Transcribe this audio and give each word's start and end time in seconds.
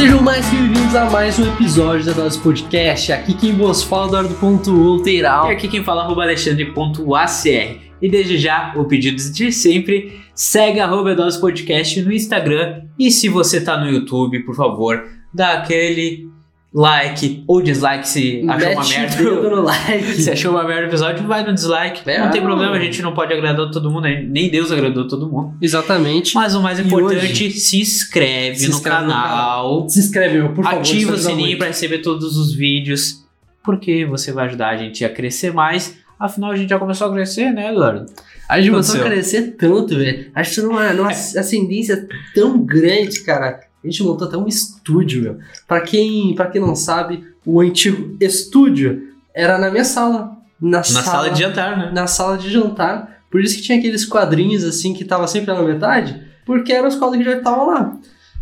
Sejam 0.00 0.22
mais 0.22 0.48
bem-vindos 0.48 0.94
a 0.94 1.10
mais 1.10 1.38
um 1.38 1.46
episódio 1.46 2.06
da 2.06 2.14
nosso 2.14 2.40
podcast. 2.40 3.12
Aqui 3.12 3.34
quem 3.34 3.54
vos 3.54 3.82
fala 3.82 4.06
é 4.06 4.08
Eduardo.ulteiral. 4.22 5.50
E 5.50 5.52
aqui 5.52 5.68
quem 5.68 5.84
fala 5.84 6.10
é 6.10 6.22
Alexandre.acr. 6.22 7.78
E 8.00 8.08
desde 8.08 8.38
já, 8.38 8.72
o 8.78 8.86
pedido 8.86 9.18
de 9.30 9.52
sempre, 9.52 10.18
segue 10.34 10.80
arroba 10.80 11.14
Dose 11.14 11.38
Podcast 11.38 12.00
no 12.00 12.10
Instagram. 12.10 12.84
E 12.98 13.10
se 13.10 13.28
você 13.28 13.60
tá 13.60 13.78
no 13.78 13.90
YouTube, 13.90 14.42
por 14.44 14.54
favor, 14.54 15.06
dá 15.34 15.52
aquele 15.52 16.29
like 16.72 17.42
ou 17.48 17.60
dislike 17.60 18.08
se 18.08 18.44
achou 18.48 18.70
uma 18.70 18.82
Mete 18.82 18.98
merda. 18.98 19.50
no 19.50 19.62
like. 19.62 20.14
Se 20.14 20.30
achou 20.30 20.50
uma 20.52 20.64
merda 20.64 20.82
o 20.82 20.90
episódio, 20.90 21.26
vai 21.26 21.44
no 21.44 21.52
dislike. 21.52 22.08
É, 22.08 22.20
não 22.20 22.30
tem 22.30 22.40
ah. 22.40 22.44
problema, 22.44 22.76
a 22.76 22.80
gente 22.80 23.02
não 23.02 23.12
pode 23.12 23.32
agradar 23.32 23.70
todo 23.70 23.90
mundo, 23.90 24.06
nem 24.06 24.48
Deus 24.48 24.70
agradou 24.70 25.06
todo 25.08 25.28
mundo. 25.28 25.54
Exatamente. 25.60 26.34
Mas 26.34 26.54
o 26.54 26.62
mais 26.62 26.78
importante, 26.78 27.50
se 27.50 27.80
inscreve, 27.80 28.56
Se 28.56 28.68
no, 28.68 28.74
inscreve 28.76 29.02
no 29.02 29.12
canal, 29.12 29.88
Se 29.88 29.98
inscreve, 29.98 30.38
meu, 30.38 30.54
por 30.54 30.64
favor. 30.64 30.78
ativa 30.78 31.12
o 31.12 31.18
sininho 31.18 31.58
para 31.58 31.66
receber 31.66 31.98
todos 31.98 32.36
os 32.36 32.54
vídeos, 32.54 33.24
porque 33.64 34.04
você 34.04 34.32
vai 34.32 34.46
ajudar 34.46 34.70
a 34.70 34.76
gente 34.76 35.04
a 35.04 35.08
crescer 35.08 35.52
mais. 35.52 35.98
Afinal, 36.18 36.52
a 36.52 36.56
gente 36.56 36.68
já 36.68 36.78
começou 36.78 37.08
a 37.08 37.12
crescer, 37.12 37.50
né, 37.50 37.70
Eduardo? 37.70 38.06
A 38.48 38.60
gente 38.60 38.70
começou 38.70 39.00
a 39.00 39.04
crescer 39.04 39.56
tanto, 39.56 39.96
velho. 39.96 40.30
Acho 40.34 40.56
que 40.56 40.60
numa, 40.60 40.92
numa 40.92 41.10
ascendência 41.10 42.06
tão 42.34 42.60
grande, 42.62 43.20
cara. 43.20 43.60
A 43.82 43.86
gente 43.86 44.02
montou 44.02 44.28
até 44.28 44.36
um 44.36 44.46
estúdio, 44.46 45.22
meu. 45.22 45.38
Pra 45.66 45.80
quem, 45.80 46.34
pra 46.34 46.46
quem 46.46 46.60
não 46.60 46.74
sabe, 46.76 47.24
o 47.46 47.60
antigo 47.60 48.16
estúdio 48.20 49.02
era 49.34 49.58
na 49.58 49.70
minha 49.70 49.84
sala. 49.84 50.36
Na, 50.60 50.78
Na 50.78 50.84
sala, 50.84 51.30
de 51.30 51.40
jantar, 51.40 51.78
né? 51.78 51.90
na 51.94 52.06
sala 52.06 52.36
de 52.36 52.50
jantar. 52.50 53.20
Por 53.30 53.40
isso 53.40 53.56
que 53.56 53.62
tinha 53.62 53.78
aqueles 53.78 54.04
quadrinhos 54.04 54.62
assim 54.64 54.92
que 54.92 55.04
tava 55.04 55.26
sempre 55.26 55.54
na 55.54 55.62
metade, 55.62 56.20
porque 56.44 56.72
eram 56.72 56.88
os 56.88 56.96
quadros 56.96 57.18
que 57.22 57.24
já 57.30 57.38
estavam 57.38 57.66
lá. 57.68 57.96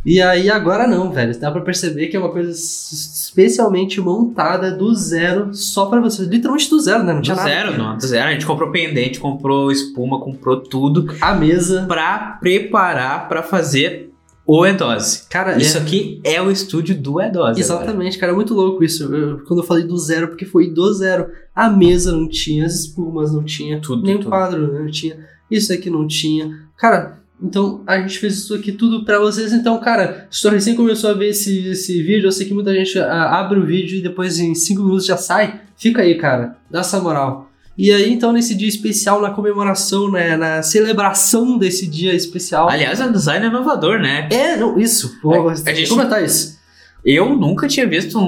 E 0.05 0.21
aí 0.21 0.49
agora 0.51 0.87
não, 0.87 1.13
velho. 1.13 1.39
Dá 1.39 1.51
pra 1.51 1.61
perceber 1.61 2.07
que 2.07 2.17
é 2.17 2.19
uma 2.21 2.31
coisa 2.31 2.51
especialmente 2.51 4.01
montada 4.01 4.71
do 4.71 4.95
zero 4.95 5.53
só 5.53 5.87
pra 5.87 6.01
vocês. 6.01 6.27
Literalmente 6.29 6.71
do 6.71 6.81
zero, 6.81 7.03
né? 7.03 7.13
Não 7.13 7.21
Do 7.21 7.25
tinha 7.25 7.37
nada. 7.37 7.49
zero, 7.49 7.77
não. 7.79 7.97
Do 7.97 8.07
zero. 8.07 8.29
A 8.29 8.33
gente 8.33 8.47
comprou 8.47 8.71
pendente, 8.71 9.21
comprou 9.21 9.71
espuma, 9.71 10.21
comprou 10.21 10.61
tudo 10.61 11.15
A 11.21 11.35
mesa. 11.35 11.85
pra 11.87 12.39
preparar 12.41 13.29
pra 13.29 13.43
fazer 13.43 14.13
o 14.51 14.65
Edose. 14.67 15.25
Cara, 15.29 15.59
Isso 15.59 15.77
é- 15.77 15.81
aqui 15.83 16.21
é 16.25 16.41
o 16.41 16.51
estúdio 16.51 16.97
do 16.99 17.21
Edose. 17.21 17.61
Exatamente, 17.61 18.17
cara, 18.17 18.33
é 18.33 18.35
muito 18.35 18.55
louco 18.55 18.83
isso. 18.83 19.05
Eu- 19.15 19.41
quando 19.47 19.61
eu 19.61 19.67
falei 19.67 19.85
do 19.85 19.97
zero, 19.99 20.29
porque 20.29 20.47
foi 20.47 20.71
do 20.71 20.91
zero. 20.95 21.27
A 21.55 21.69
mesa 21.69 22.11
não 22.13 22.27
tinha, 22.27 22.65
as 22.65 22.75
espumas 22.81 23.33
não 23.33 23.45
tinha, 23.45 23.79
Tudo, 23.79 24.03
nem 24.05 24.15
o 24.15 24.19
tudo. 24.21 24.31
quadro 24.31 24.73
não 24.73 24.91
tinha, 24.91 25.19
isso 25.51 25.71
aqui 25.73 25.91
não 25.91 26.07
tinha. 26.07 26.63
Cara, 26.79 27.19
então 27.43 27.83
a 27.87 28.01
gente 28.01 28.19
fez 28.19 28.39
isso 28.39 28.55
aqui 28.55 28.73
tudo 28.73 29.05
pra 29.05 29.19
vocês. 29.21 29.53
Então, 29.53 29.79
cara, 29.81 30.27
se 30.31 30.41
tu 30.41 30.49
recém 30.49 30.75
começou 30.75 31.11
a 31.11 31.15
ver 31.15 31.29
esse, 31.29 31.69
esse 31.69 32.03
vídeo, 32.03 32.27
eu 32.29 32.33
sei 32.33 32.47
que 32.47 32.55
muita 32.55 32.73
gente 32.75 32.99
ah, 32.99 33.39
abre 33.39 33.59
o 33.59 33.67
vídeo 33.67 33.99
e 33.99 34.03
depois 34.03 34.39
em 34.39 34.55
5 34.55 34.83
minutos 34.83 35.05
já 35.05 35.17
sai. 35.19 35.61
Fica 35.77 36.01
aí, 36.03 36.15
cara, 36.17 36.57
dá 36.71 36.81
essa 36.81 36.99
moral. 37.01 37.51
E 37.79 37.93
aí, 37.93 38.13
então, 38.13 38.33
nesse 38.33 38.57
dia 38.57 38.69
especial, 38.69 39.23
na 39.23 39.31
comemoração, 39.31 40.11
né, 40.11 40.37
na 40.37 40.63
celebração 40.65 41.57
desse 41.57 41.87
dia 41.87 42.13
especial. 42.13 42.69
Aliás, 42.69 43.01
é 43.01 43.07
um 43.07 43.13
design 43.13 43.47
inovador, 43.47 44.01
né? 44.01 44.29
É, 44.33 44.57
não, 44.57 44.77
isso. 44.81 45.17
Vou 45.23 45.49
A- 45.49 45.53
a 45.53 45.55
gente- 45.55 45.89
comentar 45.89 46.23
isso. 46.25 46.59
Eu 47.05 47.37
nunca 47.37 47.69
tinha 47.69 47.87
visto 47.87 48.19
um, 48.19 48.25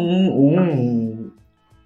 um, 0.55 1.31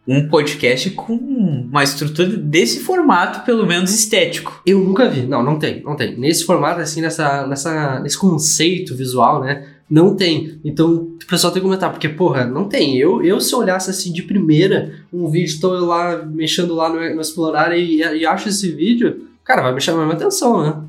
um 0.06 0.28
podcast 0.28 0.90
com 0.90 1.14
uma 1.14 1.82
estrutura 1.82 2.28
desse 2.36 2.80
formato, 2.80 3.40
pelo 3.46 3.66
menos 3.66 3.94
estético. 3.94 4.60
Eu 4.66 4.80
nunca 4.80 5.08
vi. 5.08 5.22
Não, 5.22 5.42
não 5.42 5.58
tem, 5.58 5.82
não 5.82 5.96
tem. 5.96 6.14
Nesse 6.18 6.44
formato, 6.44 6.80
assim, 6.82 7.00
nessa, 7.00 7.46
nessa, 7.46 7.98
nesse 8.00 8.18
conceito 8.18 8.94
visual, 8.94 9.40
né? 9.40 9.66
Não 9.94 10.16
tem. 10.16 10.58
Então, 10.64 10.92
o 10.92 11.26
pessoal 11.28 11.52
tem 11.52 11.62
que 11.62 11.68
comentar, 11.68 11.88
porque, 11.88 12.08
porra, 12.08 12.44
não 12.44 12.68
tem. 12.68 12.96
Eu, 12.96 13.22
eu 13.22 13.40
se 13.40 13.54
eu 13.54 13.60
olhasse 13.60 13.90
assim 13.90 14.12
de 14.12 14.24
primeira 14.24 14.92
um 15.12 15.30
vídeo, 15.30 15.60
tô 15.60 15.72
eu 15.72 15.84
lá 15.84 16.16
mexendo 16.16 16.74
lá 16.74 16.88
no, 16.88 16.96
no 17.14 17.20
Explorar 17.20 17.78
e, 17.78 17.98
e 17.98 18.26
acho 18.26 18.48
esse 18.48 18.72
vídeo, 18.72 19.28
cara, 19.44 19.62
vai 19.62 19.72
me 19.72 19.80
chamar 19.80 20.02
minha 20.02 20.16
atenção, 20.16 20.64
né? 20.64 20.82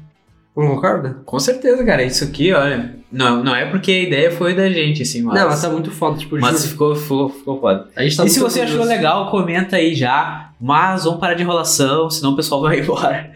Não 0.58 0.70
concorda? 0.70 1.18
Com 1.24 1.38
certeza, 1.38 1.86
cara. 1.86 2.02
Isso 2.04 2.24
aqui, 2.24 2.52
olha. 2.52 2.96
Não, 3.12 3.44
não 3.44 3.56
é 3.56 3.70
porque 3.70 3.92
a 3.92 4.02
ideia 4.02 4.32
foi 4.32 4.56
da 4.56 4.68
gente, 4.72 5.04
assim, 5.04 5.22
mas. 5.22 5.40
Não, 5.40 5.50
mas 5.50 5.62
tá 5.62 5.70
muito 5.70 5.92
foda, 5.92 6.18
tipo, 6.18 6.40
mas 6.40 6.58
juro. 6.58 6.70
ficou, 6.72 6.96
ficou, 6.96 7.30
ficou 7.30 7.60
foda. 7.60 7.88
Tá 7.94 8.04
e 8.04 8.10
se 8.10 8.18
você 8.40 8.62
achou 8.62 8.80
orgulhoso. 8.80 8.90
legal, 8.90 9.30
comenta 9.30 9.76
aí 9.76 9.94
já. 9.94 10.50
Mas 10.60 11.04
vamos 11.04 11.20
parar 11.20 11.36
de 11.36 11.44
enrolação, 11.44 12.10
senão 12.10 12.32
o 12.32 12.36
pessoal 12.36 12.60
vai 12.60 12.80
embora. 12.82 13.32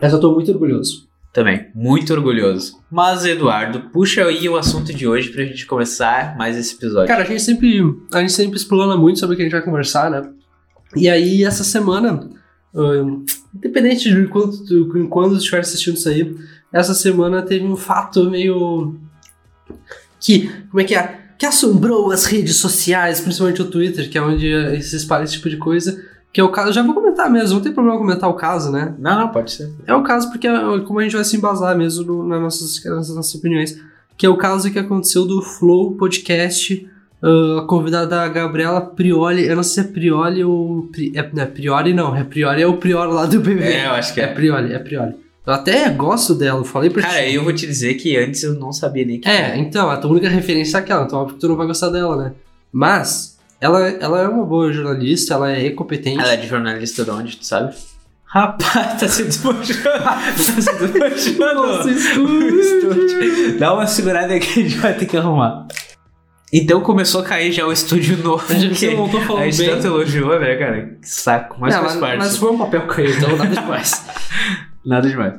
Mas 0.00 0.12
eu 0.12 0.18
tô 0.18 0.32
muito 0.32 0.50
orgulhoso. 0.50 1.11
Também, 1.32 1.68
muito 1.74 2.12
orgulhoso. 2.12 2.78
Mas, 2.90 3.24
Eduardo, 3.24 3.88
puxa 3.90 4.24
aí 4.26 4.46
o 4.48 4.56
assunto 4.56 4.92
de 4.92 5.06
hoje 5.08 5.30
pra 5.30 5.44
gente 5.44 5.64
começar 5.64 6.36
mais 6.36 6.58
esse 6.58 6.74
episódio. 6.74 7.08
Cara, 7.08 7.22
a 7.22 7.26
gente 7.26 7.40
sempre, 7.42 7.80
a 8.12 8.20
gente 8.20 8.32
sempre 8.32 8.56
explana 8.58 8.96
muito 8.98 9.18
sobre 9.18 9.34
o 9.34 9.36
que 9.36 9.42
a 9.42 9.46
gente 9.46 9.52
vai 9.52 9.62
conversar, 9.62 10.10
né? 10.10 10.28
E 10.94 11.08
aí, 11.08 11.42
essa 11.42 11.64
semana, 11.64 12.28
hum, 12.74 13.24
independente 13.54 14.10
de 14.12 14.26
quando, 14.26 14.62
tu- 14.66 15.06
quando 15.08 15.36
estiver 15.38 15.60
assistindo 15.60 15.96
isso 15.96 16.08
aí, 16.10 16.36
essa 16.70 16.92
semana 16.92 17.40
teve 17.40 17.64
um 17.64 17.76
fato 17.76 18.28
meio. 18.30 18.94
que. 20.20 20.50
como 20.70 20.80
é 20.80 20.84
que 20.84 20.94
é? 20.94 21.18
Que 21.38 21.46
assombrou 21.46 22.10
as 22.12 22.26
redes 22.26 22.56
sociais, 22.56 23.20
principalmente 23.20 23.62
o 23.62 23.70
Twitter, 23.70 24.08
que 24.10 24.18
é 24.18 24.22
onde 24.22 24.82
se 24.82 24.96
espalha 24.96 25.24
esse 25.24 25.32
tipo 25.34 25.48
de 25.48 25.56
coisa. 25.56 25.98
Que 26.32 26.40
é 26.40 26.44
o 26.44 26.48
caso. 26.48 26.72
Já 26.72 26.82
vou 26.82 26.94
comentar 26.94 27.30
mesmo, 27.30 27.56
não 27.56 27.62
tem 27.62 27.72
problema 27.72 27.98
comentar 27.98 28.28
o 28.30 28.34
caso, 28.34 28.70
né? 28.72 28.94
Não, 28.98 29.18
não, 29.20 29.28
pode 29.28 29.52
ser. 29.52 29.70
É 29.86 29.94
o 29.94 30.02
caso 30.02 30.30
porque 30.30 30.46
é 30.48 30.52
como 30.86 30.98
a 30.98 31.02
gente 31.02 31.14
vai 31.14 31.24
se 31.24 31.36
embasar 31.36 31.76
mesmo 31.76 32.04
no- 32.04 32.26
nas, 32.26 32.40
nossas, 32.40 32.84
nas 32.84 33.14
nossas 33.14 33.34
opiniões. 33.34 33.78
Que 34.16 34.24
é 34.26 34.28
o 34.28 34.36
caso 34.36 34.70
que 34.70 34.78
aconteceu 34.78 35.26
do 35.26 35.42
Flow 35.42 35.92
Podcast. 35.96 36.88
ah, 37.22 37.60
a 37.60 37.66
convidada 37.66 38.26
Gabriela 38.28 38.80
Prioli. 38.80 39.46
Eu 39.46 39.56
não 39.56 39.62
sei 39.62 39.82
se 39.84 39.88
é 39.88 39.92
Prioli 39.92 40.42
ou. 40.44 40.88
Pri, 40.90 41.12
é, 41.14 41.30
não 41.32 41.42
é 41.42 41.46
Priori, 41.46 41.92
não. 41.94 42.16
É 42.16 42.24
Priori 42.24 42.62
é 42.62 42.66
o 42.66 42.76
Prior 42.78 43.06
lá 43.08 43.26
do 43.26 43.38
BBB. 43.40 43.64
É, 43.64 43.86
eu 43.86 43.92
acho 43.92 44.12
que 44.14 44.20
É 44.20 44.24
é. 44.24 44.26
Prioli, 44.28 44.72
é 44.72 44.78
Prioli. 44.78 45.14
Eu 45.46 45.52
até 45.52 45.88
gosto 45.90 46.34
dela, 46.36 46.64
falei 46.64 46.88
pra 46.88 47.02
Cara, 47.02 47.24
ti. 47.26 47.34
eu 47.34 47.42
vou 47.42 47.52
te 47.52 47.66
dizer 47.66 47.94
que 47.94 48.16
antes 48.16 48.42
eu 48.44 48.54
não 48.54 48.72
sabia 48.72 49.04
nem 49.04 49.18
que 49.20 49.28
É, 49.28 49.58
então, 49.58 49.90
a 49.90 49.96
tua 49.96 50.10
única 50.12 50.28
referência 50.28 50.76
é 50.76 50.80
aquela, 50.80 51.04
então 51.04 51.18
óbvio 51.18 51.34
que 51.34 51.40
tu 51.40 51.48
não 51.48 51.56
vai 51.56 51.66
gostar 51.66 51.88
dela, 51.90 52.16
né? 52.16 52.32
Mas, 52.72 53.36
ela, 53.62 53.80
ela 53.88 54.20
é 54.22 54.28
uma 54.28 54.44
boa 54.44 54.72
jornalista, 54.72 55.34
ela 55.34 55.50
é 55.52 55.70
competente. 55.70 56.20
Ela 56.20 56.32
é 56.32 56.36
de 56.36 56.46
jornalista 56.48 57.04
de 57.04 57.10
onde, 57.10 57.36
tu 57.36 57.46
sabe? 57.46 57.74
Rapaz, 58.26 58.98
tá 59.00 59.08
se 59.08 59.24
desmanchando. 59.24 59.82
tá 59.82 60.32
se 60.36 60.52
desmanchando. 60.56 61.54
Nossa, 61.54 61.88
O 61.88 61.90
estúdio. 61.90 62.60
estúdio. 62.60 63.58
Dá 63.58 63.74
uma 63.74 63.86
segurada 63.86 64.32
aí 64.32 64.40
que 64.40 64.60
a 64.60 64.62
gente 64.62 64.76
vai 64.78 64.94
ter 64.94 65.06
que 65.06 65.16
arrumar. 65.16 65.66
Então 66.52 66.80
começou 66.82 67.22
a 67.22 67.24
cair 67.24 67.50
já 67.52 67.66
o 67.66 67.72
estúdio 67.72 68.18
novo. 68.22 68.44
A 68.50 68.54
gente 68.54 68.70
que 68.70 68.76
se 68.76 68.94
montou 68.94 69.20
a 69.20 69.24
falando 69.24 69.44
gente 69.44 69.58
bem. 69.58 69.68
tanto 69.70 69.86
elogiou, 69.86 70.38
né, 70.38 70.54
cara? 70.56 70.82
Que 71.00 71.08
saco. 71.08 71.56
Mas 71.58 71.74
Não, 71.74 71.82
faz 71.82 71.92
mas, 71.94 72.00
parte. 72.02 72.18
mas 72.18 72.36
foi 72.36 72.50
um 72.50 72.58
papel 72.58 72.86
que 72.86 72.94
caiu, 72.94 73.10
então 73.16 73.36
nada 73.36 73.54
demais. 73.54 74.04
Nada 74.84 75.08
demais. 75.08 75.34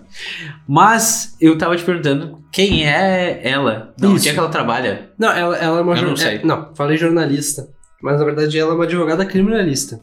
Mas 0.66 1.36
eu 1.42 1.58
tava 1.58 1.76
te 1.76 1.84
perguntando 1.84 2.40
quem 2.50 2.88
é 2.88 3.42
ela? 3.44 3.94
Não, 4.00 4.14
onde 4.14 4.30
é 4.30 4.32
que 4.32 4.40
ela 4.40 4.48
trabalha? 4.48 5.10
Não, 5.20 5.30
ela, 5.32 5.58
ela 5.58 5.80
é 5.80 5.82
uma 5.82 5.98
Eu 5.98 6.02
não 6.02 6.08
jor- 6.10 6.18
sei. 6.18 6.36
é, 6.38 6.46
não, 6.46 6.74
falei 6.74 6.96
jornalista. 6.96 7.68
Mas 8.04 8.20
na 8.20 8.26
verdade 8.26 8.60
ela 8.60 8.72
é 8.72 8.76
uma 8.76 8.84
advogada 8.84 9.26
criminalista. 9.26 10.02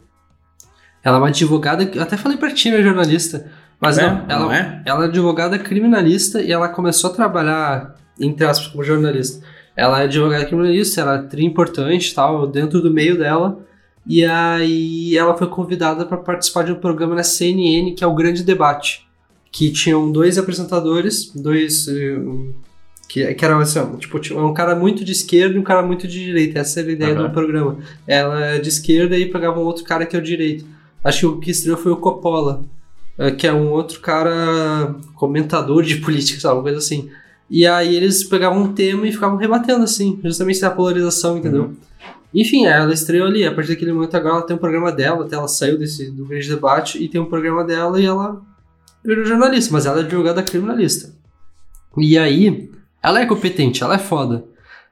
Ela 1.04 1.16
é 1.16 1.20
uma 1.20 1.28
advogada. 1.28 1.84
eu 1.84 2.02
Até 2.02 2.16
falei 2.16 2.38
pra 2.38 2.50
ti, 2.50 2.70
né, 2.70 2.82
jornalista. 2.82 3.50
Mas 3.78 3.98
É? 3.98 4.10
não, 4.10 4.24
ela, 4.26 4.44
Não 4.46 4.52
é? 4.52 4.82
ela 4.86 5.04
é 5.04 5.08
advogada 5.08 5.58
criminalista 5.58 6.40
e 6.40 6.50
ela 6.50 6.68
começou 6.68 7.10
a 7.10 7.12
trabalhar, 7.12 7.94
entre 8.18 8.46
aspas, 8.46 8.68
como 8.68 8.82
jornalista. 8.82 9.44
Ela 9.76 10.00
é 10.00 10.04
advogada 10.04 10.46
criminalista, 10.46 11.02
ela 11.02 11.16
é 11.16 11.22
tri 11.22 11.44
importante 11.44 12.14
tal, 12.14 12.46
dentro 12.46 12.80
do 12.80 12.90
meio 12.90 13.18
dela. 13.18 13.60
E 14.06 14.24
aí 14.24 15.14
ela 15.16 15.36
foi 15.36 15.46
convidada 15.46 16.06
para 16.06 16.16
participar 16.16 16.64
de 16.64 16.72
um 16.72 16.76
programa 16.76 17.14
na 17.14 17.22
CNN 17.22 17.94
que 17.94 18.02
é 18.02 18.06
o 18.06 18.14
Grande 18.14 18.42
Debate. 18.42 19.06
Que 19.52 19.70
tinham 19.70 20.10
dois 20.10 20.38
apresentadores, 20.38 21.32
dois. 21.34 21.86
Que, 23.10 23.34
que 23.34 23.44
era 23.44 23.58
assim, 23.58 23.80
ó, 23.80 23.96
tipo, 23.96 24.20
tinha 24.20 24.38
um 24.38 24.54
cara 24.54 24.76
muito 24.76 25.04
de 25.04 25.10
esquerda 25.10 25.56
e 25.56 25.58
um 25.58 25.64
cara 25.64 25.82
muito 25.82 26.06
de 26.06 26.24
direita. 26.26 26.60
Essa 26.60 26.78
era 26.78 26.90
a 26.90 26.92
ideia 26.92 27.12
Aham. 27.12 27.26
do 27.26 27.30
programa. 27.30 27.78
Ela 28.06 28.44
é 28.44 28.58
de 28.60 28.68
esquerda 28.68 29.18
e 29.18 29.26
pegava 29.26 29.58
um 29.58 29.64
outro 29.64 29.82
cara 29.82 30.06
que 30.06 30.14
é 30.14 30.18
o 30.20 30.22
direito. 30.22 30.64
Acho 31.02 31.18
que 31.18 31.26
o 31.26 31.40
que 31.40 31.50
estreou 31.50 31.76
foi 31.76 31.90
o 31.90 31.96
Coppola, 31.96 32.62
eh, 33.18 33.32
que 33.32 33.48
é 33.48 33.52
um 33.52 33.72
outro 33.72 33.98
cara 33.98 34.94
comentador 35.16 35.82
de 35.82 35.96
política, 35.98 36.38
sabe? 36.38 36.54
Uma 36.54 36.62
coisa 36.62 36.78
assim. 36.78 37.10
E 37.50 37.66
aí 37.66 37.96
eles 37.96 38.22
pegavam 38.22 38.62
um 38.62 38.72
tema 38.72 39.04
e 39.08 39.12
ficavam 39.12 39.36
rebatendo, 39.36 39.82
assim, 39.82 40.20
justamente 40.22 40.60
da 40.60 40.70
polarização, 40.70 41.36
entendeu? 41.36 41.72
Enfim, 42.32 42.66
ela 42.66 42.94
estreou 42.94 43.26
ali. 43.26 43.44
A 43.44 43.52
partir 43.52 43.70
daquele 43.70 43.92
momento 43.92 44.16
agora 44.16 44.36
ela 44.36 44.46
tem 44.46 44.54
um 44.54 44.60
programa 44.60 44.92
dela, 44.92 45.24
até 45.24 45.34
ela 45.34 45.48
saiu 45.48 45.76
desse, 45.76 46.12
do 46.12 46.26
grande 46.26 46.48
debate 46.48 47.02
e 47.02 47.08
tem 47.08 47.20
um 47.20 47.26
programa 47.26 47.64
dela 47.64 48.00
e 48.00 48.06
ela 48.06 48.40
virou 49.04 49.24
jornalista, 49.24 49.72
mas 49.72 49.84
ela 49.84 49.98
é 49.98 50.04
advogada 50.04 50.44
criminalista. 50.44 51.12
E 51.98 52.16
aí, 52.16 52.70
ela 53.02 53.20
é 53.20 53.26
competente, 53.26 53.82
ela 53.82 53.94
é 53.94 53.98
foda. 53.98 54.44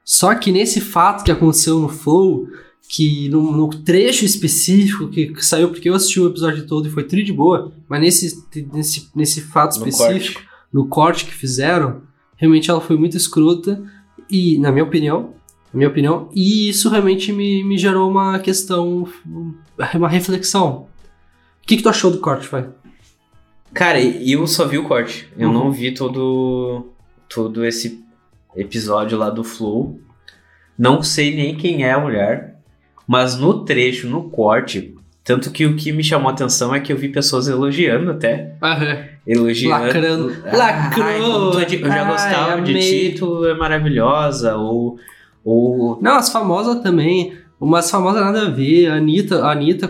Só 0.05 0.35
que 0.35 0.51
nesse 0.51 0.81
fato 0.81 1.25
que 1.25 1.31
aconteceu 1.31 1.79
no 1.79 1.89
Flow, 1.89 2.49
que 2.89 3.29
no, 3.29 3.53
no 3.53 3.69
trecho 3.69 4.25
específico 4.25 5.09
que, 5.09 5.27
que 5.29 5.45
saiu, 5.45 5.69
porque 5.69 5.89
eu 5.91 5.95
assisti 5.95 6.19
o 6.21 6.27
episódio 6.29 6.67
todo 6.67 6.89
e 6.89 6.91
foi 6.91 7.05
tri 7.05 7.23
de 7.23 7.33
boa, 7.33 7.73
mas 7.89 8.01
nesse, 8.01 8.45
nesse, 8.73 9.11
nesse 9.15 9.41
fato 9.43 9.79
No 9.79 9.87
específico, 9.87 10.41
no 10.73 10.87
corte 10.89 11.27
que 11.27 11.35
fizeram, 11.35 12.03
realmente 12.37 12.71
ela 12.71 12.81
foi 12.81 12.97
muito 12.97 13.17
escrota 13.17 13.83
e, 14.31 14.57
na 14.59 14.73
minha 14.73 14.85
opinião, 14.85 15.35
na 15.73 15.77
minha 15.79 15.89
opinião. 15.91 16.31
E 16.35 16.71
isso 16.71 16.89
realmente 16.89 17.31
me, 17.31 17.63
me 17.63 17.77
gerou 17.77 18.11
uma 18.11 18.39
questão, 18.39 19.07
uma 19.95 20.09
reflexão. 20.09 20.87
O 21.63 21.67
que, 21.67 21.77
que 21.77 21.83
tu 21.83 21.89
achou 21.91 22.11
do 22.11 22.19
corte, 22.21 22.49
vai? 22.49 22.67
Cara, 23.75 24.01
eu 24.01 24.47
só 24.47 24.67
vi 24.67 24.79
o 24.79 24.85
corte. 24.89 25.29
Eu 25.37 25.49
Uhum. 25.49 25.55
não 25.55 25.71
vi 25.71 25.93
todo, 25.93 26.87
todo 27.29 27.65
esse 27.65 28.03
episódio 28.57 29.17
lá 29.19 29.31
do 29.31 29.45
Flow. 29.45 29.99
Não 30.79 31.03
sei 31.03 31.35
nem 31.35 31.57
quem 31.57 31.85
é 31.85 31.93
a 31.93 32.01
mulher. 32.01 32.57
Mas 33.07 33.37
no 33.39 33.65
trecho, 33.65 34.07
no 34.09 34.25
corte. 34.31 34.95
Tanto 35.25 35.51
que 35.51 35.67
o 35.67 35.77
que 35.77 35.93
me 35.93 36.03
chamou 36.05 36.29
a 36.31 36.33
atenção 36.33 36.75
é 36.75 36.81
que 36.81 36.93
eu 36.93 36.97
vi 36.97 37.09
pessoas 37.09 37.49
elogiando 37.49 38.11
até. 38.11 38.55
Elogiando. 39.27 39.85
Lacrando. 39.85 40.37
Ai, 40.45 40.57
Lacrou. 40.57 41.33
como 41.33 41.51
tu 41.53 41.59
é 41.61 41.65
de- 41.65 41.81
eu 41.83 41.87
já 41.89 42.03
Ai, 42.03 42.11
gostava 42.13 42.63
de 42.63 42.71
amei. 42.71 43.11
ti, 43.13 43.19
tu 43.19 43.45
é 43.47 43.55
maravilhosa. 43.55 44.57
Ou. 44.57 44.99
ou 45.45 45.99
Não, 46.01 46.17
as 46.17 46.31
famosas 46.31 46.81
também. 46.83 47.37
Umas 47.61 47.91
famosas 47.91 48.23
nada 48.23 48.47
a 48.47 48.51
ver. 48.51 48.89
A 48.91 48.95
Anitta, 48.97 49.45
a 49.45 49.53
Anitta. 49.53 49.89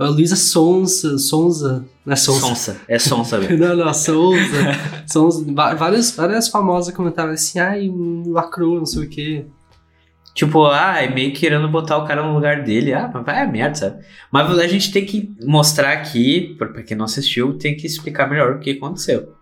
A 0.00 0.08
Luísa 0.08 0.34
Sonsa. 0.36 1.18
Sonza. 1.18 1.84
Não 2.06 2.12
é 2.12 2.16
Sonsa. 2.16 2.76
É 2.88 2.98
sonsa, 2.98 3.38
velho. 3.38 3.58
Não, 3.60 3.76
não. 3.76 3.92
Souza. 3.94 5.44
Va- 5.52 5.74
Várias, 5.74 6.10
várias 6.12 6.48
famosas 6.48 6.94
comentaram 6.94 7.32
assim, 7.32 7.58
ai, 7.58 7.88
um 7.88 8.24
lacrou, 8.32 8.78
não 8.78 8.86
sei 8.86 9.04
o 9.04 9.08
quê. 9.08 9.44
Tipo, 10.34 10.66
ah, 10.66 11.02
é 11.02 11.12
meio 11.12 11.32
querendo 11.34 11.68
botar 11.68 11.98
o 11.98 12.06
cara 12.06 12.22
no 12.22 12.32
lugar 12.34 12.62
dele. 12.62 12.92
Ah, 12.94 13.10
mas 13.12 13.24
vai 13.26 13.42
a 13.42 13.46
merda, 13.46 13.74
sabe? 13.74 14.04
Mas 14.32 14.58
a 14.58 14.66
gente 14.66 14.90
tem 14.92 15.04
que 15.04 15.34
mostrar 15.44 15.92
aqui, 15.92 16.54
pra 16.56 16.82
quem 16.82 16.96
não 16.96 17.04
assistiu, 17.04 17.58
tem 17.58 17.76
que 17.76 17.86
explicar 17.86 18.30
melhor 18.30 18.52
o 18.56 18.58
que 18.60 18.70
aconteceu. 18.70 19.34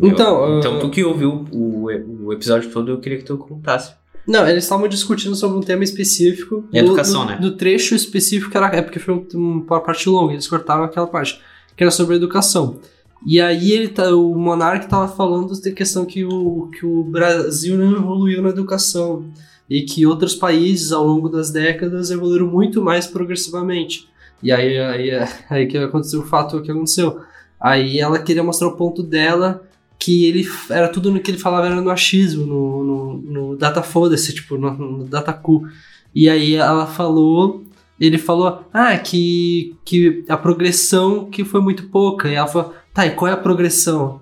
Então, 0.00 0.44
Eu- 0.44 0.58
então 0.58 0.78
tu 0.80 0.88
que 0.90 1.04
ouviu 1.04 1.44
o, 1.52 1.86
o 2.24 2.32
episódio 2.32 2.70
todo, 2.70 2.90
eu 2.90 2.98
queria 2.98 3.18
que 3.18 3.24
tu 3.24 3.36
contasse. 3.36 3.94
Não, 4.26 4.46
eles 4.48 4.64
estavam 4.64 4.86
discutindo 4.88 5.34
sobre 5.34 5.58
um 5.58 5.60
tema 5.62 5.82
específico. 5.84 6.64
E 6.72 6.78
educação, 6.78 7.24
no, 7.24 7.30
né? 7.30 7.38
No 7.40 7.50
trecho 7.52 7.94
específico, 7.94 8.56
era, 8.56 8.66
é 8.76 8.80
porque 8.82 8.98
foi 8.98 9.14
um- 9.14 9.64
uma 9.68 9.80
parte 9.80 10.08
longa, 10.08 10.32
eles 10.32 10.46
cortaram 10.46 10.84
aquela 10.84 11.06
parte, 11.06 11.40
que 11.76 11.82
era 11.82 11.90
sobre 11.90 12.16
educação. 12.16 12.78
E 13.26 13.40
aí 13.40 13.72
ele 13.72 13.88
tá, 13.88 14.14
o 14.14 14.34
Monark 14.34 14.88
tava 14.88 15.06
falando 15.08 15.60
da 15.60 15.70
questão 15.70 16.04
que 16.04 16.24
o, 16.24 16.68
que 16.76 16.84
o 16.84 17.04
Brasil 17.04 17.76
não 17.78 17.96
evoluiu 17.96 18.42
na 18.42 18.48
educação 18.48 19.24
e 19.70 19.82
que 19.82 20.04
outros 20.04 20.34
países 20.34 20.90
ao 20.92 21.06
longo 21.06 21.28
das 21.28 21.50
décadas 21.50 22.10
evoluíram 22.10 22.46
muito 22.48 22.82
mais 22.82 23.06
progressivamente. 23.06 24.08
E 24.42 24.50
aí, 24.50 24.76
aí, 24.78 25.10
aí 25.48 25.66
que 25.66 25.78
aconteceu 25.78 26.20
o 26.20 26.26
fato 26.26 26.60
que 26.62 26.70
aconteceu. 26.70 27.20
Aí 27.60 28.00
ela 28.00 28.18
queria 28.18 28.42
mostrar 28.42 28.66
o 28.68 28.76
ponto 28.76 29.02
dela 29.04 29.62
que 30.02 30.26
ele 30.26 30.44
era 30.68 30.88
tudo 30.88 31.12
no 31.12 31.20
que 31.20 31.30
ele 31.30 31.38
falava 31.38 31.66
era 31.66 31.80
no 31.80 31.88
achismo, 31.88 32.44
no, 32.44 32.82
no, 32.82 33.16
no 33.18 33.56
data 33.56 33.84
foda-se, 33.84 34.34
tipo, 34.34 34.58
no, 34.58 34.72
no 34.72 35.04
data 35.04 35.32
cu. 35.32 35.64
E 36.12 36.28
aí 36.28 36.56
ela 36.56 36.88
falou, 36.88 37.62
ele 38.00 38.18
falou, 38.18 38.64
ah, 38.74 38.98
que, 38.98 39.76
que 39.84 40.24
a 40.28 40.36
progressão 40.36 41.26
que 41.26 41.44
foi 41.44 41.60
muito 41.60 41.84
pouca. 41.84 42.28
E 42.28 42.34
ela 42.34 42.48
falou, 42.48 42.74
tá, 42.92 43.06
e 43.06 43.10
qual 43.10 43.30
é 43.30 43.34
a 43.34 43.36
progressão? 43.36 44.20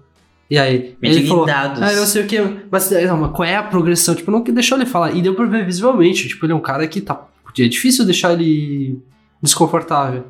E 0.51 0.59
aí, 0.59 0.95
Me 1.01 1.09
ele 1.09 1.27
falou, 1.27 1.47
dados. 1.47 1.81
ah, 1.81 1.91
eu 1.91 2.01
não 2.01 2.07
sei 2.07 2.25
o 2.25 2.27
que, 2.27 2.39
mas, 2.71 2.91
não, 2.91 3.17
mas 3.17 3.31
qual 3.31 3.49
é 3.49 3.57
a 3.57 3.63
progressão? 3.63 4.15
Tipo, 4.15 4.31
não 4.31 4.43
deixou 4.43 4.77
ele 4.77 4.85
falar. 4.85 5.17
E 5.17 5.23
deu 5.23 5.35
pra 5.35 5.47
ver 5.47 5.65
visualmente, 5.65 6.29
tipo, 6.29 6.45
ele 6.45 6.53
é 6.53 6.57
um 6.57 6.61
cara 6.61 6.87
que 6.87 7.01
tá, 7.01 7.27
é 7.59 7.69
difícil 7.69 8.05
deixar 8.05 8.35
ele 8.35 9.01
desconfortável. 9.43 10.27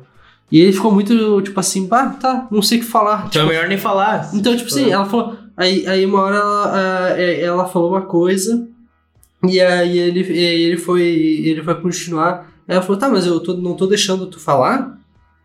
E 0.51 0.59
ele 0.59 0.73
ficou 0.73 0.91
muito, 0.91 1.41
tipo 1.41 1.57
assim, 1.59 1.87
bah, 1.87 2.09
tá, 2.09 2.47
não 2.51 2.61
sei 2.61 2.77
o 2.77 2.81
que 2.81 2.87
falar. 2.87 3.27
Então 3.27 3.43
é 3.43 3.47
melhor 3.47 3.67
nem 3.69 3.77
falar. 3.77 4.29
Então, 4.33 4.55
tipo 4.55 4.67
assim, 4.67 4.91
ela 4.91 5.05
falou. 5.05 5.37
Aí, 5.61 5.85
aí 5.87 6.05
uma 6.05 6.19
hora 6.21 6.35
ela, 6.37 7.17
é, 7.19 7.41
ela 7.41 7.65
falou 7.67 7.91
uma 7.91 8.01
coisa. 8.01 8.67
E 9.47 9.59
aí 9.59 9.97
ele, 9.97 10.19
ele 10.21 10.77
foi. 10.77 11.01
Ele 11.03 11.63
foi 11.63 11.75
continuar. 11.81 12.51
Aí 12.67 12.75
ela 12.75 12.81
falou, 12.81 12.97
tá, 12.97 13.09
mas 13.09 13.25
eu 13.25 13.39
tô, 13.39 13.53
não 13.53 13.75
tô 13.75 13.85
deixando 13.87 14.25
tu 14.27 14.39
falar. 14.39 14.97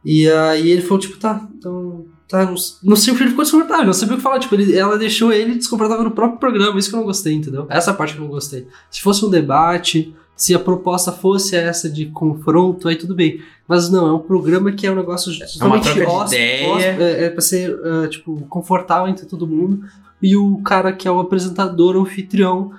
E 0.04 0.28
aí 0.30 0.70
ele 0.70 0.82
falou, 0.82 0.98
tipo, 0.98 1.16
tá, 1.18 1.46
então. 1.58 2.04
Tá, 2.28 2.44
não, 2.44 2.54
não 2.82 2.96
sei 2.96 3.12
o 3.14 3.16
que 3.16 3.22
ele 3.22 3.30
ficou 3.30 3.44
desconfortável, 3.44 3.86
não 3.86 3.92
sabia 3.92 4.14
o 4.14 4.16
que 4.16 4.22
falar. 4.22 4.40
Tipo, 4.40 4.56
ele- 4.56 4.76
ela 4.76 4.98
deixou 4.98 5.32
ele 5.32 5.54
desconfortável 5.54 6.02
no 6.04 6.10
próprio 6.10 6.40
programa, 6.40 6.76
isso 6.78 6.88
que 6.90 6.94
eu 6.96 6.98
não 6.98 7.06
gostei, 7.06 7.32
entendeu? 7.32 7.66
Essa 7.68 7.94
parte 7.94 8.14
que 8.14 8.18
eu 8.18 8.24
não 8.24 8.30
gostei. 8.30 8.66
Se 8.90 9.00
fosse 9.00 9.24
um 9.24 9.30
debate, 9.30 10.12
se 10.34 10.52
a 10.52 10.58
proposta 10.58 11.12
fosse 11.12 11.54
essa 11.54 11.88
de 11.88 12.06
confronto, 12.06 12.88
aí 12.88 12.96
tudo 12.96 13.14
bem. 13.14 13.40
Mas 13.68 13.88
não, 13.90 14.08
é 14.08 14.12
um 14.12 14.18
programa 14.18 14.72
que 14.72 14.86
é 14.88 14.90
um 14.90 14.96
negócio 14.96 15.32
uma 15.32 15.78
totalmente 15.80 15.88
hós- 16.66 16.82
é, 16.84 17.24
é 17.26 17.30
pra 17.30 17.40
ser, 17.40 17.78
ah, 17.84 18.08
tipo, 18.08 18.40
confortável 18.48 19.06
entre 19.08 19.24
todo 19.26 19.46
mundo. 19.46 19.82
E 20.22 20.36
o 20.36 20.58
cara 20.58 20.92
que 20.92 21.06
é 21.06 21.10
o 21.10 21.20
apresentador, 21.20 21.96
o 21.96 22.02
anfitrião, 22.02 22.72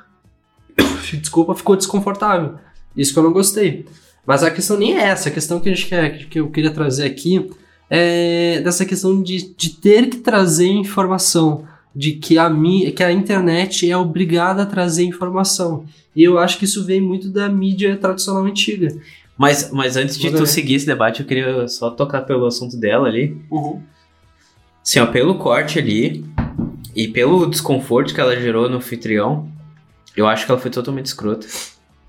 desculpa, 1.14 1.56
ficou 1.56 1.76
desconfortável. 1.76 2.56
Isso 2.96 3.14
que 3.14 3.20
eu 3.20 3.24
não 3.24 3.34
gostei. 3.34 3.86
Mas 4.26 4.44
a 4.44 4.52
questão 4.52 4.78
nem 4.78 4.98
é 4.98 5.04
essa. 5.04 5.30
A 5.30 5.32
questão 5.32 5.60
que, 5.60 5.70
a 5.70 5.74
gente 5.74 5.88
quer, 5.88 6.28
que 6.28 6.40
eu 6.40 6.50
queria 6.50 6.72
trazer 6.72 7.06
aqui 7.06 7.50
é 7.90 8.60
dessa 8.62 8.86
questão 8.86 9.22
de, 9.22 9.56
de 9.56 9.70
ter 9.70 10.10
que 10.10 10.18
trazer 10.18 10.68
informação. 10.68 11.66
De 11.96 12.14
que 12.14 12.38
a, 12.38 12.50
mi, 12.50 12.92
que 12.92 13.04
a 13.04 13.12
internet 13.12 13.90
é 13.90 13.98
obrigada 13.98 14.64
a 14.64 14.66
trazer 14.66 15.04
informação. 15.04 15.86
E 16.16 16.24
eu 16.24 16.38
acho 16.38 16.58
que 16.60 16.66
isso 16.66 16.84
vem 16.84 17.00
muito 17.00 17.30
da 17.30 17.48
mídia 17.48 17.96
tradicional 17.98 18.44
antiga. 18.44 18.96
Mas, 19.38 19.72
mas 19.72 19.96
antes 19.96 20.18
de 20.18 20.32
tu 20.32 20.46
seguir 20.46 20.76
esse 20.76 20.86
debate, 20.86 21.22
eu 21.22 21.26
queria 21.26 21.68
só 21.68 21.90
tocar 21.92 22.22
pelo 22.22 22.46
assunto 22.46 22.76
dela 22.76 23.08
ali. 23.08 23.40
Assim, 24.84 25.00
ó, 25.00 25.06
pelo 25.06 25.36
corte 25.36 25.80
ali 25.80 26.26
e 26.98 27.08
pelo 27.08 27.46
desconforto 27.46 28.12
que 28.12 28.20
ela 28.20 28.36
gerou 28.36 28.68
no 28.68 28.78
anfitrião, 28.78 29.48
eu 30.16 30.28
acho 30.28 30.48
que 30.48 30.52
ela 30.52 30.60
foi 30.60 30.72
totalmente 30.72 31.06
escrota. 31.06 31.46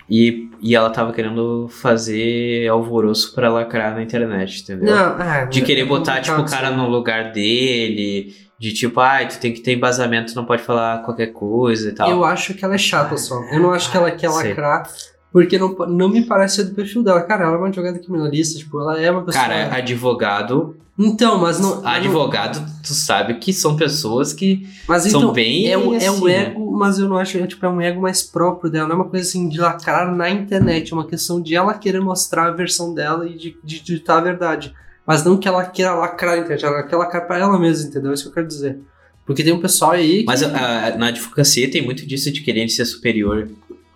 E, 0.08 0.48
e 0.62 0.74
ela 0.74 0.88
tava 0.88 1.12
querendo 1.12 1.68
fazer 1.68 2.66
alvoroço 2.68 3.34
pra 3.34 3.50
lacrar 3.50 3.94
na 3.94 4.02
internet, 4.02 4.62
entendeu? 4.62 4.96
Não, 4.96 5.22
é, 5.22 5.44
De 5.44 5.60
querer 5.60 5.84
botar, 5.84 6.22
tipo, 6.22 6.40
o 6.40 6.46
cara 6.46 6.70
no 6.70 6.88
lugar 6.88 7.32
dele, 7.32 8.34
de 8.58 8.72
tipo, 8.72 8.98
ai, 8.98 9.28
tu 9.28 9.38
tem 9.38 9.52
que 9.52 9.60
ter 9.60 9.74
embasamento, 9.74 10.32
tu 10.32 10.36
não 10.36 10.46
pode 10.46 10.62
falar 10.62 11.02
qualquer 11.02 11.34
coisa 11.34 11.90
e 11.90 11.92
tal. 11.92 12.10
Eu 12.10 12.24
acho 12.24 12.54
que 12.54 12.64
ela 12.64 12.74
é 12.74 12.78
chata 12.78 13.18
só. 13.18 13.42
Eu 13.52 13.60
não 13.60 13.70
acho 13.72 13.90
que 13.90 13.96
ela 13.98 14.10
quer 14.10 14.30
lacrar, 14.30 14.90
porque 15.32 15.58
não, 15.58 15.74
não 15.88 16.08
me 16.08 16.22
parece 16.24 16.56
ser 16.56 16.64
do 16.64 16.74
perfil 16.74 17.02
dela. 17.02 17.20
Cara, 17.22 17.44
ela 17.44 17.54
é 17.54 17.58
uma 17.58 17.68
advogada 17.68 17.98
criminalista, 17.98 18.58
tipo, 18.58 18.80
ela 18.80 19.00
é 19.00 19.10
uma 19.10 19.22
pessoa. 19.22 19.44
Cara, 19.44 19.74
advogado, 19.74 20.76
Então, 20.98 21.38
mas 21.38 21.60
não. 21.60 21.76
mas 21.76 21.82
não- 21.82 21.90
advogado, 21.90 22.64
tu 22.82 22.92
sabe 22.94 23.34
que 23.34 23.52
são 23.52 23.76
pessoas 23.76 24.32
que 24.32 24.66
Mas 24.88 25.02
são 25.04 25.20
então, 25.20 25.32
bem 25.32 25.70
é, 25.70 25.76
um, 25.78 25.94
é 25.94 26.10
um 26.10 26.14
assim, 26.16 26.24
né? 26.24 26.46
ego, 26.46 26.70
mas 26.76 26.98
eu 26.98 27.08
não 27.08 27.16
acho, 27.16 27.38
é, 27.38 27.46
tipo, 27.46 27.64
é 27.64 27.68
um 27.68 27.80
ego 27.80 28.00
mais 28.00 28.22
próprio 28.22 28.70
dela. 28.70 28.88
Não 28.88 28.94
é 28.96 28.98
uma 28.98 29.08
coisa 29.08 29.26
assim 29.28 29.48
de 29.48 29.58
lacrar 29.60 30.12
na 30.14 30.28
internet. 30.30 30.92
É 30.92 30.96
uma 30.96 31.06
questão 31.06 31.40
de 31.40 31.54
ela 31.54 31.74
querer 31.74 32.00
mostrar 32.00 32.46
a 32.48 32.50
versão 32.50 32.92
dela 32.94 33.26
e 33.28 33.36
de, 33.36 33.56
de 33.62 33.80
ditar 33.80 34.18
a 34.18 34.22
verdade. 34.22 34.74
Mas 35.06 35.24
não 35.24 35.36
que 35.38 35.46
ela 35.48 35.64
queira 35.64 35.94
lacrar 35.94 36.36
na 36.36 36.42
internet, 36.42 36.64
ela 36.64 36.82
quer 36.82 36.96
lacrar 36.96 37.26
pra 37.26 37.38
ela 37.38 37.58
mesma, 37.58 37.88
entendeu? 37.88 38.10
É 38.10 38.14
isso 38.14 38.24
que 38.24 38.28
eu 38.30 38.34
quero 38.34 38.46
dizer. 38.46 38.78
Porque 39.24 39.44
tem 39.44 39.52
um 39.52 39.60
pessoal 39.60 39.92
aí. 39.92 40.20
Que, 40.20 40.24
Mas 40.24 40.42
a- 40.42 40.96
na 40.96 41.08
advocacia 41.08 41.70
tem 41.70 41.84
muito 41.84 42.06
disso 42.06 42.30
de 42.32 42.40
querer 42.40 42.66
ser 42.70 42.84
superior. 42.86 43.48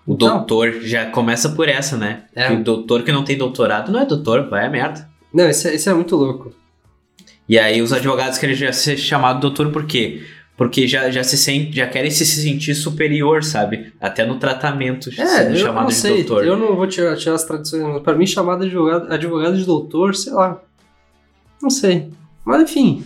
O 0.07 0.15
Então. 0.15 0.37
doutor 0.39 0.81
já 0.83 1.07
começa 1.07 1.51
por 1.51 1.69
essa, 1.69 1.97
né? 1.97 2.25
É. 2.35 2.49
Que 2.49 2.55
o 2.55 2.65
doutor 2.65 3.03
que 3.03 3.13
não 3.13 3.23
tem 3.25 3.37
doutorado 3.39 3.93
não 3.93 4.01
é 4.01 4.05
doutor, 4.07 4.49
vai 4.49 4.67
a 4.67 4.71
merda. 4.71 5.09
Não, 5.33 5.49
isso 5.49 5.69
é, 5.69 5.75
isso 5.75 5.89
é 5.89 5.95
muito 5.95 6.17
louco. 6.17 6.53
E 7.49 7.59
aí 7.59 7.81
os 7.83 7.93
advogados 7.93 8.39
querem 8.39 8.55
já 8.55 8.73
ser 8.73 8.97
chamado 8.97 9.41
doutor 9.41 9.71
por 9.71 9.85
quê? 9.87 10.23
Porque 10.57 10.87
já, 10.87 11.11
já 11.11 11.25
se 11.25 11.37
sente, 11.39 11.75
já 11.77 11.87
querem 11.87 12.11
se 12.11 12.25
sentir 12.27 12.75
superior, 12.75 13.43
sabe? 13.43 13.93
Até 14.01 14.25
no 14.25 14.39
tratamento 14.39 15.09
É, 15.19 15.27
sendo 15.27 15.57
chamado 15.57 15.89
de 15.89 15.95
sei. 15.95 16.17
doutor. 16.25 16.45
Eu 16.47 16.57
não 16.57 16.77
vou 16.77 16.87
tirar, 16.87 17.17
tirar 17.17 17.35
as 17.35 17.45
tradições. 17.45 17.83
mas 17.83 18.03
Pra 18.03 18.15
mim, 18.15 18.27
chamar 18.27 18.57
de 18.59 18.67
advogado, 18.67 19.13
advogado 19.13 19.57
de 19.57 19.65
doutor, 19.65 20.15
sei 20.15 20.33
lá. 20.33 20.61
Não 21.61 21.71
sei. 21.71 22.11
Mas 22.45 22.63
enfim. 22.63 23.05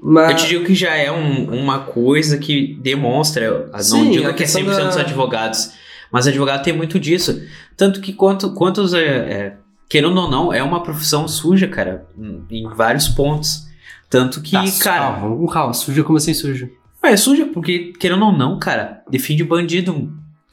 Mas, 0.00 0.30
Eu 0.30 0.36
te 0.36 0.46
digo 0.48 0.64
que 0.64 0.74
já 0.74 0.94
é 0.96 1.10
um- 1.10 1.50
uma 1.60 1.80
coisa 1.80 2.38
que 2.38 2.74
demonstra, 2.80 3.66
não 3.72 3.80
Sim, 3.80 4.10
digo 4.10 4.24
que 4.24 4.30
é 4.30 4.32
questão 4.32 4.62
100% 4.62 4.86
dos 4.86 4.94
da- 4.96 5.00
advogados, 5.02 5.72
mas 6.12 6.26
advogado 6.26 6.62
tem 6.62 6.72
muito 6.76 6.98
disso. 6.98 7.40
Tanto 7.76 8.00
que 8.00 8.12
quanto, 8.12 8.52
quantos, 8.54 8.92
é, 8.94 9.04
é, 9.06 9.56
querendo 9.88 10.18
ou 10.20 10.30
não, 10.30 10.52
é 10.52 10.62
uma 10.62 10.82
profissão 10.82 11.26
suja, 11.28 11.66
cara, 11.68 12.06
em, 12.50 12.68
vários 12.74 13.08
pontos. 13.08 13.66
Tanto 14.10 14.40
que, 14.40 14.52
Tá, 14.52 14.64
cara, 14.82 15.20
Calma, 15.20 15.52
calma. 15.52 15.74
Suja 15.74 16.02
como 16.02 16.16
assim 16.16 16.32
suja? 16.34 16.68
é 17.02 17.16
suja 17.16 17.46
porque, 17.46 17.92
querendo 17.98 18.24
ou 18.24 18.32
não, 18.32 18.58
cara, 18.58 19.02
defende 19.10 19.44
bandido, 19.44 19.92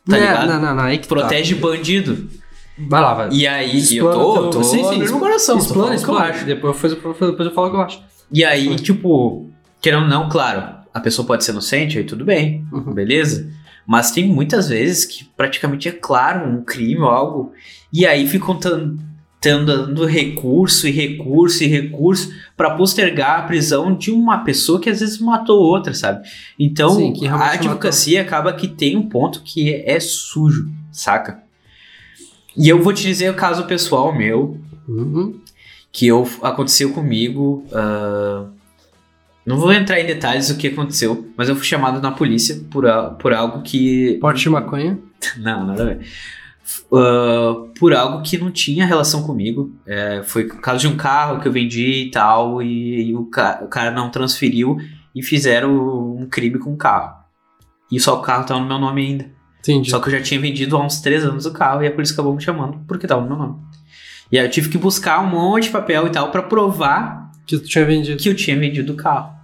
tá 0.05 0.11
não, 0.11 0.19
ligado? 0.19 0.47
Não, 0.49 0.61
não, 0.61 0.75
não. 0.75 0.83
Aí 0.83 0.97
que 0.97 1.07
tá. 1.07 1.15
Protege 1.15 1.55
bandido. 1.55 2.29
Vai 2.77 3.01
lá, 3.01 3.13
vai. 3.13 3.29
E 3.31 3.47
aí, 3.47 3.71
eu 3.71 3.77
Explana 3.77 4.13
tô, 4.13 4.33
teu- 4.33 4.49
tô 4.49 4.63
sim, 4.63 4.83
sim, 4.83 4.99
meu 4.99 5.19
coração, 5.19 5.57
tô 5.57 5.63
Explana, 5.63 5.83
o 5.83 5.87
que 5.87 5.93
eu 5.93 5.97
explana. 5.99 6.25
acho. 6.25 6.45
Depois, 6.45 6.81
depois, 6.81 7.17
depois 7.17 7.47
eu 7.47 7.53
falo 7.53 7.67
o 7.67 7.71
que 7.71 7.77
eu 7.77 7.81
acho. 7.81 8.01
E 8.31 8.43
aí, 8.43 8.75
tipo, 8.75 9.49
querendo 9.81 10.03
ou 10.03 10.09
não, 10.09 10.27
claro, 10.27 10.75
a 10.93 10.99
pessoa 10.99 11.25
pode 11.25 11.45
ser 11.45 11.51
inocente, 11.53 11.97
aí 11.97 12.03
tudo 12.03 12.25
bem, 12.25 12.65
Uhum. 12.73 12.93
beleza? 12.93 13.49
Mas 13.85 14.11
tem 14.11 14.27
muitas 14.27 14.69
vezes 14.69 15.05
que 15.05 15.25
praticamente 15.37 15.87
é 15.87 15.91
claro 15.91 16.49
um 16.49 16.63
crime 16.63 17.01
ou 17.01 17.09
algo, 17.09 17.53
e 17.93 18.05
aí 18.05 18.27
ficam 18.27 18.59
dando 19.41 20.05
recurso 20.05 20.87
e 20.87 20.91
recurso 20.91 21.63
e 21.63 21.67
recurso 21.67 22.33
para 22.57 22.71
postergar 22.71 23.39
a 23.39 23.43
prisão 23.43 23.95
de 23.95 24.09
uma 24.09 24.39
pessoa 24.39 24.79
que 24.79 24.89
às 24.89 25.01
vezes 25.01 25.19
matou 25.19 25.61
outra, 25.61 25.93
sabe? 25.93 26.27
Então, 26.57 26.89
Sim, 26.95 27.13
que 27.13 27.27
a 27.27 27.51
advocacia 27.51 28.21
acaba 28.23 28.51
que 28.53 28.67
tem 28.67 28.97
um 28.97 29.07
ponto 29.07 29.43
que 29.43 29.71
é, 29.71 29.91
é 29.95 29.99
sujo, 29.99 30.67
saca? 30.91 31.43
E 32.57 32.67
eu 32.67 32.81
vou 32.81 32.91
te 32.91 33.03
dizer 33.03 33.29
o 33.29 33.35
caso 33.35 33.65
pessoal 33.65 34.11
meu, 34.15 34.59
Uhum. 34.87 35.39
que 35.91 36.07
eu, 36.07 36.27
aconteceu 36.41 36.91
comigo. 36.91 37.65
ah, 37.71 38.45
não 39.45 39.57
vou 39.57 39.71
entrar 39.71 39.99
em 39.99 40.05
detalhes 40.05 40.47
do 40.49 40.55
que 40.57 40.67
aconteceu, 40.67 41.31
mas 41.37 41.47
eu 41.49 41.55
fui 41.55 41.65
chamado 41.65 42.01
na 42.01 42.11
polícia 42.11 42.59
por, 42.71 42.87
a- 42.87 43.11
por 43.11 43.33
algo 43.33 43.61
que. 43.61 44.17
Porte 44.19 44.41
de 44.43 44.49
maconha. 44.49 44.97
Não, 45.37 45.65
nada 45.65 45.81
a 45.83 45.85
ver. 45.87 45.99
Ah, 46.91 47.53
por 47.79 47.93
algo 47.93 48.21
que 48.23 48.37
não 48.37 48.51
tinha 48.51 48.85
relação 48.85 49.23
comigo. 49.23 49.73
É, 49.85 50.21
foi 50.23 50.45
por 50.45 50.59
causa 50.61 50.79
de 50.81 50.87
um 50.87 50.95
carro 50.97 51.39
que 51.39 51.47
eu 51.47 51.51
vendi 51.51 52.05
e 52.07 52.11
tal, 52.11 52.61
e, 52.61 53.09
e 53.09 53.15
o, 53.15 53.25
ca- 53.25 53.61
o 53.63 53.67
cara 53.67 53.91
não 53.91 54.09
transferiu 54.09 54.77
e 55.15 55.21
fizeram 55.23 56.15
um 56.15 56.27
crime 56.29 56.57
com 56.59 56.73
o 56.73 56.77
carro. 56.77 57.15
E 57.91 57.99
só 57.99 58.17
o 58.17 58.21
carro 58.21 58.45
tava 58.45 58.59
no 58.59 58.67
meu 58.67 58.79
nome 58.79 59.05
ainda. 59.05 59.25
Entendi. 59.59 59.89
Só 59.89 59.99
que 59.99 60.07
eu 60.07 60.11
já 60.13 60.21
tinha 60.21 60.39
vendido 60.39 60.75
há 60.77 60.83
uns 60.85 60.99
três 61.01 61.23
anos 61.23 61.45
o 61.45 61.51
carro 61.53 61.83
e 61.83 61.87
a 61.87 61.91
polícia 61.91 62.13
acabou 62.13 62.35
me 62.35 62.41
chamando 62.41 62.79
porque 62.87 63.07
tava 63.07 63.21
no 63.21 63.27
meu 63.27 63.37
nome. 63.37 63.55
E 64.31 64.39
aí 64.39 64.45
eu 64.45 64.49
tive 64.51 64.69
que 64.69 64.77
buscar 64.77 65.19
um 65.21 65.27
monte 65.29 65.63
de 65.65 65.69
papel 65.69 66.07
e 66.07 66.09
tal 66.09 66.31
pra 66.31 66.41
provar 66.41 67.31
Que 67.45 67.57
tu 67.57 67.65
tinha 67.65 67.85
vendido. 67.85 68.17
que 68.21 68.27
eu 68.29 68.35
tinha 68.35 68.57
vendido 68.57 68.93
o 68.93 68.95
carro. 68.95 69.34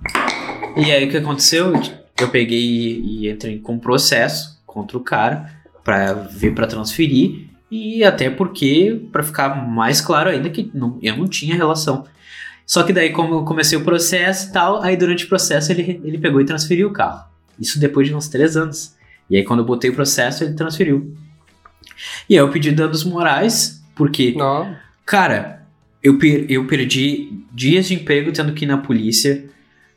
E 0.77 0.91
aí 0.91 1.05
o 1.05 1.09
que 1.11 1.17
aconteceu? 1.17 1.73
Eu 2.19 2.29
peguei 2.29 2.59
e, 2.59 3.25
e 3.25 3.29
entrei 3.29 3.59
com 3.59 3.73
um 3.73 3.79
processo 3.79 4.61
contra 4.65 4.97
o 4.97 5.01
cara 5.01 5.51
pra 5.83 6.13
ver 6.13 6.53
pra 6.53 6.67
transferir 6.67 7.47
e 7.69 8.03
até 8.03 8.29
porque 8.29 9.01
pra 9.11 9.23
ficar 9.23 9.67
mais 9.67 9.99
claro 10.01 10.29
ainda 10.29 10.49
que 10.49 10.69
não- 10.73 10.97
eu 11.01 11.17
não 11.17 11.27
tinha 11.27 11.55
relação. 11.55 12.05
Só 12.65 12.83
que 12.83 12.93
daí 12.93 13.09
como 13.11 13.33
eu 13.35 13.43
comecei 13.43 13.77
o 13.77 13.83
processo 13.83 14.49
e 14.49 14.51
tal, 14.53 14.81
aí 14.81 14.95
durante 14.95 15.25
o 15.25 15.29
processo 15.29 15.71
ele, 15.71 15.99
ele 16.03 16.17
pegou 16.17 16.39
e 16.39 16.45
transferiu 16.45 16.87
o 16.89 16.93
carro. 16.93 17.25
Isso 17.59 17.79
depois 17.79 18.07
de 18.07 18.15
uns 18.15 18.27
três 18.29 18.55
anos. 18.55 18.95
E 19.29 19.37
aí 19.37 19.43
quando 19.43 19.59
eu 19.61 19.65
botei 19.65 19.89
o 19.89 19.93
processo 19.95 20.43
ele 20.43 20.53
transferiu. 20.53 21.15
E 22.29 22.33
aí 22.35 22.39
eu 22.39 22.49
pedi 22.49 22.71
danos 22.71 23.03
morais 23.03 23.81
porque 23.95 24.33
Não. 24.37 24.73
Cara, 25.05 25.65
eu, 26.01 26.17
per- 26.17 26.45
eu 26.49 26.65
perdi 26.67 27.43
dias 27.51 27.87
de 27.87 27.95
emprego 27.95 28.31
tendo 28.31 28.53
que 28.53 28.63
ir 28.63 28.67
na 28.67 28.77
polícia, 28.77 29.45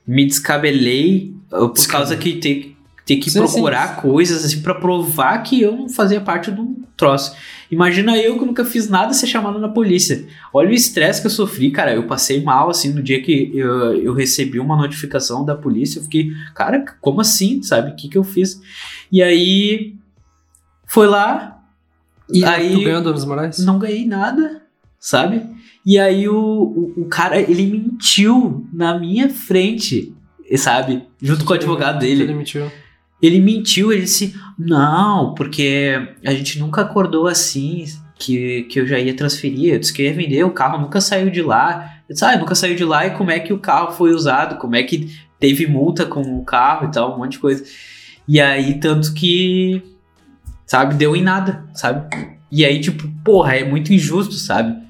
me 0.07 0.27
descabelei 0.27 1.35
por 1.51 1.73
causa 1.89 2.17
que 2.17 2.35
ter, 2.37 2.77
ter 3.07 3.17
que 3.17 3.31
Sim, 3.31 3.39
procurar 3.41 3.97
coisas 4.01 4.45
assim 4.45 4.61
pra 4.63 4.75
provar 4.75 5.39
que 5.43 5.61
eu 5.61 5.73
não 5.77 5.89
fazia 5.89 6.21
parte 6.21 6.51
de 6.51 6.61
um 6.61 6.83
troço. 6.97 7.35
Imagina 7.71 8.17
eu 8.17 8.39
que 8.39 8.45
nunca 8.45 8.65
fiz 8.65 8.89
nada 8.89 9.13
ser 9.15 9.27
chamado 9.27 9.59
na 9.59 9.69
polícia. 9.69 10.27
Olha 10.53 10.69
o 10.71 10.73
estresse 10.73 11.21
que 11.21 11.27
eu 11.27 11.31
sofri, 11.31 11.71
cara. 11.71 11.93
Eu 11.93 12.07
passei 12.07 12.43
mal 12.43 12.71
assim 12.71 12.93
no 12.93 13.03
dia 13.03 13.21
que 13.23 13.51
eu, 13.55 13.95
eu 14.01 14.15
recebi 14.15 14.61
uma 14.61 14.77
notificação 14.77 15.45
da 15.45 15.55
polícia. 15.57 15.99
Eu 15.99 16.03
fiquei, 16.05 16.31
cara, 16.55 16.85
como 17.01 17.21
assim? 17.21 17.63
Sabe? 17.63 17.91
O 17.91 17.97
que, 17.97 18.09
que 18.09 18.19
eu 18.19 18.25
fiz? 18.25 18.61
E 19.11 19.23
aí 19.23 19.95
foi 20.87 21.07
lá, 21.09 21.63
E 22.33 22.45
Aí- 22.45 22.73
tu 22.73 22.83
ganhou 22.85 23.03
danos 23.03 23.25
morais? 23.25 23.59
não 23.59 23.79
ganhei 23.79 24.07
nada, 24.07 24.63
sabe? 25.01 25.43
E 25.85 25.99
aí 25.99 26.29
o, 26.29 26.35
o, 26.37 27.03
o 27.03 27.05
cara, 27.07 27.39
ele 27.41 27.67
mentiu 27.67 28.67
na 28.73 28.99
minha 28.99 29.29
frente, 29.29 30.15
sabe? 30.57 31.03
Junto 31.21 31.45
com 31.45 31.53
o 31.53 31.57
advogado 31.57 32.03
Ele 32.05 32.17
dele. 32.25 32.35
mentiu. 32.35 32.71
Ele 33.23 33.41
mentiu, 33.41 33.93
ele 33.93 34.03
disse, 34.03 34.35
não, 34.59 35.35
porque 35.35 35.95
a 36.25 36.33
gente 36.33 36.59
nunca 36.59 36.83
acordou 36.83 37.27
assim, 37.27 37.85
que, 38.19 38.63
que 38.65 38.81
eu 38.81 38.87
já 38.87 38.99
ia 38.99 39.15
transferir, 39.15 39.73
eu 39.73 39.79
disse 39.79 39.93
que 39.93 40.03
eu 40.03 40.07
ia 40.07 40.15
vender, 40.15 40.45
o 40.45 40.51
carro 40.51 40.79
nunca 40.81 41.01
saiu 41.01 41.31
de 41.31 41.43
lá. 41.43 41.91
Eu 42.09 42.13
disse, 42.13 42.25
ah, 42.25 42.37
nunca 42.37 42.55
saiu 42.55 42.77
de 42.77 42.85
lá, 42.85 43.07
e 43.07 43.11
como 43.13 43.31
é 43.31 43.39
que 43.41 43.53
o 43.53 43.59
carro 43.59 43.93
foi 43.93 44.13
usado, 44.13 44.57
como 44.57 44.77
é 44.77 44.83
que 44.83 45.11
teve 45.39 45.67
multa 45.67 46.05
com 46.05 46.21
o 46.39 46.45
carro 46.45 46.87
e 46.87 46.91
tal, 46.93 47.15
um 47.15 47.19
monte 47.19 47.33
de 47.33 47.39
coisa. 47.39 47.65
E 48.27 48.41
aí, 48.41 48.79
tanto 48.79 49.13
que, 49.15 49.83
sabe, 50.67 50.95
deu 50.95 51.15
em 51.17 51.23
nada, 51.23 51.65
sabe? 51.75 52.09
E 52.51 52.65
aí, 52.65 52.81
tipo, 52.81 53.09
porra, 53.25 53.57
é 53.57 53.65
muito 53.65 53.93
injusto, 53.93 54.35
sabe? 54.35 54.84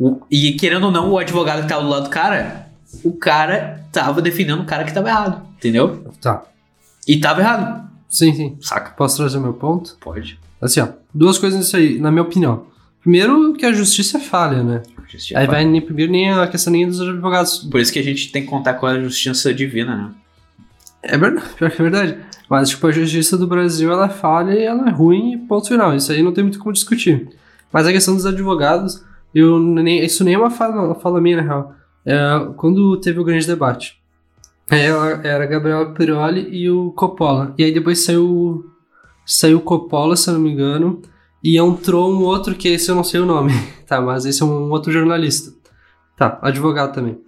O- 0.00 0.20
e 0.30 0.52
querendo 0.54 0.84
ou 0.84 0.90
não, 0.90 1.10
o 1.10 1.18
advogado 1.18 1.62
que 1.62 1.68
tava 1.68 1.82
do 1.82 1.88
lado 1.90 2.04
do 2.04 2.10
cara, 2.10 2.68
o 3.04 3.12
cara 3.12 3.84
tava 3.92 4.22
defendendo 4.22 4.62
o 4.62 4.64
cara 4.64 4.84
que 4.84 4.94
tava 4.94 5.08
errado, 5.10 5.42
entendeu? 5.58 6.04
Tá. 6.20 6.42
E 7.06 7.18
tava 7.20 7.40
errado, 7.42 7.88
Sim, 8.08 8.34
sim. 8.34 8.56
saca? 8.60 8.90
Posso 8.92 9.18
trazer 9.18 9.38
meu 9.38 9.52
ponto? 9.52 9.96
Pode. 10.00 10.38
Assim, 10.60 10.80
ó. 10.80 10.88
Duas 11.12 11.38
coisas 11.38 11.58
nisso 11.58 11.76
aí, 11.76 11.98
na 11.98 12.10
minha 12.10 12.22
opinião. 12.22 12.64
Primeiro, 13.02 13.52
que 13.54 13.64
a 13.66 13.72
justiça 13.72 14.18
é 14.18 14.20
falha, 14.20 14.62
né? 14.62 14.82
Aí 15.34 15.46
vai 15.46 15.64
nem, 15.64 15.80
primeiro 15.80 16.12
nem 16.12 16.30
a 16.30 16.46
questão 16.46 16.72
nem 16.72 16.86
dos 16.86 17.00
advogados. 17.00 17.58
Por 17.70 17.80
isso 17.80 17.92
que 17.92 17.98
a 17.98 18.02
gente 18.02 18.30
tem 18.30 18.42
que 18.42 18.48
contar 18.48 18.74
com 18.74 18.86
a 18.86 18.98
justiça 19.00 19.52
divina, 19.52 19.96
né? 19.96 20.10
É 21.02 21.16
verdade, 21.18 21.48
pior 21.56 21.70
que 21.70 21.80
é 21.80 21.90
verdade. 21.90 22.18
Mas, 22.48 22.68
tipo, 22.70 22.86
a 22.86 22.92
justiça 22.92 23.36
do 23.38 23.46
Brasil, 23.46 23.90
ela 23.92 24.06
é 24.06 24.08
falha 24.08 24.52
e 24.52 24.62
ela 24.64 24.88
é 24.88 24.90
ruim 24.90 25.38
ponto 25.48 25.66
final. 25.68 25.94
Isso 25.96 26.12
aí 26.12 26.22
não 26.22 26.32
tem 26.32 26.44
muito 26.44 26.58
como 26.58 26.72
discutir. 26.72 27.28
Mas 27.72 27.86
a 27.86 27.92
questão 27.92 28.14
dos 28.14 28.26
advogados, 28.26 29.02
eu 29.34 29.58
nem, 29.58 30.04
isso 30.04 30.24
nem 30.24 30.34
é 30.34 30.38
uma 30.38 30.50
fala, 30.50 30.82
uma 30.86 30.94
fala 30.94 31.20
minha, 31.20 31.36
na 31.38 31.42
real. 31.42 31.74
É, 32.04 32.18
quando 32.56 32.96
teve 33.00 33.18
o 33.20 33.24
grande 33.24 33.46
debate, 33.46 34.00
ela, 34.70 35.20
era 35.24 35.46
Gabriel 35.46 35.92
Piroli 35.94 36.48
e 36.50 36.70
o 36.70 36.92
Coppola. 36.92 37.54
E 37.58 37.64
aí 37.64 37.72
depois 37.72 38.04
saiu, 38.04 38.64
saiu 39.26 39.58
o 39.58 39.62
Coppola, 39.62 40.16
se 40.16 40.28
eu 40.30 40.34
não 40.34 40.40
me 40.40 40.50
engano, 40.52 41.00
e 41.42 41.56
entrou 41.58 42.10
um 42.12 42.22
outro 42.24 42.54
que 42.54 42.68
esse 42.68 42.90
eu 42.90 42.94
não 42.94 43.04
sei 43.04 43.20
o 43.20 43.26
nome, 43.26 43.52
tá? 43.86 44.00
Mas 44.00 44.24
esse 44.24 44.42
é 44.42 44.44
um 44.46 44.70
outro 44.70 44.92
jornalista. 44.92 45.52
Tá, 46.16 46.38
advogado 46.42 46.92
também. 46.94 47.18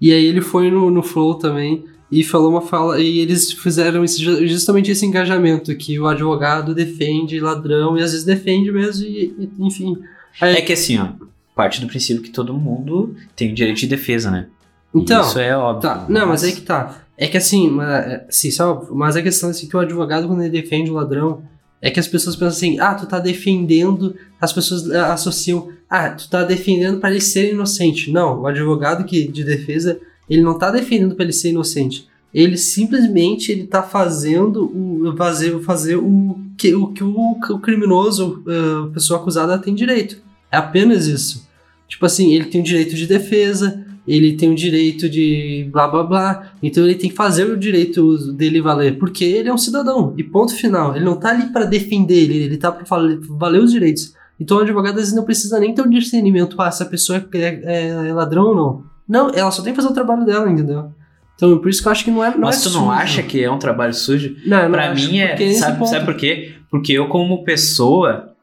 E 0.00 0.12
aí 0.12 0.24
ele 0.26 0.40
foi 0.40 0.70
no, 0.70 0.90
no 0.90 1.02
Flow 1.02 1.34
também 1.36 1.84
e 2.12 2.22
falou 2.22 2.50
uma 2.50 2.60
fala. 2.60 3.00
E 3.00 3.18
eles 3.20 3.52
fizeram 3.52 4.04
esse- 4.04 4.22
justamente 4.46 4.90
esse 4.90 5.06
engajamento 5.06 5.74
que 5.76 5.98
o 5.98 6.06
advogado 6.06 6.74
defende 6.74 7.40
ladrão 7.40 7.96
e 7.96 8.02
às 8.02 8.10
vezes 8.12 8.26
defende 8.26 8.70
mesmo, 8.70 9.06
e, 9.06 9.34
e- 9.38 9.50
enfim. 9.60 9.96
Aí- 10.40 10.56
É 10.56 10.60
que 10.60 10.74
assim, 10.74 10.98
ó, 10.98 11.08
parte 11.54 11.80
do 11.80 11.86
princípio 11.86 12.22
que 12.22 12.30
todo 12.30 12.52
mundo 12.52 13.14
tem 13.36 13.52
o 13.52 13.54
direito 13.54 13.78
de 13.78 13.86
defesa, 13.86 14.30
né? 14.30 14.46
E 14.94 14.98
então, 14.98 15.22
Isso 15.22 15.38
é 15.38 15.56
óbvio. 15.56 15.82
Tá, 15.82 16.06
não, 16.08 16.26
mas 16.26 16.44
aí 16.44 16.52
que 16.52 16.62
tá. 16.62 17.00
É 17.16 17.28
que 17.28 17.36
assim, 17.36 17.70
mas, 17.70 18.06
é, 18.06 18.26
é 18.58 18.62
óbvio, 18.64 18.94
mas 18.94 19.16
a 19.16 19.22
questão 19.22 19.48
é 19.48 19.52
assim, 19.52 19.68
que 19.68 19.76
o 19.76 19.80
advogado, 19.80 20.26
quando 20.26 20.42
ele 20.42 20.50
defende 20.50 20.90
o 20.90 20.94
ladrão, 20.94 21.42
é 21.80 21.90
que 21.90 22.00
as 22.00 22.08
pessoas 22.08 22.34
pensam 22.34 22.48
assim, 22.48 22.78
ah, 22.80 22.94
tu 22.94 23.06
tá 23.06 23.18
defendendo, 23.18 24.16
as 24.40 24.52
pessoas 24.52 24.90
ah, 24.90 25.12
associam, 25.12 25.68
ah, 25.88 26.10
tu 26.10 26.28
tá 26.28 26.42
defendendo 26.42 26.98
pra 26.98 27.10
ele 27.10 27.20
ser 27.20 27.52
inocente. 27.52 28.10
Não, 28.10 28.40
o 28.40 28.46
advogado 28.46 29.04
que, 29.04 29.28
de 29.28 29.44
defesa, 29.44 30.00
ele 30.28 30.42
não 30.42 30.58
tá 30.58 30.70
defendendo 30.70 31.14
pra 31.14 31.24
ele 31.24 31.32
ser 31.32 31.50
inocente. 31.50 32.08
Ele 32.32 32.56
simplesmente 32.56 33.52
ele 33.52 33.66
tá 33.66 33.82
fazendo 33.82 34.64
o 34.64 35.16
fazer, 35.16 35.60
fazer 35.60 35.96
o 35.96 36.40
que 36.56 36.74
o, 36.74 36.88
que 36.88 37.04
o, 37.04 37.38
o 37.50 37.58
criminoso, 37.60 38.42
a 38.86 38.92
pessoa 38.92 39.20
acusada 39.20 39.58
tem 39.58 39.72
direito. 39.72 40.23
É 40.54 40.56
apenas 40.56 41.06
isso. 41.06 41.48
Tipo 41.88 42.06
assim, 42.06 42.32
ele 42.34 42.46
tem 42.46 42.60
o 42.60 42.64
direito 42.64 42.94
de 42.94 43.06
defesa, 43.06 43.84
ele 44.06 44.36
tem 44.36 44.50
o 44.50 44.54
direito 44.54 45.08
de 45.08 45.68
blá 45.72 45.86
blá 45.88 46.02
blá. 46.02 46.52
Então 46.62 46.84
ele 46.84 46.94
tem 46.94 47.10
que 47.10 47.16
fazer 47.16 47.44
o 47.44 47.56
direito 47.56 48.32
dele 48.32 48.60
valer, 48.60 48.98
porque 48.98 49.24
ele 49.24 49.48
é 49.48 49.52
um 49.52 49.58
cidadão. 49.58 50.14
E 50.16 50.22
ponto 50.24 50.54
final. 50.54 50.94
Ele 50.96 51.04
não 51.04 51.16
tá 51.16 51.30
ali 51.30 51.46
para 51.52 51.64
defender 51.64 52.14
ele, 52.24 52.34
ele 52.44 52.56
tá 52.56 52.70
para 52.72 52.84
valer 53.30 53.60
os 53.60 53.72
direitos. 53.72 54.14
Então 54.40 54.58
o 54.58 54.60
advogado 54.60 54.94
às 54.94 55.00
vezes 55.02 55.14
não 55.14 55.24
precisa 55.24 55.60
nem 55.60 55.74
ter 55.74 55.82
um 55.82 55.88
discernimento, 55.90 56.60
ah, 56.60 56.70
se 56.70 56.82
a 56.82 56.86
pessoa 56.86 57.24
é, 57.34 57.46
é- 57.64 58.08
é 58.08 58.12
ladrão 58.12 58.46
ou 58.48 58.54
não. 58.54 58.84
Não, 59.08 59.30
ela 59.34 59.50
só 59.50 59.62
tem 59.62 59.72
que 59.72 59.76
fazer 59.80 59.92
o 59.92 59.94
trabalho 59.94 60.24
dela, 60.24 60.50
entendeu? 60.50 60.90
Então 61.36 61.58
por 61.58 61.68
isso 61.68 61.82
que 61.82 61.88
eu 61.88 61.92
acho 61.92 62.04
que 62.04 62.10
não 62.10 62.24
é. 62.24 62.30
Não 62.30 62.40
Mas 62.40 62.60
é 62.60 62.62
tu 62.68 62.70
não 62.74 62.80
sujo. 62.86 62.90
acha 62.90 63.22
que 63.22 63.42
é 63.42 63.50
um 63.50 63.58
trabalho 63.58 63.92
sujo? 63.94 64.34
Não, 64.46 64.62
não 64.64 64.70
Pra 64.72 64.90
acho, 64.92 65.08
mim 65.10 65.18
é. 65.18 65.36
Sabe, 65.54 65.88
sabe 65.88 66.04
por 66.04 66.14
quê? 66.16 66.52
Porque 66.70 66.92
eu, 66.92 67.08
como 67.08 67.44
pessoa. 67.44 68.33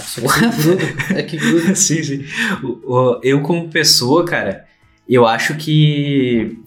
É 1.14 1.22
que 1.22 1.36
gruda. 1.36 1.74
sim, 1.76 2.02
sim. 2.02 2.24
O- 2.62 2.92
o- 2.94 3.20
Eu, 3.22 3.40
como 3.42 3.68
pessoa, 3.68 4.24
cara, 4.24 4.64
eu 5.08 5.26
acho 5.26 5.54
que. 5.56 6.58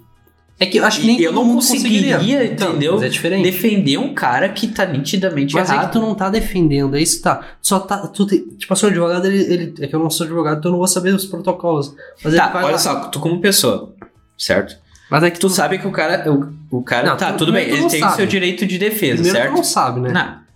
É 0.59 0.65
que 0.65 0.77
eu 0.79 0.85
acho 0.85 1.01
que 1.01 1.05
nem 1.07 1.21
eu 1.21 1.31
não 1.31 1.53
conseguiria, 1.53 2.43
Então, 2.43 2.69
entendeu? 2.71 2.93
Mas 2.95 3.03
é 3.03 3.09
diferente. 3.09 3.43
Defender 3.43 3.97
um 3.99 4.13
cara 4.15 4.49
que 4.49 4.67
tá 4.67 4.87
nitidamente 4.87 5.53
Mas 5.53 5.69
é 5.69 5.73
errado. 5.73 5.85
que 5.87 5.93
tu 5.93 5.99
não 5.99 6.15
tá 6.15 6.29
defendendo, 6.31 6.95
é 6.95 7.01
isso 7.01 7.17
que 7.17 7.23
tá. 7.23 7.41
Só 7.61 7.79
tá. 7.79 8.07
Tu 8.07 8.25
te- 8.25 8.39
tipo 8.57 8.73
assim, 8.73 8.87
o 8.87 8.89
advogado, 8.89 9.25
ele, 9.27 9.53
ele- 9.53 9.73
É 9.79 9.85
que 9.87 9.95
eu 9.95 9.99
não 9.99 10.09
sou 10.09 10.25
advogado, 10.25 10.57
então 10.57 10.69
eu 10.69 10.73
não 10.73 10.79
vou 10.79 10.87
saber 10.87 11.13
os 11.13 11.25
protocolos. 11.25 11.93
Mas 12.23 12.33
Tá, 12.35 12.51
olha 12.55 12.71
lá. 12.71 12.77
só, 12.79 13.01
tu 13.09 13.19
como 13.19 13.39
pessoa, 13.39 13.93
certo? 14.35 14.75
Mas 15.11 15.21
é 15.23 15.29
que 15.29 15.39
Tu 15.39 15.47
sabe 15.47 15.77
que 15.77 15.87
o 15.87 15.91
cara. 15.91 16.29
O, 16.31 16.77
o 16.79 16.81
cara. 16.83 17.07
Não, 17.07 17.17
tá, 17.17 17.31
tu- 17.33 17.37
tudo 17.37 17.53
bem, 17.53 17.69
tu 17.69 17.75
ele 17.75 17.87
tem 17.87 17.99
o 17.99 18.05
sabe. 18.05 18.15
seu 18.15 18.25
direito 18.25 18.65
de 18.65 18.79
defesa, 18.79 19.21
primeiro 19.21 19.37
certo? 19.37 19.51
tu 19.53 19.57
não 19.57 19.63
sabe, 19.63 19.99
né? 20.01 20.11
Não. 20.11 20.46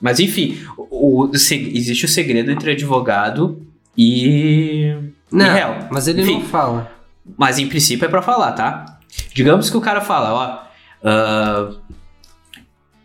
Mas 0.00 0.20
enfim, 0.20 0.58
o, 0.76 1.24
o 1.24 1.30
existe 1.32 2.04
o 2.04 2.08
segredo 2.08 2.50
entre 2.50 2.72
advogado 2.72 3.62
e, 3.96 4.94
Não, 5.32 5.46
e 5.46 5.50
réu. 5.50 5.74
mas 5.90 6.06
ele 6.08 6.22
Enfim. 6.22 6.34
não 6.34 6.42
fala. 6.42 6.90
Mas 7.36 7.58
em 7.58 7.66
princípio 7.66 8.04
é 8.04 8.08
pra 8.08 8.22
falar, 8.22 8.52
tá? 8.52 8.98
Digamos 9.34 9.70
que 9.70 9.76
o 9.76 9.80
cara 9.80 10.00
fala, 10.00 10.32
ó. 10.34 11.08
ah, 11.08 11.70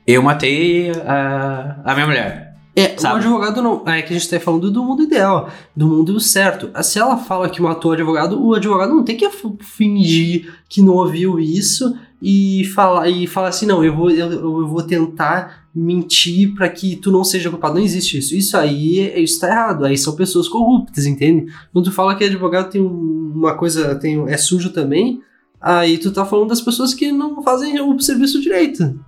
eu 0.06 0.22
matei 0.22 0.92
a, 1.06 1.80
a 1.86 1.94
minha 1.94 2.06
mulher. 2.08 2.52
É, 2.76 2.98
Sabe? 2.98 3.16
o 3.16 3.18
advogado 3.18 3.62
não. 3.62 3.84
É 3.88 4.02
que 4.02 4.14
a 4.14 4.18
gente 4.18 4.30
tá 4.30 4.40
falando 4.40 4.72
do 4.72 4.84
mundo 4.84 5.04
ideal, 5.04 5.50
do 5.76 5.88
mundo 5.88 6.20
certo. 6.20 6.70
Se 6.84 7.00
ela 7.00 7.18
fala 7.18 7.50
que 7.50 7.62
matou 7.62 7.92
o 7.92 7.94
advogado, 7.94 8.42
o 8.42 8.54
advogado 8.54 8.94
não 8.96 9.04
tem 9.04 9.18
que 9.18 9.30
fingir 9.60 10.54
que 10.70 10.82
não 10.82 10.94
ouviu 10.94 11.40
isso 11.40 11.98
e 12.22 12.64
falar, 12.76 13.10
e 13.10 13.26
falar 13.26 13.48
assim, 13.48 13.66
não, 13.66 13.84
eu 13.84 13.96
vou, 13.96 14.12
eu, 14.12 14.30
eu 14.32 14.68
vou 14.68 14.84
tentar 14.84 15.66
mentir 15.74 16.54
pra 16.54 16.70
que 16.70 16.96
tu 16.96 17.12
não 17.12 17.24
seja 17.24 17.50
culpado. 17.50 17.76
Não 17.76 17.82
existe 17.82 18.18
isso. 18.18 18.36
Isso 18.36 18.56
aí, 18.58 19.12
isso 19.24 19.40
tá 19.40 19.48
errado. 19.48 19.86
Aí 19.86 19.98
são 19.98 20.16
pessoas 20.16 20.48
corruptas, 20.48 21.06
entende? 21.06 21.52
Quando 21.74 21.86
tu 21.86 21.92
fala 21.92 22.14
que 22.16 22.24
advogado 22.24 22.70
tem 22.70 22.82
um- 22.82 23.32
uma 23.36 23.56
coisa, 23.56 23.96
tem, 23.96 24.24
é 24.30 24.38
sujo 24.38 24.70
também, 24.72 25.22
aí 25.60 25.98
tu 25.98 26.12
tá 26.12 26.24
falando 26.26 26.50
das 26.50 26.62
pessoas 26.62 26.94
que 26.94 27.12
não 27.12 27.42
fazem 27.42 27.80
o 27.82 28.00
serviço 28.00 28.40
direito. 28.42 29.00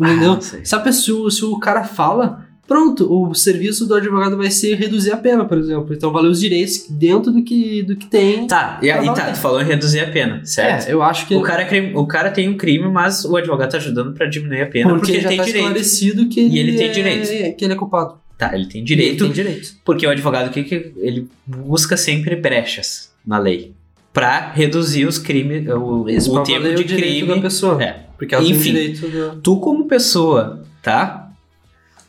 Entendeu? 0.00 0.32
Ah, 0.32 0.34
não 0.36 0.40
sei. 0.40 0.64
Se 0.64 0.74
a 0.74 0.80
pessoa, 0.80 1.30
se 1.30 1.44
o 1.44 1.58
cara 1.58 1.84
fala, 1.84 2.43
pronto, 2.66 3.06
o 3.12 3.34
serviço 3.34 3.86
do 3.86 3.94
advogado 3.94 4.36
vai 4.36 4.50
ser 4.50 4.74
reduzir 4.76 5.12
a 5.12 5.16
pena, 5.16 5.44
por 5.44 5.58
exemplo. 5.58 5.92
Então, 5.94 6.12
valer 6.12 6.28
os 6.30 6.40
direitos 6.40 6.86
dentro 6.88 7.30
do 7.32 7.42
que, 7.42 7.82
do 7.82 7.96
que 7.96 8.06
tem. 8.06 8.46
Tá, 8.46 8.78
e 8.82 8.90
aí 8.90 9.06
Tá 9.14 9.30
tu 9.32 9.38
falou 9.38 9.60
em 9.60 9.64
reduzir 9.64 10.00
a 10.00 10.10
pena, 10.10 10.40
certo? 10.44 10.88
É, 10.88 10.92
eu 10.92 11.02
acho 11.02 11.26
que 11.26 11.34
O 11.34 11.42
cara, 11.42 11.62
é 11.62 11.64
crime- 11.66 11.92
o 11.94 12.06
cara 12.06 12.30
tem 12.30 12.48
um 12.48 12.56
crime, 12.56 12.88
mas 12.88 13.24
o 13.24 13.36
advogado 13.36 13.70
tá 13.70 13.76
ajudando 13.76 14.12
pra 14.14 14.26
diminuir 14.26 14.62
a 14.62 14.66
pena 14.66 14.90
porque, 14.90 15.00
porque, 15.00 15.12
ele 15.12 15.20
já 15.22 15.28
tem 15.28 15.38
tá 15.38 15.44
direito. 15.44 15.64
esclarecido 15.64 16.28
que 16.28 16.40
ele, 16.40 16.54
E 16.54 16.58
ele 16.58 16.72
tem 16.76 16.86
é, 16.88 16.92
direito. 16.92 17.56
que 17.56 17.64
ele 17.64 17.72
é 17.72 17.76
culpado. 17.76 18.14
Tá, 18.36 18.50
ele 18.54 18.66
tem 18.66 18.80
Ele 18.80 18.86
direito, 18.86 19.24
tem 19.24 19.32
direito. 19.32 19.68
porque 19.84 20.06
o 20.06 20.10
advogado 20.10 20.48
o 20.48 20.50
que 20.50 20.64
que 20.64 20.92
ele 20.96 21.28
busca 21.46 21.96
sempre 21.96 22.34
brechas 22.34 23.12
na 23.24 23.38
lei 23.38 23.72
pra 24.12 24.50
reduzir 24.52 25.06
os 25.06 25.18
crimes, 25.18 25.68
o, 25.68 26.08
Isso, 26.08 26.34
o 26.36 26.42
tempo 26.42 26.74
de 26.74 26.84
crime. 26.84 27.28
da 27.28 27.40
pessoa. 27.40 27.82
É. 27.82 28.00
Porque 28.18 28.34
ela 28.34 28.44
Enfim. 28.44 28.72
tem 28.72 28.92
direito. 28.92 29.40
Tu 29.42 29.56
como 29.60 29.86
pessoa, 29.86 30.64
tá? 30.82 31.23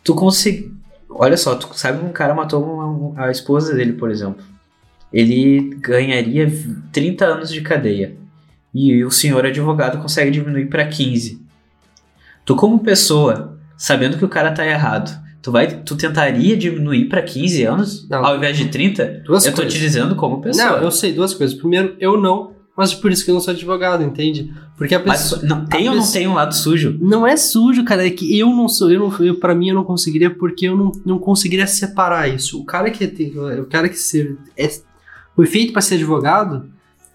Tu 0.06 0.14
consegue, 0.16 0.72
olha 1.10 1.36
só, 1.36 1.56
tu 1.56 1.68
sabe 1.78 2.00
que 2.00 2.06
um 2.06 2.14
cara 2.14 2.34
matou 2.34 2.64
uma- 2.64 3.26
a 3.26 3.32
esposa 3.32 3.74
dele, 3.76 3.94
por 3.94 4.10
exemplo. 4.12 4.42
Ele 5.12 5.76
ganharia 5.82 6.50
30 6.92 7.26
anos 7.26 7.50
de 7.52 7.60
cadeia. 7.62 8.16
E 8.74 9.04
o 9.04 9.10
senhor 9.12 9.46
advogado 9.46 9.98
consegue 10.02 10.32
diminuir 10.32 10.68
pra 10.68 10.86
15. 10.88 11.42
Tu 12.46 12.56
como 12.56 12.80
pessoa, 12.80 13.58
sabendo 13.78 14.18
que 14.18 14.26
o 14.26 14.30
cara 14.30 14.52
tá 14.52 14.66
errado, 14.66 15.18
tu 15.42 15.52
vai, 15.52 15.68
tu 15.82 15.96
tentaria 15.96 16.56
diminuir 16.58 17.06
pra 17.06 17.22
15 17.22 17.64
anos 17.64 18.08
Não. 18.10 18.24
ao 18.26 18.36
invés 18.36 18.58
de 18.58 18.68
30? 18.68 19.22
Duas 19.26 19.46
eu 19.46 19.52
tô 19.54 19.58
coisas. 19.62 19.74
te 19.74 19.80
dizendo 19.80 20.16
como 20.16 20.42
pessoa. 20.42 20.72
Não, 20.72 20.78
eu 20.80 20.92
sei 20.92 21.14
duas 21.14 21.34
coisas. 21.34 21.56
Primeiro, 21.58 21.96
eu 22.00 22.20
não, 22.22 22.52
mas 22.78 22.94
por 22.94 23.12
isso 23.12 23.24
que 23.24 23.32
eu 23.32 23.36
não 23.36 23.42
sou 23.42 23.54
advogado, 23.54 24.04
entende? 24.04 24.54
Porque 24.78 24.94
a 24.94 25.02
Mas 25.06 25.22
pessoa... 25.24 25.42
não, 25.44 25.66
tem 25.66 25.88
a 25.88 25.92
ou 25.92 25.96
não 25.98 26.04
pessoa- 26.04 26.20
tem 26.20 26.28
um 26.28 26.34
lado 26.34 26.54
sujo? 26.54 26.98
Não 27.02 27.26
é 27.26 27.38
sujo, 27.38 27.84
cara. 27.86 28.06
É 28.06 28.10
que 28.10 28.38
eu 28.38 28.50
não 28.50 28.68
sou. 28.68 28.92
Eu 28.92 29.00
não, 29.00 29.26
eu, 29.26 29.36
pra 29.40 29.56
mim, 29.56 29.70
eu 29.70 29.76
não 29.76 29.84
conseguiria, 29.86 30.30
porque 30.30 30.68
eu 30.68 30.76
não, 30.76 30.92
não 31.06 31.18
conseguiria 31.18 31.66
separar 31.66 32.28
isso. 32.28 32.60
O 32.60 32.66
cara 32.66 32.90
que 32.92 33.08
tem. 33.08 33.32
O 33.38 33.66
cara 33.66 33.88
que 33.88 33.98
ser, 33.98 34.36
é, 34.58 34.70
foi 35.36 35.46
feito 35.46 35.72
pra 35.72 35.82
ser 35.82 35.96
advogado, 35.96 36.66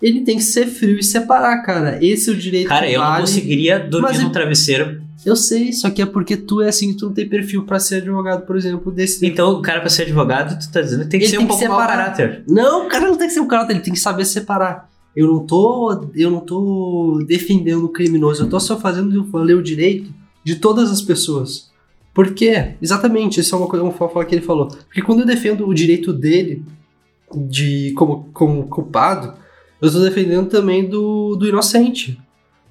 ele 0.01 0.23
tem 0.23 0.37
que 0.39 0.43
ser 0.43 0.67
frio 0.67 0.99
e 0.99 1.03
separar, 1.05 1.59
cara. 1.63 1.99
Esse 2.03 2.31
é 2.31 2.33
o 2.33 2.37
direito 2.37 2.69
Cara, 2.69 2.91
eu 2.91 3.01
não 3.01 3.07
vale. 3.09 3.21
conseguiria 3.23 3.79
dormir 3.79 4.09
Mas 4.09 4.17
num 4.19 4.25
ele- 4.25 4.33
travesseiro 4.33 5.03
Eu 5.27 5.37
sei, 5.37 5.71
só 5.75 5.91
que 5.91 6.01
é 6.01 6.07
porque 6.07 6.39
tu 6.39 6.63
é 6.63 6.69
assim, 6.71 6.97
tu 6.97 7.05
não 7.09 7.13
tem 7.13 7.29
perfil 7.29 7.65
pra 7.65 7.79
ser 7.79 7.97
advogado, 7.97 8.47
por 8.47 8.57
exemplo, 8.57 8.91
desse. 8.91 9.27
Então, 9.27 9.51
o 9.51 9.61
cara, 9.61 9.81
pra 9.81 9.91
ser 9.91 10.05
advogado, 10.05 10.59
tu 10.59 10.73
tá 10.73 10.81
dizendo 10.81 11.03
que 11.05 11.11
tem 11.11 11.21
que 11.21 11.27
Ele 11.27 11.31
ser 11.33 11.37
tem 11.37 11.45
um 11.45 11.49
pouco 11.49 11.63
mau 11.69 11.79
separar. 11.79 11.97
caráter. 12.05 12.43
Não, 12.49 12.87
o 12.87 12.89
cara 12.89 13.07
não 13.07 13.17
tem 13.19 13.29
que 13.29 13.35
ser 13.35 13.41
um 13.41 13.47
cara, 13.47 13.71
ele 13.71 13.81
tem 13.81 13.93
que 13.93 14.01
saber 14.01 14.25
separar. 14.25 14.89
Eu 15.15 15.27
não 15.27 15.45
tô, 15.45 16.07
eu 16.15 16.31
não 16.31 16.41
tô 16.41 17.23
defendendo 17.27 17.85
o 17.85 17.89
criminoso, 17.89 18.45
eu 18.45 18.49
tô 18.49 18.61
só 18.61 18.79
fazendo 18.79 19.25
valer 19.25 19.57
o 19.57 19.63
direito 19.63 20.13
de 20.45 20.57
todas 20.57 20.91
as 20.91 21.03
pessoas. 21.03 21.71
Por 22.15 22.35
quê? 22.35 22.75
Exatamente, 22.81 23.41
isso 23.41 23.55
é 23.55 23.59
uma 23.59 23.67
coisa 23.67 23.85
uma 23.85 24.25
que 24.25 24.35
ele 24.35 24.45
falou. 24.45 24.69
Porque 24.69 25.03
quando 25.03 25.21
eu 25.21 25.27
defendo 25.27 25.67
o 25.67 25.75
direito 25.75 26.13
dele 26.13 26.63
de 27.35 27.93
como, 27.97 28.29
como 28.33 28.67
culpado, 28.67 29.35
eu 29.81 29.91
tô 29.91 30.01
defendendo 30.01 30.49
também 30.49 30.89
do, 30.89 31.37
do 31.37 31.49
inocente. 31.49 32.19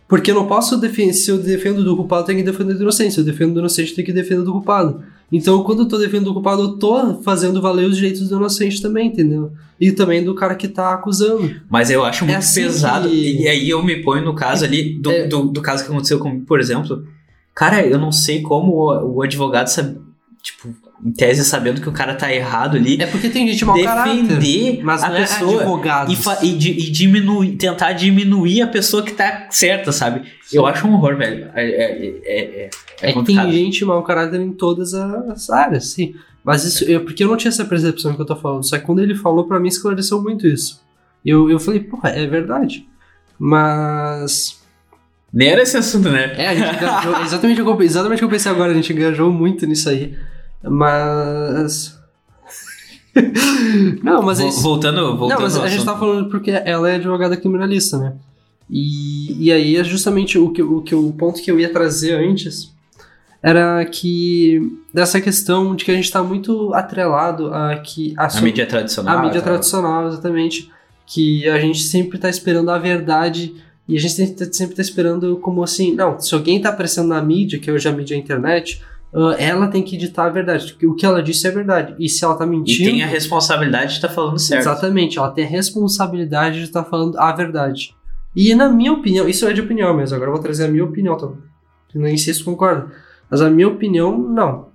Porque 0.07 0.31
eu 0.31 0.35
não 0.35 0.47
posso 0.47 0.77
defender, 0.77 1.13
se 1.13 1.29
eu 1.29 1.37
defendo 1.37 1.83
do 1.83 1.95
culpado, 1.95 2.23
eu 2.23 2.25
tenho 2.25 2.39
que 2.39 2.51
defender 2.51 2.73
do 2.73 2.81
inocente. 2.81 3.13
Se 3.13 3.19
eu 3.19 3.23
defendo 3.23 3.53
do 3.53 3.59
inocente, 3.59 3.89
eu 3.89 3.95
tenho 3.95 4.05
que 4.07 4.13
defender 4.13 4.43
do 4.43 4.51
culpado. 4.51 5.03
Então, 5.31 5.63
quando 5.63 5.83
eu 5.83 5.87
tô 5.87 5.97
defendendo 5.97 6.29
o 6.29 6.33
culpado, 6.33 6.61
eu 6.63 6.77
tô 6.77 7.21
fazendo 7.21 7.61
valer 7.61 7.87
os 7.87 7.95
direitos 7.95 8.27
do 8.27 8.37
inocente 8.37 8.81
também, 8.81 9.07
entendeu? 9.09 9.51
E 9.79 9.91
também 9.91 10.23
do 10.23 10.33
cara 10.33 10.55
que 10.55 10.67
tá 10.67 10.93
acusando. 10.93 11.55
Mas 11.69 11.91
eu 11.91 12.03
acho 12.03 12.25
muito 12.25 12.37
assim 12.37 12.63
pesado. 12.63 13.07
que- 13.07 13.41
E 13.43 13.47
aí 13.47 13.69
eu 13.69 13.83
me 13.83 13.97
ponho 14.01 14.25
no 14.25 14.33
caso 14.33 14.65
ali, 14.65 14.97
do, 14.99 15.11
É. 15.11 15.27
do, 15.27 15.43
do 15.43 15.61
caso 15.61 15.83
que 15.85 15.91
aconteceu 15.91 16.17
comigo, 16.19 16.45
por 16.45 16.59
exemplo. 16.59 17.05
Cara, 17.53 17.85
eu 17.85 17.97
não 17.99 18.11
sei 18.11 18.41
como 18.41 18.71
o, 18.73 19.17
o 19.17 19.21
advogado 19.21 19.67
sabe, 19.67 19.99
tipo, 20.41 20.69
em 21.03 21.11
tese 21.11 21.45
sabendo 21.45 21.79
que 21.81 21.87
o 21.87 21.91
cara 21.91 22.13
tá 22.15 22.33
errado 22.33 22.75
ali, 22.77 23.01
É 23.01 23.05
porque 23.07 23.29
tem 23.29 23.47
gente 23.47 23.63
mau 23.65 23.81
caráter. 23.81 24.21
defender 24.23 24.81
Mas 24.83 25.03
a 25.03 25.11
é 25.13 25.21
pessoa 25.21 25.61
advogado. 25.61 26.11
e, 26.11 26.45
e, 26.47 26.51
di- 26.57 26.71
e 26.71 26.91
diminuir, 26.91 27.55
tentar 27.55 27.93
diminuir 27.93 28.61
a 28.61 28.67
pessoa 28.67 29.01
que 29.03 29.13
tá 29.13 29.47
certa, 29.49 29.91
sabe? 29.91 30.23
Eu 30.51 30.65
acho 30.65 30.85
um 30.87 30.93
horror, 30.95 31.15
velho. 31.17 31.49
É, 31.55 31.63
é, 31.63 31.71
é, 31.71 32.07
é, 32.25 32.69
é 33.01 33.09
É 33.09 33.13
que 33.13 33.23
tem 33.23 33.51
gente 33.51 33.85
mau 33.85 34.03
caráter 34.03 34.41
em 34.41 34.51
todas 34.51 34.93
as 34.93 35.49
áreas, 35.49 35.87
sim. 35.91 36.13
Mas 36.43 36.63
isso, 36.63 36.83
eu, 36.85 37.01
porque 37.05 37.23
eu 37.23 37.27
não 37.27 37.37
tinha 37.37 37.49
essa 37.49 37.63
percepção 37.65 38.13
que 38.15 38.21
eu 38.21 38.25
tô 38.25 38.35
falando. 38.35 38.67
Só 38.67 38.77
que 38.77 38.85
quando 38.85 38.99
ele 39.01 39.13
falou, 39.15 39.45
pra 39.45 39.59
mim 39.59 39.67
esclareceu 39.67 40.21
muito 40.21 40.47
isso. 40.47 40.81
Eu, 41.25 41.49
eu 41.49 41.59
falei, 41.59 41.79
porra, 41.81 42.09
é 42.09 42.25
verdade. 42.25 42.85
Mas. 43.39 44.59
Nem 45.31 45.49
era 45.49 45.61
esse 45.61 45.77
assunto, 45.77 46.09
né? 46.09 46.33
É, 46.37 46.47
a 46.47 46.55
gente 46.55 46.75
engajou. 46.75 47.21
exatamente, 47.23 47.61
o 47.61 47.65
que 47.65 47.69
eu- 47.71 47.81
exatamente 47.83 48.15
o 48.17 48.19
que 48.19 48.25
eu 48.25 48.29
pensei 48.29 48.51
agora, 48.51 48.71
a 48.71 48.75
gente 48.75 48.91
engajou 48.91 49.31
muito 49.31 49.65
nisso 49.67 49.89
aí. 49.89 50.15
Mas. 50.63 51.97
não, 54.03 54.21
mas 54.21 54.39
isso. 54.39 54.61
voltando, 54.61 55.17
voltando 55.17 55.37
Não, 55.37 55.41
mas 55.45 55.57
a 55.57 55.67
gente 55.67 55.77
assunto. 55.81 55.85
tá 55.93 55.97
falando 55.99 56.29
porque 56.29 56.51
ela 56.51 56.89
é 56.89 56.95
advogada 56.95 57.35
criminalista, 57.35 57.97
né? 57.97 58.13
E, 58.69 59.45
e 59.45 59.51
aí 59.51 59.75
é 59.77 59.83
justamente 59.83 60.37
o 60.37 60.51
que, 60.51 60.61
o 60.61 60.81
que 60.81 60.93
o 60.93 61.11
ponto 61.13 61.41
que 61.41 61.49
eu 61.49 61.59
ia 61.59 61.71
trazer 61.73 62.13
antes 62.13 62.71
era 63.41 63.83
que 63.85 64.61
dessa 64.93 65.19
questão 65.19 65.75
de 65.75 65.83
que 65.85 65.91
a 65.91 65.95
gente 65.95 66.11
tá 66.11 66.21
muito 66.21 66.73
atrelado 66.73 67.53
a 67.53 67.77
que 67.77 68.13
a, 68.17 68.25
A 68.25 68.29
so- 68.29 68.43
mídia 68.43 68.65
tradicional. 68.67 69.17
a 69.17 69.21
mídia 69.23 69.41
tá? 69.41 69.47
tradicional, 69.49 70.07
exatamente, 70.07 70.69
que 71.07 71.47
a 71.49 71.57
gente 71.59 71.79
sempre 71.81 72.19
tá 72.19 72.29
esperando 72.29 72.69
a 72.69 72.77
verdade 72.77 73.55
e 73.87 73.97
a 73.97 73.99
gente 73.99 74.13
sempre 74.13 74.45
tá, 74.45 74.53
sempre 74.53 74.75
tá 74.75 74.81
esperando 74.83 75.37
como 75.37 75.63
assim, 75.63 75.95
não, 75.95 76.19
se 76.19 76.35
alguém 76.35 76.61
tá 76.61 76.69
aparecendo 76.69 77.07
na 77.07 77.21
mídia, 77.21 77.57
que 77.59 77.71
hoje 77.71 77.87
é 77.87 77.91
a 77.91 77.93
mídia 77.95 78.13
é 78.13 78.17
a 78.17 78.19
internet, 78.19 78.83
ah, 79.13 79.35
ela 79.37 79.67
tem 79.67 79.83
que 79.83 79.97
ditar 79.97 80.27
a 80.27 80.29
verdade, 80.29 80.75
o 80.83 80.95
que 80.95 81.05
ela 81.05 81.21
disse 81.21 81.47
é 81.47 81.51
verdade. 81.51 81.95
E 81.99 82.07
se 82.07 82.23
ela 82.23 82.35
tá 82.35 82.45
E 82.45 82.49
mentindo, 82.49 82.89
tem 82.89 83.03
a 83.03 83.07
responsabilidade 83.07 83.91
de 83.91 83.93
estar 83.95 84.09
falando 84.09 84.39
certo. 84.39 84.61
Exatamente, 84.61 85.17
ela 85.17 85.31
tem 85.31 85.45
a 85.45 85.49
responsabilidade 85.49 86.57
de 86.59 86.63
estar 86.65 86.83
falando 86.83 87.17
a 87.17 87.31
verdade. 87.31 87.95
E 88.35 88.53
na 88.53 88.69
minha 88.69 88.93
opinião, 88.93 89.27
isso 89.27 89.47
é 89.47 89.53
de 89.53 89.61
opinião 89.61 89.93
mesmo, 89.93 90.15
agora 90.15 90.29
eu 90.29 90.35
vou 90.35 90.43
trazer 90.43 90.65
a 90.65 90.67
minha 90.67 90.85
opinião, 90.85 91.17
tá? 91.17 91.27
nem 91.95 92.17
sei 92.17 92.33
se 92.33 92.43
concorda, 92.43 92.91
mas 93.29 93.41
a 93.41 93.49
minha 93.49 93.67
opinião, 93.67 94.17
não. 94.17 94.69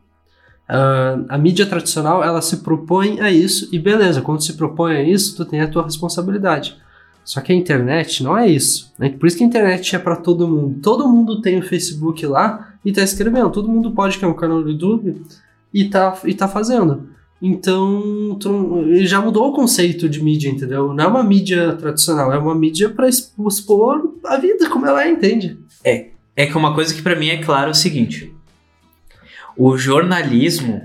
Ah, 0.69 1.19
a 1.29 1.39
mídia 1.39 1.67
tradicional, 1.67 2.25
ela 2.25 2.43
se 2.43 2.59
propõe 2.59 3.21
a 3.21 3.31
isso, 3.31 3.69
e 3.73 3.79
beleza, 3.79 4.21
quando 4.21 4.43
se 4.43 4.55
propõe 4.55 4.97
a 4.97 5.03
isso, 5.03 5.37
tu 5.37 5.45
tem 5.45 5.61
a 5.61 5.69
tua 5.69 5.85
responsabilidade. 5.85 6.77
Só 7.25 7.41
que 7.41 7.53
a 7.53 7.57
internet 7.57 8.23
não 8.23 8.37
é 8.37 8.47
isso. 8.49 8.93
né? 8.99 9.09
Por 9.09 9.27
isso 9.27 9.37
que 9.39 9.45
a 9.45 9.47
internet 9.47 9.97
é 9.97 9.99
para 9.99 10.17
todo 10.17 10.47
mundo. 10.47 10.79
Todo 10.83 11.09
mundo 11.09 11.41
tem 11.41 11.59
o 11.59 11.63
Facebook 11.63 12.25
lá 12.27 12.75
e 12.85 12.93
tá 12.93 13.03
escrevendo. 13.03 13.51
Todo 13.51 13.69
mundo 13.69 13.93
pode 13.93 14.17
criar 14.19 14.29
um 14.29 14.35
canal 14.35 14.61
no 14.61 14.69
YouTube 14.69 15.23
e 15.73 15.85
tá, 15.87 16.19
e 16.25 16.35
tá 16.35 16.47
fazendo. 16.47 17.09
Então, 17.41 18.39
não- 18.43 18.95
já 19.05 19.21
mudou 19.21 19.49
o 19.49 19.53
conceito 19.53 20.09
de 20.09 20.23
mídia, 20.23 20.49
entendeu? 20.51 20.93
Não 20.95 21.05
é 21.05 21.07
uma 21.07 21.23
mídia 21.25 21.73
tradicional, 21.75 22.33
é 22.33 22.39
uma 22.39 22.55
mídia 22.55 22.89
para 22.91 23.09
expor 23.09 24.15
a 24.27 24.37
vida 24.37 24.69
como 24.71 24.87
ela 24.87 25.05
é, 25.05 25.11
entende? 25.11 25.59
É 26.37 26.47
que 26.47 26.57
uma 26.57 26.75
coisa 26.75 26.95
que 26.95 27.03
pra 27.03 27.17
mim 27.17 27.29
é 27.29 27.43
claro 27.43 27.69
é 27.69 27.71
o 27.71 27.75
seguinte: 27.75 28.33
o 29.57 29.77
jornalismo 29.77 30.81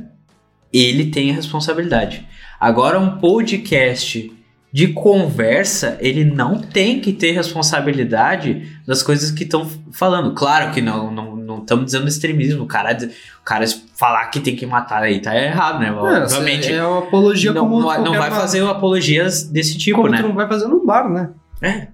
ele 0.71 1.07
tem 1.11 1.31
responsabilidade. 1.31 2.27
Agora 2.59 2.99
um 2.99 3.17
podcast 3.19 4.31
de 4.71 4.89
conversa, 4.89 5.97
ele 5.99 6.23
não 6.23 6.59
tem 6.59 6.99
que 6.99 7.11
ter 7.11 7.31
responsabilidade 7.31 8.67
das 8.85 9.01
coisas 9.01 9.31
que 9.31 9.43
estão 9.43 9.67
falando. 9.91 10.33
Claro 10.33 10.71
que 10.71 10.81
não 10.81 11.11
não 11.11 11.35
não 11.35 11.57
estamos 11.59 11.85
dizendo 11.85 12.07
extremismo, 12.07 12.63
o 12.63 12.67
cara 12.67 12.95
o 13.41 13.43
cara 13.43 13.65
falar 13.95 14.27
que 14.27 14.39
tem 14.39 14.55
que 14.55 14.65
matar 14.65 15.01
aí 15.01 15.19
tá 15.19 15.35
errado, 15.35 15.79
né? 15.79 15.91
Obviamente. 15.91 16.71
É 16.71 16.85
uma 16.85 16.99
apologia 16.99 17.51
não, 17.51 17.67
como 17.67 17.81
não, 17.81 18.13
vai 18.13 18.29
bar. 18.29 18.39
fazer 18.39 18.63
apologias 18.63 19.43
desse 19.43 19.77
tipo, 19.77 19.97
como 19.97 20.09
né? 20.09 20.21
não 20.21 20.33
vai 20.33 20.47
fazer 20.47 20.67
no 20.67 20.85
bar, 20.85 21.09
né? 21.09 21.29
É. 21.61 21.87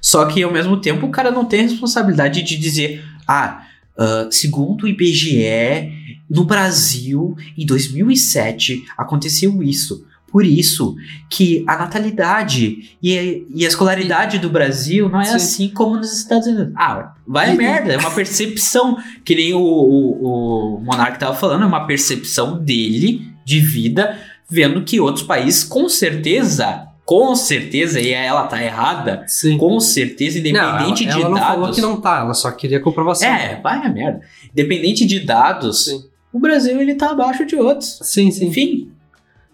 Só 0.00 0.26
que 0.26 0.42
ao 0.42 0.52
mesmo 0.52 0.76
tempo 0.76 1.06
o 1.06 1.10
cara 1.10 1.30
não 1.30 1.44
tem 1.44 1.62
responsabilidade 1.62 2.42
de 2.42 2.56
dizer, 2.56 3.04
ah, 3.26 3.62
ah, 3.98 4.28
segundo 4.30 4.84
o 4.84 4.88
IBGE, 4.88 5.92
no 6.30 6.44
Brasil, 6.44 7.36
em 7.56 7.66
2007, 7.66 8.84
aconteceu 8.96 9.60
isso. 9.62 10.06
Por 10.30 10.44
isso 10.44 10.94
que 11.28 11.64
a 11.66 11.76
natalidade 11.76 12.96
e 13.02 13.18
a, 13.18 13.22
e 13.22 13.64
a 13.64 13.68
escolaridade 13.68 14.38
do 14.38 14.50
Brasil 14.50 15.08
não 15.08 15.20
é 15.20 15.24
Sim. 15.24 15.34
assim 15.34 15.68
como 15.70 15.96
nos 15.96 16.12
Estados 16.12 16.46
Unidos. 16.46 16.72
Ah, 16.76 17.14
vai 17.26 17.50
a 17.50 17.54
merda, 17.54 17.92
é 17.94 17.98
uma 17.98 18.10
percepção, 18.10 18.98
que 19.24 19.34
nem 19.34 19.54
o, 19.54 19.60
o, 19.60 20.76
o 20.76 20.80
Monark 20.80 21.18
tava 21.18 21.34
falando, 21.34 21.62
é 21.64 21.66
uma 21.66 21.86
percepção 21.86 22.58
dele 22.62 23.26
de 23.44 23.60
vida, 23.60 24.18
vendo 24.48 24.82
que 24.84 25.00
outros 25.00 25.24
países, 25.24 25.64
com 25.64 25.88
certeza, 25.88 26.86
com 27.06 27.34
certeza, 27.34 27.98
e 27.98 28.12
ela 28.12 28.46
tá 28.46 28.62
errada, 28.62 29.24
Sim. 29.26 29.56
com 29.56 29.80
certeza, 29.80 30.38
independente 30.38 31.06
não, 31.06 31.12
ela, 31.12 31.16
de 31.16 31.22
ela 31.22 31.28
não 31.30 31.34
dados. 31.34 31.48
falou 31.48 31.72
que 31.72 31.80
não 31.80 32.00
tá, 32.00 32.18
ela 32.18 32.34
só 32.34 32.50
queria 32.50 32.80
comprovação. 32.80 33.26
É, 33.26 33.58
vai 33.62 33.78
a 33.78 33.88
merda. 33.88 34.20
Independente 34.52 35.06
de 35.06 35.20
dados, 35.20 35.86
Sim. 35.86 36.04
o 36.30 36.38
Brasil 36.38 36.78
ele 36.78 36.94
tá 36.94 37.12
abaixo 37.12 37.46
de 37.46 37.56
outros. 37.56 37.98
Sim, 38.02 38.30
sim. 38.30 38.48
Enfim, 38.48 38.90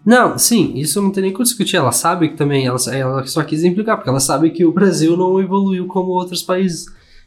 Não, 0.05 0.37
sim, 0.37 0.73
isso 0.75 1.01
não 1.01 1.11
tem 1.11 1.23
nem 1.23 1.33
como 1.33 1.43
discutir. 1.43 1.77
Ela 1.77 1.91
sabe 1.91 2.29
que 2.29 2.37
também, 2.37 2.67
ela, 2.67 2.77
ela 2.91 3.25
só 3.25 3.43
quis 3.43 3.63
implicar, 3.63 3.97
porque 3.97 4.09
ela 4.09 4.19
sabe 4.19 4.51
que 4.51 4.63
o 4.63 4.71
Brasil 4.71 5.17
não 5.17 5.41
evoluiu 5.41 5.87
como 5.87 6.11
outros 6.11 6.43
países. 6.43 6.85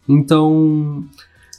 Então. 0.09 1.05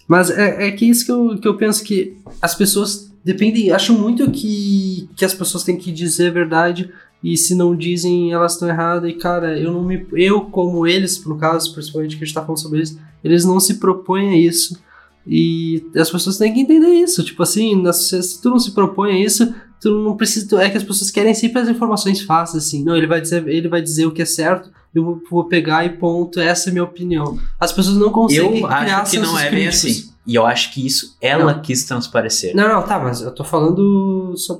Mas 0.07 0.29
é, 0.31 0.67
é 0.67 0.71
que 0.71 0.85
isso 0.85 1.05
que 1.05 1.11
eu, 1.11 1.37
que 1.37 1.47
eu 1.47 1.57
penso 1.57 1.83
que 1.83 2.17
as 2.41 2.55
pessoas 2.55 3.11
dependem, 3.23 3.71
acham 3.71 3.95
muito 3.97 4.31
que, 4.31 5.09
que 5.15 5.25
as 5.25 5.33
pessoas 5.33 5.63
têm 5.63 5.77
que 5.77 5.91
dizer 5.91 6.29
a 6.29 6.33
verdade 6.33 6.89
e 7.23 7.35
se 7.35 7.53
não 7.53 7.75
dizem, 7.75 8.31
elas 8.31 8.53
estão 8.53 8.69
erradas. 8.69 9.09
E 9.09 9.13
cara, 9.13 9.59
eu 9.59 9.73
não 9.73 9.83
me. 9.83 10.05
Eu, 10.13 10.41
como 10.41 10.87
eles, 10.87 11.23
no 11.25 11.37
caso, 11.37 11.73
principalmente 11.73 12.17
que 12.17 12.23
a 12.23 12.25
gente 12.25 12.33
tá 12.33 12.41
falando 12.41 12.61
sobre 12.61 12.81
isso, 12.81 12.97
eles 13.23 13.43
não 13.43 13.59
se 13.59 13.75
propõem 13.75 14.29
a 14.29 14.37
isso. 14.37 14.79
E 15.27 15.85
as 15.95 16.09
pessoas 16.09 16.37
têm 16.37 16.53
que 16.53 16.61
entender 16.61 16.87
isso. 16.87 17.23
Tipo 17.23 17.43
assim, 17.43 17.79
na 17.81 17.91
se 17.91 18.41
tu 18.41 18.49
não 18.49 18.59
se 18.59 18.71
propõe 18.71 19.11
a 19.11 19.19
isso, 19.19 19.53
tu 19.79 20.03
não 20.03 20.15
precisa. 20.17 20.61
É 20.61 20.69
que 20.69 20.77
as 20.77 20.83
pessoas 20.83 21.11
querem 21.11 21.33
sempre 21.33 21.61
as 21.61 21.67
informações 21.67 22.21
fáceis, 22.21 22.65
assim. 22.65 22.83
Não, 22.83 22.95
ele 22.95 23.07
vai 23.07 23.21
dizer, 23.21 23.47
ele 23.47 23.67
vai 23.67 23.81
dizer 23.81 24.05
o 24.05 24.11
que 24.11 24.21
é 24.21 24.25
certo, 24.25 24.71
eu 24.93 25.21
vou, 25.29 25.45
pegar 25.45 25.85
e 25.85 25.89
ponto, 25.89 26.39
essa 26.39 26.69
é 26.69 26.71
a 26.71 26.73
minha 26.73 26.83
opinião. 26.83 27.39
As 27.59 27.71
pessoas 27.71 27.97
não 27.97 28.11
conseguem 28.11 28.61
eu 28.61 28.67
acho 28.67 29.11
que 29.11 29.19
não 29.19 29.37
é 29.37 29.49
bem 29.49 29.63
críticos. 29.69 29.77
assim. 29.85 30.09
E 30.27 30.35
eu 30.35 30.45
acho 30.45 30.71
que 30.73 30.85
isso 30.85 31.17
ela 31.21 31.59
quis 31.59 31.83
transparecer. 31.85 32.55
Não, 32.55 32.67
não, 32.67 32.83
tá, 32.83 32.99
mas 32.99 33.21
eu 33.21 33.31
tô 33.33 33.43
falando. 33.43 34.33
Só... 34.37 34.59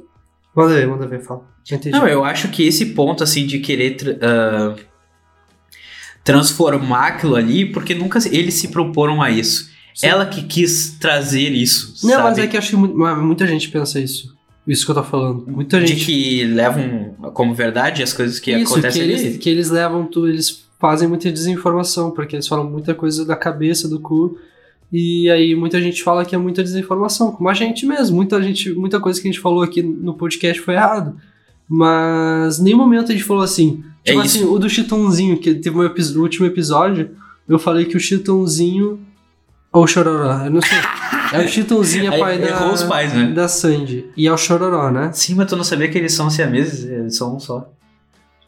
Manda 0.56 0.74
ver, 0.74 0.88
manda 0.88 1.06
ver, 1.08 1.22
fala. 1.22 1.48
Entendi. 1.72 1.92
Não, 1.92 2.08
eu 2.08 2.24
acho 2.24 2.48
que 2.48 2.64
esse 2.66 2.88
ponto, 2.88 3.24
assim, 3.24 3.46
de 3.46 3.60
querer 3.60 4.18
ah, 4.22 4.76
transformar 6.24 7.08
aquilo 7.08 7.36
ali, 7.36 7.66
porque 7.72 7.94
nunca 7.94 8.20
eles 8.32 8.56
se 8.56 8.68
proporam 8.70 9.22
a 9.22 9.30
isso. 9.30 9.70
Sim. 9.94 10.08
Ela 10.08 10.26
que 10.26 10.44
quis 10.44 10.98
trazer 11.00 11.50
isso, 11.50 11.94
Não, 12.08 12.12
sabe? 12.16 12.24
mas 12.24 12.38
é 12.38 12.48
que 12.48 12.56
eu 12.56 12.60
acho 12.60 12.70
que 12.72 12.76
mu- 12.76 13.16
muita 13.18 13.46
gente 13.46 13.70
pensa 13.70 14.00
isso. 14.00 14.36
Isso 14.68 14.86
que 14.86 14.92
eu 14.92 14.96
tô 14.96 15.04
falando. 15.04 15.46
Muita 15.48 15.80
De 15.80 15.88
gente. 15.88 16.06
que 16.06 16.44
levam 16.46 17.16
como 17.34 17.54
verdade 17.54 18.04
as 18.04 18.14
coisas 18.14 18.40
que 18.40 18.52
isso, 18.52 18.66
que 18.66 18.72
acontecem 18.80 19.02
ali. 19.02 19.14
eles, 19.14 19.38
que 19.38 19.50
eles 19.50 19.70
levam 19.70 20.06
tudo, 20.06 20.30
eles 20.30 20.66
fazem 20.80 21.08
muita 21.08 21.32
desinformação, 21.32 22.12
porque 22.12 22.36
eles 22.36 22.48
falam 22.48 22.70
muita 22.70 22.94
coisa 22.94 23.26
da 23.26 23.36
cabeça, 23.36 23.88
do 23.88 24.00
cu. 24.00 24.38
E 24.92 25.30
aí 25.30 25.56
muita 25.56 25.80
gente 25.82 26.04
fala 26.04 26.26
que 26.26 26.34
é 26.34 26.38
muita 26.38 26.64
desinformação, 26.64 27.32
como 27.32 27.50
a 27.50 27.54
gente 27.54 27.86
mesmo. 27.86 28.16
Muita 28.16 28.42
gente, 28.42 28.72
muita 28.74 29.00
coisa 29.00 29.20
que 29.22 29.28
a 29.28 29.32
gente 29.32 29.42
falou 29.42 29.62
aqui 29.64 29.82
no 29.82 30.14
podcast 30.14 30.62
foi 30.62 30.76
errado. 30.76 31.16
Mas 31.68 32.60
em 32.60 32.64
nenhum 32.64 32.78
momento 32.78 33.12
a 33.12 33.16
gente 33.16 33.24
falou 33.24 33.44
assim. 33.44 33.84
É 34.04 34.12
Tipo 34.12 34.24
isso. 34.26 34.38
assim, 34.38 34.48
o 34.48 34.58
do 34.58 34.70
Chitãozinho, 34.70 35.38
que 35.38 35.54
teve 35.56 35.78
um 35.78 35.84
no 35.84 36.22
último 36.22 36.46
episódio, 36.46 37.12
eu 37.48 37.60
falei 37.60 37.86
que 37.86 37.98
o 37.98 38.00
Chitãozinho. 38.00 39.00
Ou 39.72 39.84
o 39.84 39.88
Chororó, 39.88 40.46
eu 40.46 40.52
não 40.52 40.62
sei. 40.62 40.78
É 41.32 41.46
o 41.46 41.48
Chitãozinho, 41.48 42.12
Aí 42.12 42.20
pai 42.20 42.40
da, 42.40 42.48
errou 42.48 42.74
os 42.74 42.82
pais, 42.82 43.14
né? 43.14 43.28
da 43.28 43.48
Sandy. 43.48 44.10
E 44.18 44.28
é 44.28 44.34
o 44.34 44.38
Chororó, 44.38 44.90
né? 44.90 45.12
Sim, 45.14 45.36
mas 45.36 45.48
tu 45.48 45.56
não 45.56 45.64
sabia 45.64 45.88
que 45.88 45.96
eles 45.96 46.12
são 46.12 46.28
siameses? 46.28 46.86
Eles 46.86 47.16
são 47.18 47.36
um 47.36 47.40
só. 47.40 47.70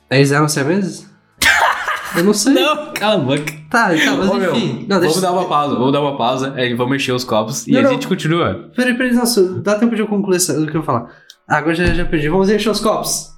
Eles 0.09 0.31
eram 0.31 0.49
siameses? 0.49 1.07
Eu 2.17 2.23
não 2.23 2.33
sei. 2.33 2.53
Não, 2.55 2.91
cala 2.93 3.13
a 3.13 3.17
boca. 3.19 3.43
Tá, 3.69 3.89
tá, 3.89 4.17
mas 4.17 4.29
Ô, 4.29 4.33
meu, 4.33 4.55
enfim. 4.55 4.87
Não, 4.89 4.99
deixa 4.99 5.13
vamos 5.13 5.21
dar 5.21 5.31
uma 5.31 5.47
pausa, 5.47 5.75
vamos 5.75 5.93
dar 5.93 6.01
uma 6.01 6.17
pausa, 6.17 6.53
aí 6.55 6.73
vamos 6.73 6.91
mexer 6.91 7.11
os 7.11 7.23
copos 7.23 7.67
e 7.67 7.71
Não, 7.71 7.81
a 7.81 7.83
não. 7.83 7.91
gente 7.91 8.07
continua. 8.07 8.71
Peraí, 8.75 8.97
peraí, 8.97 9.13
nossa, 9.13 9.43
dá 9.61 9.75
tempo 9.75 9.95
de 9.95 10.01
eu 10.01 10.07
concluir 10.07 10.37
o 10.37 10.65
que 10.65 10.69
eu 10.69 10.73
vou 10.73 10.83
falar. 10.83 11.07
Agora 11.47 11.75
já, 11.75 11.85
já 11.85 12.03
perdi. 12.03 12.29
Vamos 12.29 12.49
encher 12.49 12.71
os 12.71 12.79
copos. 12.79 13.29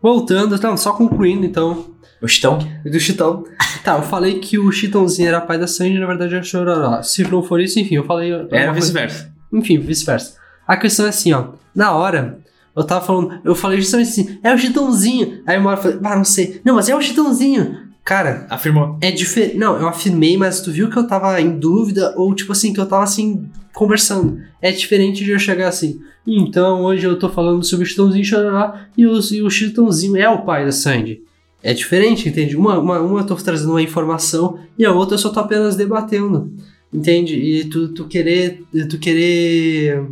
Voltando, 0.00 0.54
então, 0.54 0.76
só 0.78 0.94
concluindo 0.94 1.44
então, 1.44 1.88
O 2.20 2.26
Chitão? 2.26 2.58
do 2.84 2.98
Chitão. 3.00 3.44
Tá, 3.84 3.96
eu 3.96 4.02
falei 4.02 4.38
que 4.40 4.58
o 4.58 4.70
Chitãozinho 4.72 5.28
era 5.28 5.40
pai 5.40 5.58
da 5.58 5.66
Sandy, 5.66 5.98
na 5.98 6.06
verdade 6.06 6.34
era 6.34 6.42
o 6.42 6.46
Chororó. 6.46 7.02
Se 7.02 7.22
não 7.22 7.42
for 7.42 7.60
isso, 7.60 7.78
enfim, 7.78 7.94
eu 7.96 8.04
falei. 8.04 8.32
Era 8.50 8.72
vice-versa. 8.72 9.32
Enfim, 9.52 9.78
vice-versa. 9.78 10.36
A 10.66 10.76
questão 10.76 11.06
é 11.06 11.10
assim, 11.10 11.32
ó. 11.32 11.50
Na 11.74 11.92
hora, 11.92 12.38
eu 12.74 12.84
tava 12.84 13.04
falando, 13.04 13.40
eu 13.44 13.54
falei 13.54 13.80
justamente 13.80 14.08
assim, 14.10 14.38
é 14.42 14.52
o 14.52 14.58
Chitãozinho. 14.58 15.42
Aí 15.46 15.56
uma 15.58 15.70
hora 15.70 15.78
eu 15.78 15.82
falei, 15.82 15.98
ah, 16.02 16.16
não 16.16 16.24
sei. 16.24 16.60
Não, 16.64 16.74
mas 16.74 16.88
é 16.88 16.94
o 16.96 17.00
Chitãozinho. 17.00 17.88
Cara, 18.04 18.46
Afirmou. 18.48 18.96
é 19.02 19.10
diferente. 19.10 19.56
Não, 19.58 19.78
eu 19.78 19.86
afirmei, 19.86 20.36
mas 20.36 20.60
tu 20.62 20.72
viu 20.72 20.88
que 20.88 20.96
eu 20.98 21.06
tava 21.06 21.38
em 21.40 21.58
dúvida, 21.58 22.14
ou 22.16 22.34
tipo 22.34 22.52
assim, 22.52 22.72
que 22.72 22.80
eu 22.80 22.86
tava 22.86 23.04
assim, 23.04 23.48
conversando. 23.74 24.40
É 24.62 24.72
diferente 24.72 25.22
de 25.24 25.30
eu 25.30 25.38
chegar 25.38 25.68
assim. 25.68 26.00
Então, 26.26 26.82
hoje 26.84 27.06
eu 27.06 27.18
tô 27.18 27.28
falando 27.28 27.62
sobre 27.64 27.84
o 27.84 27.88
Chitãozinho 27.88 28.24
Chororó 28.24 28.74
e 28.96 29.06
o, 29.06 29.18
e 29.32 29.42
o 29.42 29.50
Chitãozinho 29.50 30.16
é 30.16 30.28
o 30.28 30.42
pai 30.42 30.64
da 30.64 30.72
Sandy. 30.72 31.22
É 31.62 31.74
diferente, 31.74 32.28
entende? 32.28 32.56
Uma, 32.56 32.78
uma, 32.78 33.00
uma 33.00 33.20
eu 33.20 33.26
tô 33.26 33.34
trazendo 33.36 33.70
uma 33.70 33.82
informação 33.82 34.58
e 34.78 34.84
a 34.84 34.92
outra 34.92 35.14
eu 35.14 35.18
só 35.18 35.30
tô 35.30 35.40
apenas 35.40 35.74
debatendo. 35.76 36.52
Entende? 36.92 37.34
E 37.34 37.64
tu, 37.64 37.88
tu 37.88 38.06
querer. 38.06 38.62
Tu 38.88 38.98
querer. 38.98 40.02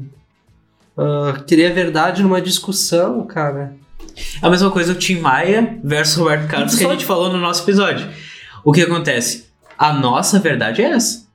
ah, 0.97 1.43
querer 1.47 1.71
a 1.71 1.75
verdade 1.75 2.23
numa 2.23 2.41
discussão, 2.41 3.25
cara. 3.27 3.75
A 4.43 4.49
mesma 4.51 4.71
coisa 4.71 4.93
o 4.93 4.97
Tim 4.97 5.21
Maia 5.21 5.79
versus 5.85 6.17
Roberto 6.17 6.49
Carlos 6.49 6.75
que 6.75 6.85
a 6.85 6.91
gente 6.91 7.05
falou 7.05 7.31
no 7.31 7.39
nosso 7.39 7.63
episódio. 7.63 8.09
O 8.65 8.73
que 8.73 8.83
acontece? 8.83 9.47
A 9.79 9.93
nossa 9.93 10.39
verdade 10.41 10.83
é 10.83 10.87
essa. 10.91 11.27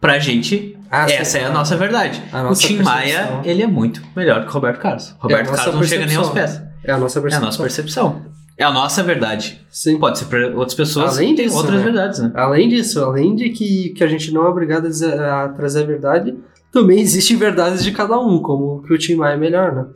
Pra 0.00 0.18
gente, 0.18 0.76
Ah, 0.90 1.04
essa 1.10 1.38
sim. 1.38 1.38
é 1.38 1.44
a 1.46 1.50
nossa 1.50 1.76
verdade. 1.76 2.22
A 2.32 2.40
o 2.40 2.44
nossa 2.44 2.60
Tim 2.62 2.76
percepção. 2.78 2.94
Maia, 2.94 3.40
ele 3.44 3.62
é 3.62 3.66
muito 3.66 4.02
melhor 4.16 4.42
que 4.42 4.48
o 4.50 4.52
Roberto 4.52 4.80
Carlos. 4.80 5.14
Roberto 5.18 5.46
nossa 5.50 5.56
Carlos 5.64 5.74
não 5.80 5.86
chega 5.86 6.06
nem 6.06 6.16
aos 6.16 6.28
percepção. 6.30 6.62
pés. 6.66 6.74
É 6.84 6.92
a 6.92 6.98
nossa 6.98 7.18
É 7.18 7.20
a 7.20 7.22
percepção. 7.22 7.46
nossa 7.46 7.62
percepção. 7.62 8.22
É 8.56 8.64
a 8.64 8.72
nossa 8.72 9.02
verdade. 9.02 9.60
Sim. 9.68 9.98
Pode 9.98 10.18
ser 10.18 10.26
para 10.26 10.48
outras 10.56 10.74
pessoas 10.74 11.18
Além 11.18 11.34
disso, 11.34 11.56
outras 11.56 11.76
né? 11.76 11.82
verdades, 11.82 12.20
né? 12.20 12.32
Além 12.34 12.68
disso, 12.68 13.02
além 13.02 13.34
de 13.34 13.50
que, 13.50 13.90
que 13.90 14.04
a 14.04 14.06
gente 14.06 14.32
não 14.32 14.46
é 14.46 14.48
obrigado 14.48 14.86
a, 14.86 15.44
a 15.44 15.48
trazer 15.48 15.82
a 15.82 15.86
verdade, 15.86 16.36
também 16.70 17.00
existem 17.00 17.36
verdades 17.36 17.82
de 17.82 17.90
cada 17.92 18.18
um, 18.18 18.38
como 18.40 18.82
que 18.82 18.92
o 18.92 18.98
Tim 18.98 19.16
Maia 19.16 19.34
é 19.34 19.36
melhor, 19.36 19.74
né? 19.74 19.86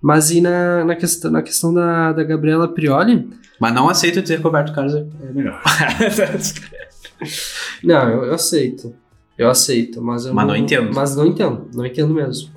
Mas 0.00 0.30
e 0.30 0.40
na, 0.40 0.84
na, 0.84 0.94
questão, 0.94 1.30
na 1.30 1.42
questão 1.42 1.74
da, 1.74 2.12
da 2.12 2.22
Gabriela 2.22 2.68
Prioli, 2.68 3.28
Mas 3.60 3.74
não 3.74 3.88
aceito 3.88 4.22
dizer 4.22 4.36
que 4.36 4.40
o 4.42 4.44
Roberto 4.44 4.72
Carlos 4.72 4.94
é 4.94 5.04
melhor. 5.32 5.60
não, 7.82 8.08
eu, 8.10 8.24
eu 8.24 8.34
aceito. 8.34 8.94
Eu 9.36 9.50
aceito, 9.50 10.00
mas 10.02 10.24
eu 10.24 10.34
Mas 10.34 10.46
não 10.46 10.56
entendo. 10.56 10.90
Mas 10.94 11.16
não 11.16 11.26
entendo, 11.26 11.68
não 11.74 11.84
entendo 11.84 12.14
mesmo. 12.14 12.50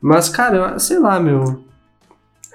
Mas, 0.00 0.28
cara, 0.28 0.72
eu- 0.74 0.78
sei 0.80 0.98
lá, 0.98 1.20
meu. 1.20 1.64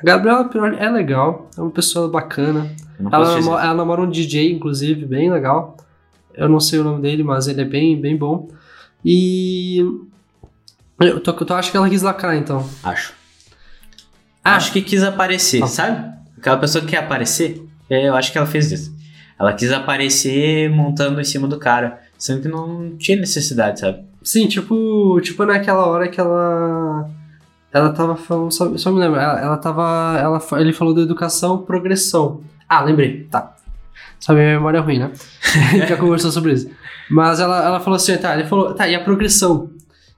A 0.01 0.05
Gabriela 0.05 0.45
Prioli 0.45 0.77
é 0.77 0.89
legal, 0.89 1.49
é 1.57 1.61
uma 1.61 1.69
pessoa 1.71 2.09
bacana. 2.09 2.69
Ela, 3.11 3.35
dizer. 3.35 3.49
namo- 3.49 3.59
ela 3.59 3.73
namora 3.73 4.01
um 4.01 4.09
DJ, 4.09 4.51
inclusive, 4.51 5.05
bem 5.05 5.31
legal. 5.31 5.77
Eu 6.33 6.47
não 6.49 6.59
sei 6.59 6.79
o 6.79 6.83
nome 6.83 7.01
dele, 7.01 7.23
mas 7.23 7.47
ele 7.47 7.61
é 7.61 7.65
bem, 7.65 7.99
bem 7.99 8.15
bom. 8.17 8.49
E. 9.03 9.77
Eu 10.99 11.19
tô, 11.19 11.31
eu 11.31 11.45
tô- 11.45 11.53
acho 11.53 11.71
que 11.71 11.77
ela 11.77 11.89
quis 11.89 12.01
lacrar, 12.01 12.35
então. 12.35 12.67
Acho. 12.83 13.13
Ah. 14.43 14.55
Acho 14.55 14.71
que 14.71 14.81
quis 14.81 15.03
aparecer, 15.03 15.63
Ah. 15.63 15.67
sabe? 15.67 16.11
Aquela 16.37 16.57
pessoa 16.57 16.83
que 16.83 16.91
quer 16.91 16.97
aparecer, 16.99 17.63
é, 17.89 18.07
eu 18.07 18.15
acho 18.15 18.31
que 18.31 18.37
ela 18.37 18.47
fez 18.47 18.71
isso. 18.71 18.95
Ela 19.39 19.53
quis 19.53 19.71
aparecer 19.71 20.69
montando 20.69 21.19
em 21.19 21.23
cima 21.23 21.47
do 21.47 21.57
cara, 21.57 21.99
sendo 22.17 22.41
que 22.43 22.47
não 22.47 22.95
tinha 22.97 23.17
necessidade, 23.17 23.79
sabe? 23.79 24.03
Sim, 24.23 24.47
tipo, 24.47 25.19
tipo 25.21 25.43
naquela 25.45 25.85
hora 25.87 26.07
que 26.07 26.19
ela. 26.19 27.09
Ela 27.73 27.93
tava 27.93 28.15
falando. 28.15 28.51
Só, 28.51 28.77
só 28.77 28.91
me 28.91 28.99
lembro, 28.99 29.19
ela, 29.19 29.39
ela 29.39 29.57
tava. 29.57 30.17
Ela, 30.19 30.41
ele 30.61 30.73
falou 30.73 30.93
da 30.93 31.01
educação 31.01 31.59
progressão. 31.59 32.41
Ah, 32.67 32.81
lembrei, 32.83 33.23
tá. 33.25 33.55
Sabe, 34.19 34.39
minha 34.39 34.53
memória 34.53 34.77
é 34.77 34.81
ruim, 34.81 34.99
né? 34.99 35.11
A 35.73 35.77
gente 35.77 35.89
já 35.89 35.97
conversou 35.97 36.31
sobre 36.31 36.53
isso. 36.53 36.69
Mas 37.09 37.39
ela, 37.39 37.65
ela 37.65 37.79
falou 37.79 37.97
assim, 37.97 38.15
tá, 38.17 38.33
ele 38.33 38.47
falou, 38.47 38.73
tá, 38.73 38.87
e 38.87 38.95
a 38.95 39.03
progressão? 39.03 39.69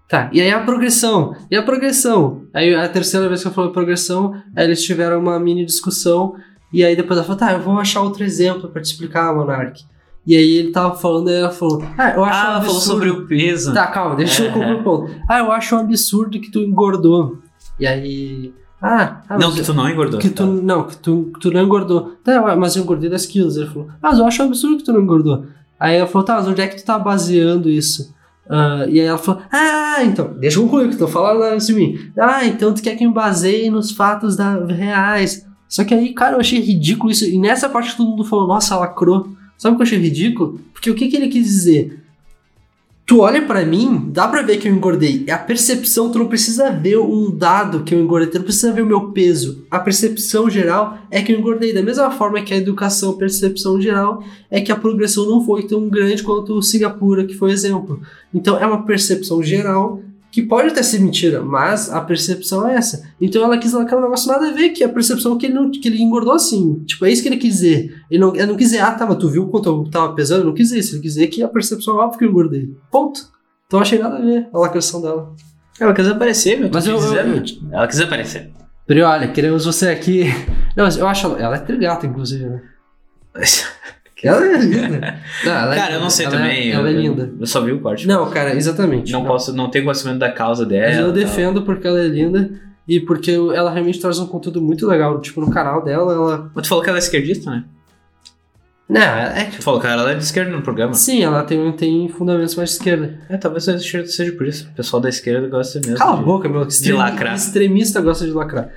Tá, 0.07 0.29
e 0.31 0.41
aí 0.41 0.51
a 0.51 0.59
progressão? 0.59 1.35
E 1.49 1.55
a 1.55 1.63
progressão? 1.63 2.43
Aí 2.53 2.75
a 2.75 2.87
terceira 2.87 3.27
vez 3.27 3.41
que 3.41 3.47
eu 3.47 3.51
falei 3.51 3.71
progressão, 3.71 4.39
aí 4.55 4.65
eles 4.65 4.83
tiveram 4.83 5.19
uma 5.19 5.39
mini 5.39 5.65
discussão, 5.65 6.35
e 6.71 6.83
aí 6.83 6.95
depois 6.95 7.17
ela 7.17 7.25
falou, 7.25 7.39
tá, 7.39 7.53
eu 7.53 7.61
vou 7.61 7.79
achar 7.79 8.01
outro 8.01 8.23
exemplo 8.23 8.69
pra 8.69 8.81
te 8.81 8.85
explicar, 8.85 9.33
Monark. 9.33 9.83
E 10.25 10.35
aí 10.35 10.55
ele 10.57 10.71
tava 10.71 10.95
falando, 10.95 11.29
e 11.29 11.33
ela 11.33 11.51
falou, 11.51 11.83
ah, 11.97 12.09
eu 12.11 12.23
acho 12.23 12.37
Ah, 12.37 12.43
um 12.43 12.51
ela 12.51 12.61
falou 12.61 12.75
absurdo. 12.77 12.81
sobre 12.81 13.09
o 13.09 13.25
peso. 13.27 13.73
Tá, 13.73 13.87
calma, 13.87 14.15
deixa 14.15 14.43
eu 14.43 14.49
É. 14.49 14.51
concluir 14.53 14.75
o 14.75 14.83
ponto. 14.83 15.11
Ah, 15.29 15.39
eu 15.39 15.51
acho 15.51 15.75
um 15.75 15.79
absurdo 15.79 16.39
que 16.39 16.49
tu 16.49 16.59
engordou. 16.59 17.39
E 17.79 17.85
aí. 17.85 18.53
Ah, 18.81 19.21
ah 19.29 19.37
não, 19.37 19.51
que 19.51 19.61
tu 19.61 19.73
não 19.73 19.89
engordou. 19.89 20.19
que 20.19 20.29
tu, 20.29 20.45
não, 20.45 20.83
que 20.83 20.97
tu, 20.97 21.31
que 21.33 21.39
tu 21.39 21.51
não 21.51 21.61
engordou. 21.63 22.13
Tá, 22.23 22.55
mas 22.55 22.75
eu 22.75 22.83
engordei 22.83 23.09
10 23.09 23.25
quilos. 23.25 23.57
Ele 23.57 23.67
falou, 23.67 23.87
ah, 23.91 24.09
mas 24.09 24.19
eu 24.19 24.25
acho 24.25 24.41
um 24.43 24.45
absurdo 24.45 24.77
que 24.77 24.83
tu 24.83 24.93
não 24.93 25.01
engordou. 25.01 25.45
Aí 25.79 25.95
ela 25.97 26.07
falou, 26.07 26.25
tá, 26.25 26.35
mas 26.35 26.47
onde 26.47 26.61
é 26.61 26.67
que 26.67 26.77
tu 26.77 26.85
tá 26.85 26.97
baseando 26.97 27.69
isso? 27.69 28.13
Ah, 28.49 28.85
e 28.87 28.99
aí 28.99 29.05
ela 29.05 29.17
falou, 29.17 29.41
ah, 29.51 30.03
então, 30.03 30.33
deixa 30.39 30.57
eu 30.59 30.63
concluir, 30.63 30.89
que 30.89 30.97
tu 30.97 31.07
falando 31.07 31.43
antes 31.43 31.67
de 31.67 31.73
mim. 31.73 31.97
Ah, 32.17 32.45
então 32.45 32.73
tu 32.73 32.81
quer 32.81 32.95
que 32.95 33.03
eu 33.03 33.09
me 33.09 33.13
baseie 33.13 33.69
nos 33.69 33.91
fatos 33.91 34.35
da, 34.35 34.65
reais. 34.65 35.45
Só 35.67 35.83
que 35.83 35.93
aí, 35.93 36.13
cara, 36.13 36.35
eu 36.35 36.39
achei 36.39 36.59
ridículo 36.59 37.11
isso. 37.11 37.25
E 37.25 37.37
nessa 37.39 37.67
parte 37.69 37.95
todo 37.97 38.09
mundo 38.09 38.23
falou, 38.25 38.47
nossa, 38.47 38.75
lacrou. 38.77 39.27
Sabe 39.63 39.75
o 39.75 39.77
que 39.77 39.83
eu 39.83 39.87
achei 39.87 39.97
ridículo? 39.97 40.59
Porque 40.73 40.91
o 40.91 40.93
que, 40.93 41.07
que 41.07 41.15
ele 41.15 41.29
quis 41.29 41.45
dizer? 41.45 41.97
Tu 43.05 43.21
olha 43.21 43.43
pra 43.43 43.65
mim, 43.65 44.09
dá 44.11 44.27
pra 44.27 44.41
ver 44.41 44.57
que 44.57 44.67
eu 44.67 44.73
engordei. 44.73 45.23
É 45.25 45.31
a 45.31 45.37
percepção, 45.37 46.11
tu 46.11 46.19
não 46.19 46.27
precisa 46.27 46.69
ver 46.69 46.97
um 46.97 47.31
dado 47.31 47.81
que 47.85 47.95
eu 47.95 48.01
engordei, 48.01 48.27
tu 48.29 48.39
não 48.39 48.43
precisa 48.43 48.73
ver 48.73 48.81
o 48.81 48.85
meu 48.85 49.11
peso. 49.11 49.63
A 49.71 49.79
percepção 49.79 50.49
geral 50.49 50.97
é 51.09 51.21
que 51.21 51.31
eu 51.31 51.39
engordei. 51.39 51.71
Da 51.71 51.81
mesma 51.81 52.11
forma 52.11 52.41
que 52.41 52.53
a 52.53 52.57
educação, 52.57 53.11
a 53.11 53.17
percepção 53.17 53.79
geral 53.79 54.21
é 54.51 54.59
que 54.59 54.69
a 54.69 54.75
progressão 54.75 55.25
não 55.25 55.45
foi 55.45 55.63
tão 55.63 55.87
grande 55.87 56.23
quanto 56.23 56.55
o 56.55 56.61
Singapura, 56.61 57.23
que 57.23 57.33
foi 57.33 57.51
exemplo. 57.51 58.01
Então 58.33 58.59
é 58.59 58.67
uma 58.67 58.85
percepção 58.85 59.41
geral 59.41 60.01
que 60.33 60.41
pode 60.41 60.69
até 60.69 60.81
ser 60.81 60.99
mentira, 60.99 61.43
mas 61.43 61.91
a 61.91 62.01
percepção 62.01 62.67
é 62.67 62.73
essa. 62.73 63.07
Então 63.21 63.43
ela 63.43 63.55
quis 63.55 63.75
aquele 63.75 64.01
negócio 64.01 64.27
nada 64.27 64.47
a 64.47 64.51
ver, 64.51 64.69
que 64.69 64.83
a 64.83 64.89
percepção 64.89 65.37
que 65.37 65.45
ele, 65.45 65.53
não, 65.53 65.69
que 65.69 65.87
ele 65.87 66.01
engordou 66.01 66.33
assim. 66.33 66.83
Tipo, 66.87 67.05
é 67.05 67.11
isso 67.11 67.21
que 67.21 67.29
ele 67.29 67.37
quis 67.37 67.53
dizer. 67.53 67.95
Ele 68.09 68.19
não, 68.19 68.35
ele 68.35 68.47
não 68.47 68.55
quis 68.55 68.71
dizer, 68.71 68.79
ah, 68.79 68.93
tá, 68.93 69.05
mas 69.05 69.17
tu 69.17 69.29
viu 69.29 69.47
quanto 69.49 69.69
eu 69.69 69.83
tava 69.91 70.15
pesando? 70.15 70.45
Não 70.45 70.53
quis 70.55 70.69
dizer 70.69 70.79
isso. 70.79 70.95
Ele 70.95 71.03
quis 71.03 71.13
dizer 71.13 71.27
que 71.27 71.43
a 71.43 71.47
percepção 71.47 71.99
é 71.99 72.03
óbvio 72.03 72.17
que 72.17 72.25
eu 72.25 72.29
engordei. 72.31 72.75
Ponto. 72.91 73.21
Então 73.67 73.79
achei 73.79 73.99
nada 73.99 74.17
a 74.17 74.21
ver 74.21 74.49
a 74.51 74.57
lacração 74.57 75.03
dela. 75.03 75.35
Ela 75.79 75.93
quis 75.93 76.07
aparecer, 76.07 76.59
meu. 76.59 76.71
Mas 76.73 76.87
eu, 76.87 76.99
eu, 76.99 77.13
eu, 77.13 77.43
Ela 77.71 77.87
quis 77.87 78.01
aparecer. 78.01 78.49
Pri, 78.87 79.03
olha, 79.03 79.27
queremos 79.27 79.65
você 79.65 79.89
aqui. 79.89 80.23
Não, 80.75 80.85
mas 80.85 80.97
eu 80.97 81.07
acho 81.07 81.27
ela, 81.27 81.39
ela 81.39 81.55
é 81.57 81.59
trigata, 81.59 82.07
inclusive, 82.07 82.43
né? 82.43 82.61
Ela 84.23 84.45
é 84.45 84.57
linda. 84.57 85.19
Não, 85.43 85.51
ela 85.51 85.75
é 85.75 85.77
cara, 85.77 85.93
é, 85.93 85.95
eu 85.97 85.99
não 85.99 86.09
sei 86.09 86.25
ela 86.25 86.37
também. 86.37 86.71
É, 86.71 86.71
ela 86.71 86.89
eu, 86.89 86.97
é 86.97 87.01
linda. 87.01 87.33
Eu 87.37 87.45
só 87.45 87.59
vi 87.59 87.73
o 87.73 87.81
corte. 87.81 88.07
Não, 88.07 88.29
cara, 88.29 88.55
exatamente. 88.55 89.11
Não, 89.11 89.19
não. 89.19 89.27
posso, 89.27 89.53
não 89.53 89.69
tenho 89.69 89.83
conhecimento 89.83 90.19
da 90.19 90.31
causa 90.31 90.65
dela. 90.65 90.87
Mas 90.87 90.97
eu 90.97 91.11
defendo 91.11 91.55
tal. 91.55 91.63
porque 91.63 91.85
ela 91.85 91.99
é 91.99 92.07
linda 92.07 92.49
e 92.87 93.01
porque 93.01 93.31
ela 93.31 93.69
realmente 93.69 93.99
traz 93.99 94.19
um 94.19 94.27
conteúdo 94.27 94.61
muito 94.61 94.87
legal. 94.87 95.19
Tipo, 95.19 95.41
no 95.41 95.51
canal 95.51 95.83
dela, 95.83 96.13
ela. 96.13 96.51
Mas 96.55 96.63
tu 96.63 96.69
falou 96.69 96.81
que 96.81 96.89
ela 96.89 96.97
é 96.97 97.01
esquerdista, 97.01 97.51
né? 97.51 97.65
Não, 98.87 99.01
é 99.01 99.45
que. 99.45 99.57
Tu 99.57 99.63
falou 99.63 99.81
que 99.81 99.87
ela 99.87 100.09
é 100.09 100.15
de 100.15 100.23
esquerda 100.23 100.51
no 100.51 100.61
programa. 100.61 100.93
Sim, 100.93 101.21
ela 101.21 101.43
tem, 101.43 101.69
tem 101.73 102.07
fundamentos 102.07 102.55
mais 102.55 102.69
de 102.69 102.75
esquerda. 102.75 103.19
É, 103.27 103.35
talvez 103.35 103.65
seja 103.65 104.31
por 104.31 104.47
isso. 104.47 104.69
O 104.69 104.75
pessoal 104.75 105.01
da 105.01 105.09
esquerda 105.09 105.49
gosta 105.49 105.81
mesmo. 105.81 105.97
Cala 105.97 106.15
de, 106.15 106.21
a 106.21 106.25
boca, 106.25 106.47
meu. 106.47 106.65
De 106.65 106.93
lacrar. 106.93 107.35
Extremista 107.35 107.99
gosta 107.99 108.25
de 108.25 108.31
lacrar. 108.31 108.69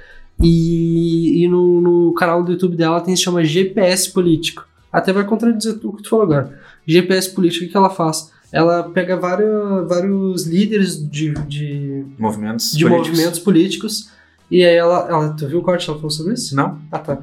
E, 0.42 1.44
e 1.44 1.48
no, 1.48 1.80
no 1.80 2.14
canal 2.14 2.42
do 2.42 2.52
YouTube 2.52 2.76
dela 2.76 3.00
tem 3.00 3.14
se 3.14 3.22
chama 3.22 3.44
GPS 3.44 4.12
Político 4.12 4.66
até 4.92 5.12
vai 5.12 5.24
contradizer 5.24 5.78
o 5.82 5.92
que 5.92 6.02
tu 6.02 6.08
falou 6.08 6.24
agora. 6.24 6.58
GPS 6.86 7.30
política, 7.30 7.66
o 7.66 7.68
que 7.68 7.76
ela 7.76 7.90
faz? 7.90 8.32
Ela 8.52 8.84
pega 8.84 9.16
vários, 9.16 9.88
vários 9.88 10.46
líderes 10.46 10.96
de, 11.10 11.34
de 11.46 12.04
movimentos 12.18 12.72
de 12.72 12.84
políticos. 12.84 13.08
movimentos 13.08 13.38
políticos 13.40 14.10
e 14.50 14.64
aí 14.64 14.74
ela, 14.74 15.06
ela. 15.08 15.28
Tu 15.30 15.46
viu 15.48 15.58
o 15.58 15.62
corte 15.62 15.88
ela 15.88 15.98
falou 15.98 16.10
sobre 16.10 16.34
isso? 16.34 16.54
Não. 16.54 16.78
Ah, 16.90 16.98
tá. 16.98 17.18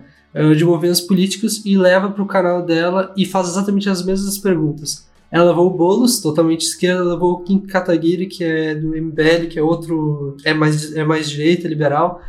De 0.56 0.66
movimentos 0.66 1.02
políticos 1.02 1.64
e 1.64 1.78
leva 1.78 2.10
pro 2.10 2.26
canal 2.26 2.66
dela 2.66 3.14
e 3.16 3.26
faz 3.26 3.50
exatamente 3.50 3.90
as 3.90 4.04
mesmas 4.04 4.38
perguntas. 4.38 5.08
Ela 5.32 5.46
levou 5.46 5.68
o 5.68 5.78
Boulos, 5.78 6.20
totalmente 6.20 6.62
esquerda, 6.62 7.02
ela 7.02 7.14
levou 7.14 7.34
o 7.34 7.44
Kim 7.44 7.60
Kataguiri, 7.60 8.28
que 8.28 8.44
é 8.44 8.76
do 8.76 8.90
MBL, 8.90 9.48
que 9.50 9.58
é 9.58 9.64
outro. 9.64 10.38
é 10.44 10.54
mais, 10.54 10.94
é 10.96 11.04
mais 11.04 11.30
direita, 11.30 11.68
liberal. 11.68 12.22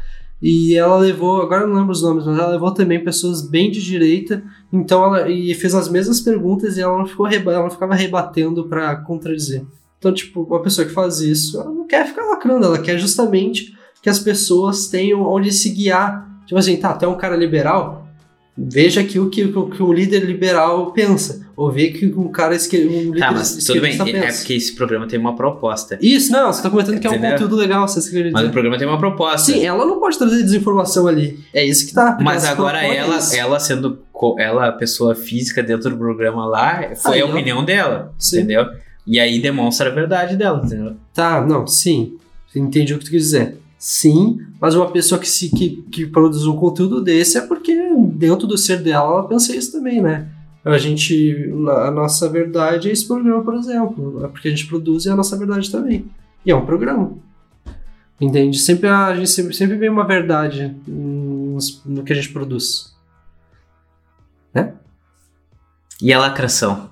E 0.46 0.76
ela 0.76 0.98
levou, 0.98 1.40
agora 1.40 1.66
não 1.66 1.74
lembro 1.74 1.92
os 1.92 2.02
nomes, 2.02 2.26
mas 2.26 2.38
ela 2.38 2.50
levou 2.50 2.70
também 2.70 3.02
pessoas 3.02 3.40
bem 3.40 3.70
de 3.70 3.82
direita, 3.82 4.44
então 4.70 5.02
ela 5.02 5.30
e 5.30 5.54
fez 5.54 5.74
as 5.74 5.88
mesmas 5.88 6.20
perguntas 6.20 6.76
e 6.76 6.82
ela 6.82 6.98
não 6.98 7.06
ficou 7.06 7.26
ela 7.26 7.70
ficava 7.70 7.94
rebatendo 7.94 8.68
para 8.68 8.94
contradizer. 8.96 9.64
Então, 9.98 10.12
tipo, 10.12 10.42
uma 10.42 10.60
pessoa 10.60 10.86
que 10.86 10.92
faz 10.92 11.20
isso, 11.20 11.58
ela 11.58 11.72
não 11.72 11.86
quer 11.86 12.06
ficar 12.06 12.26
lacrando, 12.26 12.66
ela 12.66 12.78
quer 12.78 12.98
justamente 12.98 13.74
que 14.02 14.10
as 14.10 14.18
pessoas 14.18 14.88
tenham 14.88 15.22
onde 15.22 15.50
se 15.50 15.70
guiar. 15.70 16.28
Tipo 16.44 16.58
assim, 16.58 16.76
tá, 16.76 16.90
até 16.90 17.08
um 17.08 17.16
cara 17.16 17.36
liberal, 17.36 18.06
veja 18.54 19.00
aqui 19.00 19.18
o 19.18 19.30
que, 19.30 19.44
o 19.44 19.70
que 19.70 19.82
um 19.82 19.94
líder 19.94 20.26
liberal 20.26 20.92
pensa. 20.92 21.43
Ou 21.56 21.70
ver 21.70 21.92
que 21.92 22.06
um 22.06 22.28
cara 22.28 22.54
esquer, 22.54 22.86
um 22.86 23.12
líder 23.12 23.18
Tá, 23.20 23.32
mas 23.32 23.56
tudo 23.64 23.80
bem, 23.80 23.96
pensa. 23.96 24.10
é 24.10 24.32
porque 24.32 24.54
esse 24.54 24.74
programa 24.74 25.06
tem 25.06 25.18
uma 25.18 25.36
proposta. 25.36 25.98
Isso, 26.02 26.32
não, 26.32 26.52
você 26.52 26.62
tá 26.62 26.68
comentando 26.70 26.98
que 26.98 27.06
é 27.06 27.10
um 27.10 27.14
Entendeu? 27.14 27.30
conteúdo 27.32 27.56
legal, 27.56 27.86
você 27.86 28.10
quer 28.10 28.30
Mas 28.32 28.46
o 28.48 28.50
programa 28.50 28.76
tem 28.76 28.86
uma 28.88 28.98
proposta. 28.98 29.52
Sim, 29.52 29.64
ela 29.64 29.84
não 29.86 30.00
pode 30.00 30.18
trazer 30.18 30.42
desinformação 30.42 31.06
ali. 31.06 31.38
É 31.52 31.64
isso 31.64 31.86
que 31.86 31.94
tá. 31.94 32.18
Mas 32.20 32.44
agora 32.44 32.82
ela, 32.84 33.18
isso. 33.18 33.34
ela 33.36 33.60
sendo 33.60 33.98
ela 34.38 34.68
Ah, 34.68 34.72
pessoa 34.72 35.14
física 35.14 35.62
dentro 35.62 35.90
do 35.90 35.96
programa 35.96 36.46
lá, 36.46 36.90
foi 36.96 37.14
Aí, 37.16 37.20
a 37.20 37.26
ó. 37.26 37.30
opinião 37.30 37.64
dela, 37.64 38.12
Sim. 38.18 38.38
entendeu? 38.38 38.66
E 39.06 39.20
aí 39.20 39.38
demonstra 39.40 39.90
a 39.90 39.92
verdade 39.94 40.36
dela, 40.36 40.62
entendeu? 40.64 40.94
Tá, 41.12 41.44
não, 41.46 41.66
sim. 41.66 42.16
Entendi 42.56 42.94
o 42.94 42.98
que 42.98 43.04
tu 43.04 43.10
quis 43.10 43.22
dizer. 43.24 43.58
Sim, 43.78 44.38
mas 44.58 44.74
uma 44.74 44.90
pessoa 44.90 45.20
que, 45.20 45.28
se, 45.28 45.50
que, 45.50 45.84
que 45.92 46.06
produz 46.06 46.46
um 46.46 46.56
conteúdo 46.56 47.02
desse 47.02 47.36
é 47.36 47.42
porque 47.42 47.76
dentro 48.14 48.46
do 48.46 48.56
ser 48.56 48.78
dela 48.82 49.04
ela 49.12 49.28
pensa 49.28 49.54
isso 49.54 49.72
também, 49.72 50.00
né? 50.00 50.26
A 50.64 50.78
gente. 50.78 51.52
A 51.84 51.90
nossa 51.90 52.28
verdade 52.28 52.88
é 52.88 52.92
esse 52.92 53.06
programa, 53.06 53.42
por 53.44 53.54
exemplo. 53.54 54.24
É 54.24 54.28
porque 54.28 54.48
a 54.48 54.50
gente 54.50 54.66
produz 54.66 55.04
e 55.04 55.08
é 55.08 55.12
a 55.12 55.16
nossa 55.16 55.36
verdade 55.36 55.70
também. 55.70 56.06
E 56.44 56.50
é 56.50 56.56
um 56.56 56.64
programa. 56.64 57.12
Entende? 58.20 58.58
Sempre 58.58 58.88
a, 58.88 59.06
a 59.06 59.14
gente 59.16 59.28
sempre, 59.30 59.54
sempre 59.54 59.76
vê 59.76 59.88
uma 59.88 60.06
verdade 60.06 60.74
no 60.86 62.02
que 62.04 62.12
a 62.12 62.16
gente 62.16 62.30
produz. 62.32 62.94
E 66.02 66.12
a 66.12 66.18
lacração? 66.18 66.90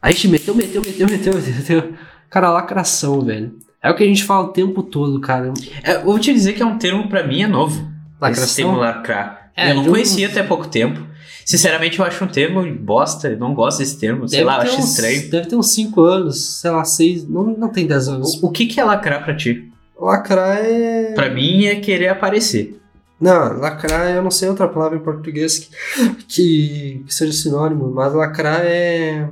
A 0.00 0.10
gente 0.10 0.26
meteu, 0.28 0.54
meteu, 0.54 0.80
meteu, 0.82 1.06
meteu, 1.06 1.34
meteu. 1.34 1.92
Cara, 2.30 2.50
lacração, 2.50 3.20
velho. 3.20 3.56
É 3.82 3.90
o 3.90 3.94
que 3.94 4.02
a 4.02 4.06
gente 4.06 4.24
fala 4.24 4.46
o 4.46 4.52
tempo 4.52 4.82
todo, 4.82 5.20
cara. 5.20 5.52
É, 5.82 5.96
eu 5.96 6.04
vou 6.04 6.18
te 6.18 6.32
dizer 6.32 6.54
que 6.54 6.62
é 6.62 6.66
um 6.66 6.78
termo 6.78 7.08
pra 7.08 7.26
mim 7.26 7.42
é 7.42 7.46
novo. 7.46 7.76
Esse 7.78 7.90
Lacração? 8.20 8.64
termo 8.64 8.78
lacrar. 8.78 9.50
É, 9.56 9.70
eu 9.70 9.74
não 9.76 9.82
um- 9.84 9.90
conhecia 9.90 10.28
até 10.28 10.42
pouco 10.42 10.66
tempo. 10.66 11.06
Sinceramente, 11.48 11.98
eu 11.98 12.04
acho 12.04 12.22
um 12.22 12.28
termo 12.28 12.62
bosta. 12.74 13.28
Eu 13.28 13.38
não 13.38 13.54
gosto 13.54 13.78
desse 13.78 13.98
termo. 13.98 14.28
Sei 14.28 14.40
Deve 14.40 14.46
lá, 14.50 14.56
eu 14.58 14.60
acho 14.64 14.78
uns- 14.82 14.90
estranho. 14.90 15.30
Deve 15.30 15.48
ter 15.48 15.56
uns 15.56 15.70
5 15.70 16.02
anos, 16.02 16.60
sei 16.60 16.70
lá, 16.70 16.84
6. 16.84 17.26
Não, 17.26 17.42
não 17.44 17.70
tem 17.70 17.86
10 17.86 18.06
anos. 18.06 18.34
O, 18.42 18.48
o 18.48 18.50
que, 18.50 18.66
que 18.66 18.78
é 18.78 18.84
lacrar 18.84 19.24
pra 19.24 19.34
ti? 19.34 19.66
Lacrar 19.98 20.58
é. 20.58 21.14
Pra 21.14 21.30
mim 21.30 21.64
é 21.64 21.76
querer 21.76 22.08
aparecer. 22.08 22.78
Não, 23.18 23.58
lacrar 23.58 24.10
eu 24.14 24.22
não 24.22 24.30
sei 24.30 24.50
outra 24.50 24.68
palavra 24.68 24.98
em 24.98 25.00
português 25.02 25.58
que, 25.58 25.70
que, 26.28 27.02
que 27.06 27.14
seja 27.14 27.32
sinônimo, 27.32 27.90
mas 27.90 28.12
lacrar 28.12 28.60
é. 28.62 29.26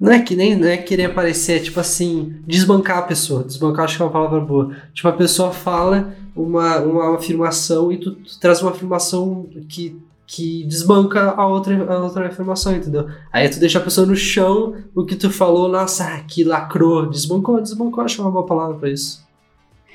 Não 0.00 0.10
é 0.12 0.18
que 0.20 0.34
nem 0.34 0.56
não 0.56 0.66
é 0.66 0.76
querer 0.78 1.04
aparecer, 1.04 1.58
é 1.58 1.62
tipo 1.62 1.78
assim, 1.78 2.40
desbancar 2.44 2.98
a 2.98 3.02
pessoa. 3.02 3.44
Desbancar 3.44 3.84
acho 3.84 3.96
que 3.96 4.02
é 4.02 4.04
uma 4.04 4.10
palavra 4.10 4.40
boa. 4.40 4.74
Tipo, 4.92 5.06
a 5.08 5.12
pessoa 5.12 5.52
fala 5.52 6.12
uma, 6.36 6.78
uma 6.80 7.16
afirmação 7.16 7.90
e 7.90 7.96
tu, 7.98 8.12
tu 8.12 8.38
traz 8.38 8.60
uma 8.62 8.70
afirmação 8.72 9.48
que, 9.68 9.96
que 10.26 10.64
desbanca 10.64 11.30
a 11.30 11.46
outra, 11.46 11.84
a 11.92 11.98
outra 11.98 12.26
afirmação, 12.28 12.74
entendeu? 12.76 13.08
Aí 13.32 13.48
tu 13.48 13.58
deixa 13.58 13.78
a 13.78 13.82
pessoa 13.82 14.06
no 14.06 14.14
chão, 14.16 14.74
o 14.94 15.04
que 15.04 15.16
tu 15.16 15.30
falou, 15.30 15.68
nossa, 15.68 16.20
que 16.28 16.44
lacrou. 16.44 17.08
Desbancou, 17.08 17.60
desbancou, 17.60 18.04
acho 18.04 18.16
que 18.16 18.20
uma 18.22 18.30
boa 18.30 18.46
palavra 18.46 18.76
pra 18.76 18.90
isso. 18.90 19.24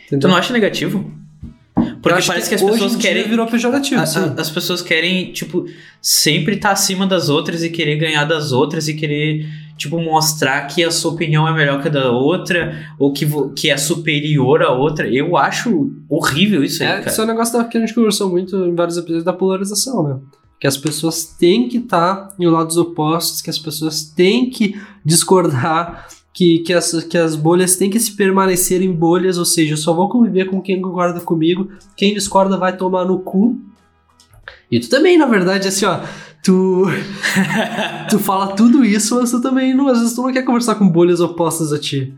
Tu 0.09 0.15
Entendeu? 0.15 0.29
não 0.29 0.35
acha 0.37 0.51
negativo? 0.51 1.09
Porque 2.01 2.21
parece 2.25 2.49
que, 2.49 2.55
as 2.55 2.61
hoje 2.61 2.73
pessoas 2.73 2.95
querem. 2.95 3.27
virou 3.29 3.45
pejorativo, 3.47 4.01
a- 4.01 4.03
a- 4.03 4.41
as 4.41 4.49
pessoas 4.49 4.81
querem, 4.81 5.31
tipo, 5.31 5.65
sempre 6.01 6.55
estar 6.55 6.71
acima 6.71 7.05
das 7.07 7.29
outras 7.29 7.63
e 7.63 7.69
querer 7.69 7.95
ganhar 7.97 8.25
das 8.25 8.51
outras 8.51 8.87
e 8.87 8.93
querer, 8.95 9.47
tipo, 9.81 9.99
mostrar 9.99 10.67
que 10.67 10.83
a 10.83 10.91
sua 10.91 11.11
opinião 11.11 11.47
é 11.47 11.53
melhor 11.53 11.81
que 11.81 11.87
a 11.87 11.91
da 11.91 12.11
outra 12.11 12.73
ou 12.99 13.11
que, 13.13 13.25
que 13.55 13.69
é 13.69 13.77
superior 13.77 14.61
à 14.61 14.71
outra. 14.71 15.07
Eu 15.07 15.35
acho 15.37 15.91
horrível 16.09 16.63
isso 16.63 16.83
aí, 16.83 16.89
É, 16.89 16.97
cara. 16.97 17.09
isso 17.09 17.21
é 17.21 17.23
um 17.23 17.27
negócio 17.27 17.57
da- 17.57 17.63
que 17.65 17.77
a 17.77 17.81
gente 17.81 17.93
conversou 17.93 18.29
muito 18.29 18.55
em 18.65 18.75
vários 18.75 18.97
episódios 18.97 19.23
da 19.23 19.33
polarização, 19.33 20.03
né? 20.03 20.17
Que 20.59 20.67
as 20.67 20.77
pessoas 20.77 21.25
têm 21.25 21.67
que 21.67 21.77
estar 21.77 22.29
em 22.39 22.45
lados 22.45 22.77
opostos, 22.77 23.41
que 23.41 23.49
as 23.49 23.57
pessoas 23.57 24.03
têm 24.03 24.49
que 24.49 24.79
discordar, 25.03 26.07
que, 26.33 26.59
que, 26.59 26.71
as, 26.73 27.03
que 27.03 27.17
as 27.17 27.35
bolhas 27.35 27.75
têm 27.75 27.89
que 27.89 27.99
se 27.99 28.15
permanecer 28.15 28.81
em 28.81 28.91
bolhas, 28.91 29.37
ou 29.37 29.45
seja, 29.45 29.73
eu 29.73 29.77
só 29.77 29.93
vou 29.93 30.07
conviver 30.07 30.45
com 30.45 30.61
quem 30.61 30.81
concorda 30.81 31.19
comigo, 31.19 31.69
quem 31.97 32.13
discorda 32.13 32.57
vai 32.57 32.75
tomar 32.77 33.05
no 33.05 33.19
cu. 33.19 33.59
E 34.71 34.79
tu 34.79 34.89
também, 34.89 35.17
na 35.17 35.25
verdade, 35.25 35.67
assim, 35.67 35.85
ó, 35.85 35.99
tu, 36.43 36.85
tu 38.09 38.19
fala 38.19 38.47
tudo 38.55 38.83
isso, 38.83 39.15
mas 39.19 39.31
tu 39.31 39.41
também, 39.41 39.73
não, 39.73 39.87
às 39.87 39.99
vezes 39.99 40.15
tu 40.15 40.21
não 40.23 40.31
quer 40.33 40.43
conversar 40.43 40.75
com 40.75 40.87
bolhas 40.87 41.19
opostas 41.19 41.71
a 41.73 41.79
ti. 41.79 42.13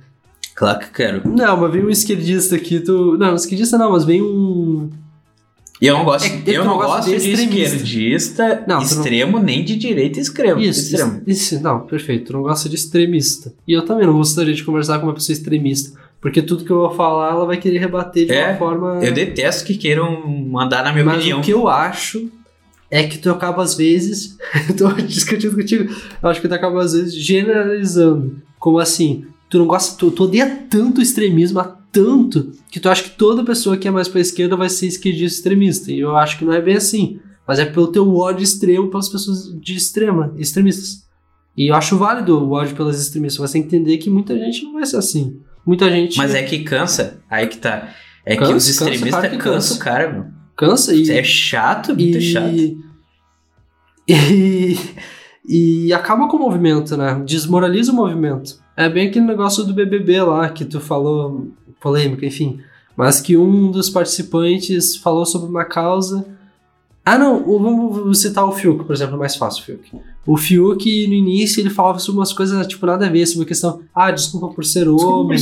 Claro 0.56 0.80
que 0.80 0.92
quero. 0.92 1.28
Não, 1.28 1.58
mas 1.58 1.72
vem 1.72 1.84
um 1.84 1.90
esquerdista 1.90 2.56
aqui, 2.56 2.80
tu... 2.80 3.18
Não, 3.18 3.34
esquerdista 3.36 3.78
não, 3.78 3.92
mas 3.92 4.06
vem 4.06 4.22
um... 4.22 4.90
E 5.82 5.88
eu 5.88 5.98
não 5.98 6.06
gosto, 6.06 6.26
É 6.28 6.42
eu 6.46 6.64
não 6.64 6.78
gosto 6.78 7.10
de 7.10 7.18
de 7.18 7.32
esquerdista 7.34 8.64
Não, 8.68 8.78
tu 8.80 8.82
não- 8.82 8.82
extremo, 8.84 9.40
nem 9.40 9.66
de 9.66 9.76
direita 9.76 10.20
extremo. 10.20 10.62
Isso, 10.62 10.82
extremo. 10.94 11.22
isso, 11.28 11.60
não, 11.62 11.82
perfeito. 11.82 12.28
Tu 12.28 12.34
não 12.34 12.42
gosta 12.44 12.70
de 12.70 12.76
extremista. 12.76 13.52
E 13.68 13.74
eu 13.74 13.84
também 13.84 14.06
não 14.08 14.14
gostaria 14.14 14.54
de 14.54 14.64
conversar 14.64 15.00
com 15.00 15.08
uma 15.08 15.14
pessoa 15.14 15.34
extremista. 15.34 16.00
Porque 16.22 16.42
tudo 16.42 16.64
que 16.64 16.72
eu 16.72 16.78
vou 16.78 16.92
falar, 16.92 17.32
ela 17.32 17.46
vai 17.46 17.58
querer 17.58 17.80
rebater 17.80 18.28
de 18.28 18.32
É, 18.32 18.50
uma 18.52 18.58
forma. 18.58 19.00
Eu 19.04 19.12
detesto 19.12 19.66
que 19.66 19.76
queiram 19.76 20.26
mandar 20.26 20.86
na 20.86 20.94
minha 20.94 21.04
Mas 21.04 21.18
opinião. 21.18 21.40
o 21.40 21.44
que 21.44 21.52
eu 21.52 21.68
acho 21.68 22.30
é 23.00 23.08
que 23.08 23.18
tu 23.18 23.30
acaba 23.30 23.64
às 23.64 23.76
vezes. 23.76 24.38
eu 24.70 24.76
tô 24.76 24.92
discutindo 25.02 25.56
contigo. 25.56 25.94
Eu 26.22 26.30
acho 26.30 26.40
que 26.40 26.48
tu 26.48 26.54
acaba 26.54 26.82
às 26.84 26.94
vezes 26.94 27.14
generalizando. 27.16 28.42
Como 28.60 28.80
assim? 28.80 29.26
tu 29.54 29.60
não 29.60 29.68
gosta, 29.68 29.96
tu, 30.00 30.10
tu 30.10 30.24
odeia 30.24 30.66
tanto 30.68 30.98
o 30.98 31.02
extremismo, 31.04 31.64
tanto, 31.92 32.54
que 32.72 32.80
tu 32.80 32.90
acha 32.90 33.04
que 33.04 33.12
toda 33.12 33.46
pessoa 33.46 33.78
que 33.78 33.88
é 33.88 33.92
mais 33.92 34.08
pra 34.08 34.20
esquerda 34.20 34.58
vai 34.58 34.68
ser 34.68 34.88
esquerdista 34.88 35.38
extremista. 35.38 35.92
E 35.92 36.00
eu 36.00 36.18
acho 36.18 36.40
que 36.40 36.46
não 36.46 36.54
é 36.54 36.60
bem 36.60 36.76
assim. 36.76 37.20
Mas 37.48 37.60
é 37.60 37.66
pelo 37.66 37.88
teu 37.88 38.16
ódio 38.16 38.44
extremo 38.44 38.90
pelas 38.90 39.10
pessoas 39.10 39.54
de 39.62 39.76
extrema, 39.76 40.34
extremistas. 40.38 41.04
E 41.56 41.70
eu 41.70 41.76
acho 41.76 41.98
válido 41.98 42.36
o 42.36 42.52
ódio 42.52 42.76
pelas 42.76 43.00
extremistas, 43.00 43.40
mas 43.40 43.52
tem 43.52 43.62
que 43.62 43.68
entender 43.68 43.98
que 43.98 44.10
muita 44.10 44.36
gente 44.36 44.64
não 44.64 44.74
vai 44.74 44.88
ser 44.88 44.98
assim. 44.98 45.40
Muita 45.64 45.88
gente. 45.88 46.18
Mas 46.18 46.34
é 46.34 46.42
que 46.42 46.64
cansa. 46.64 47.22
Aí 47.30 47.46
que 47.46 47.58
tá. 47.58 47.94
É 48.26 48.36
Cansa, 48.36 48.52
que 48.52 48.58
os 48.58 48.70
extremistas 48.70 49.22
cansam 49.22 49.38
cansa. 49.38 49.74
o 49.76 49.80
cara, 49.80 50.12
meu. 50.12 50.26
Cansa 50.56 50.94
e. 50.94 51.10
É 51.10 51.24
chato, 51.24 51.90
muito 51.90 52.18
e, 52.18 52.22
chato. 52.22 52.84
E, 54.06 54.78
e 55.48 55.94
acaba 55.94 56.28
com 56.28 56.36
o 56.36 56.40
movimento, 56.42 56.98
né? 56.98 57.22
Desmoraliza 57.26 57.94
o 57.94 57.96
movimento. 57.96 58.60
É 58.76 58.90
bem 58.90 59.08
aquele 59.08 59.26
negócio 59.26 59.64
do 59.64 59.74
BBB 59.74 60.22
lá 60.24 60.50
que 60.50 60.66
tu 60.66 60.82
falou, 60.82 61.48
polêmica, 61.80 62.26
enfim. 62.26 62.60
Mas 62.98 63.22
que 63.22 63.38
um 63.38 63.72
dos 63.72 63.90
participantes 63.90 64.98
falou 64.98 65.26
sobre 65.26 65.50
uma 65.50 65.64
causa. 65.64 66.26
Ah, 67.06 67.18
não, 67.18 67.44
vamos 67.44 68.20
citar 68.22 68.46
o 68.46 68.52
Fiuk, 68.54 68.86
por 68.86 68.94
exemplo, 68.96 69.16
é 69.16 69.20
mais 69.20 69.36
fácil, 69.36 69.62
o 69.62 69.66
Fiuk. 69.66 69.92
O 70.26 70.38
Fiuk, 70.38 71.08
no 71.08 71.14
início, 71.14 71.60
ele 71.60 71.70
falava 71.70 72.00
sobre 72.00 72.20
umas 72.20 72.32
coisas, 72.32 72.66
tipo, 72.66 72.86
nada 72.86 73.06
a 73.06 73.10
ver, 73.10 73.26
sobre 73.26 73.44
a 73.44 73.48
questão, 73.48 73.82
ah, 73.94 74.10
desculpa 74.10 74.48
por 74.50 74.64
ser 74.64 74.88
homem. 74.88 75.38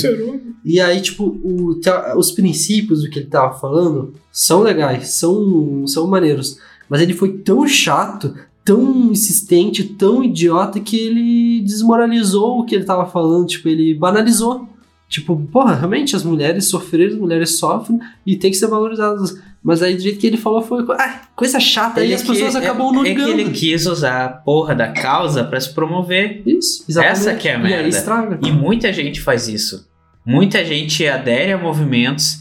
E 0.66 0.80
aí, 0.80 1.00
tipo, 1.02 1.24
o- 1.26 1.80
os 2.18 2.32
princípios 2.32 3.04
do 3.04 3.10
que 3.12 3.20
ele 3.20 3.28
tava 3.28 3.54
falando 3.60 4.14
são 4.32 4.62
legais, 4.62 5.10
são, 5.10 5.86
são 5.86 6.08
maneiros. 6.08 6.58
Mas 6.90 7.00
ele 7.02 7.14
foi 7.14 7.34
tão 7.38 7.68
chato, 7.68 8.34
tão 8.66 9.12
insistente, 9.12 9.84
tão 9.84 10.24
idiota 10.24 10.80
que 10.80 10.98
ele 10.98 11.62
desmoralizou 11.62 12.60
o 12.60 12.66
que 12.66 12.74
ele 12.74 12.86
tava 12.86 13.06
falando, 13.06 13.46
tipo, 13.48 13.68
ele 13.70 13.94
banalizou. 13.94 14.68
Tipo, 15.12 15.36
porra, 15.52 15.76
realmente 15.76 16.16
as 16.16 16.24
mulheres 16.24 16.70
sofreram, 16.70 17.14
as 17.14 17.20
mulheres 17.20 17.60
sofrem 17.60 18.00
e 18.26 18.38
tem 18.38 18.50
que 18.50 18.56
ser 18.58 18.68
valorizadas. 18.68 19.38
Mas 19.62 19.84
aí 19.84 19.94
do 19.94 20.02
jeito 20.02 20.18
que 20.18 20.26
ele 20.26 20.38
falou 20.38 20.62
foi 20.62 20.84
ah, 20.98 21.22
coisa 21.36 21.60
chata 21.60 22.04
e 22.04 22.14
as 22.14 22.22
pessoas 22.24 22.54
que- 22.54 22.58
acabam 22.60 22.90
é, 22.90 22.94
não 22.94 23.02
é 23.02 23.04
que 23.04 23.14
ligando. 23.14 23.40
ele 23.40 23.52
quis 23.52 23.86
usar 23.86 24.26
a 24.26 24.30
porra 24.30 24.74
da 24.74 24.88
causa 24.88 25.44
pra 25.44 25.60
se 25.60 25.72
promover. 25.74 26.42
Isso, 26.46 26.86
exatamente. 26.88 27.20
Essa 27.20 27.36
que 27.36 27.48
é 27.50 27.56
a 27.56 27.60
E 27.60 27.62
merda. 27.62 27.90
estraga. 27.90 28.40
E 28.42 28.52
muita 28.52 28.92
gente 28.94 29.20
faz 29.20 29.48
isso. 29.50 29.86
Muita 30.26 30.64
gente 30.64 31.06
adere 31.06 31.52
a 31.52 31.58
movimentos 31.58 32.38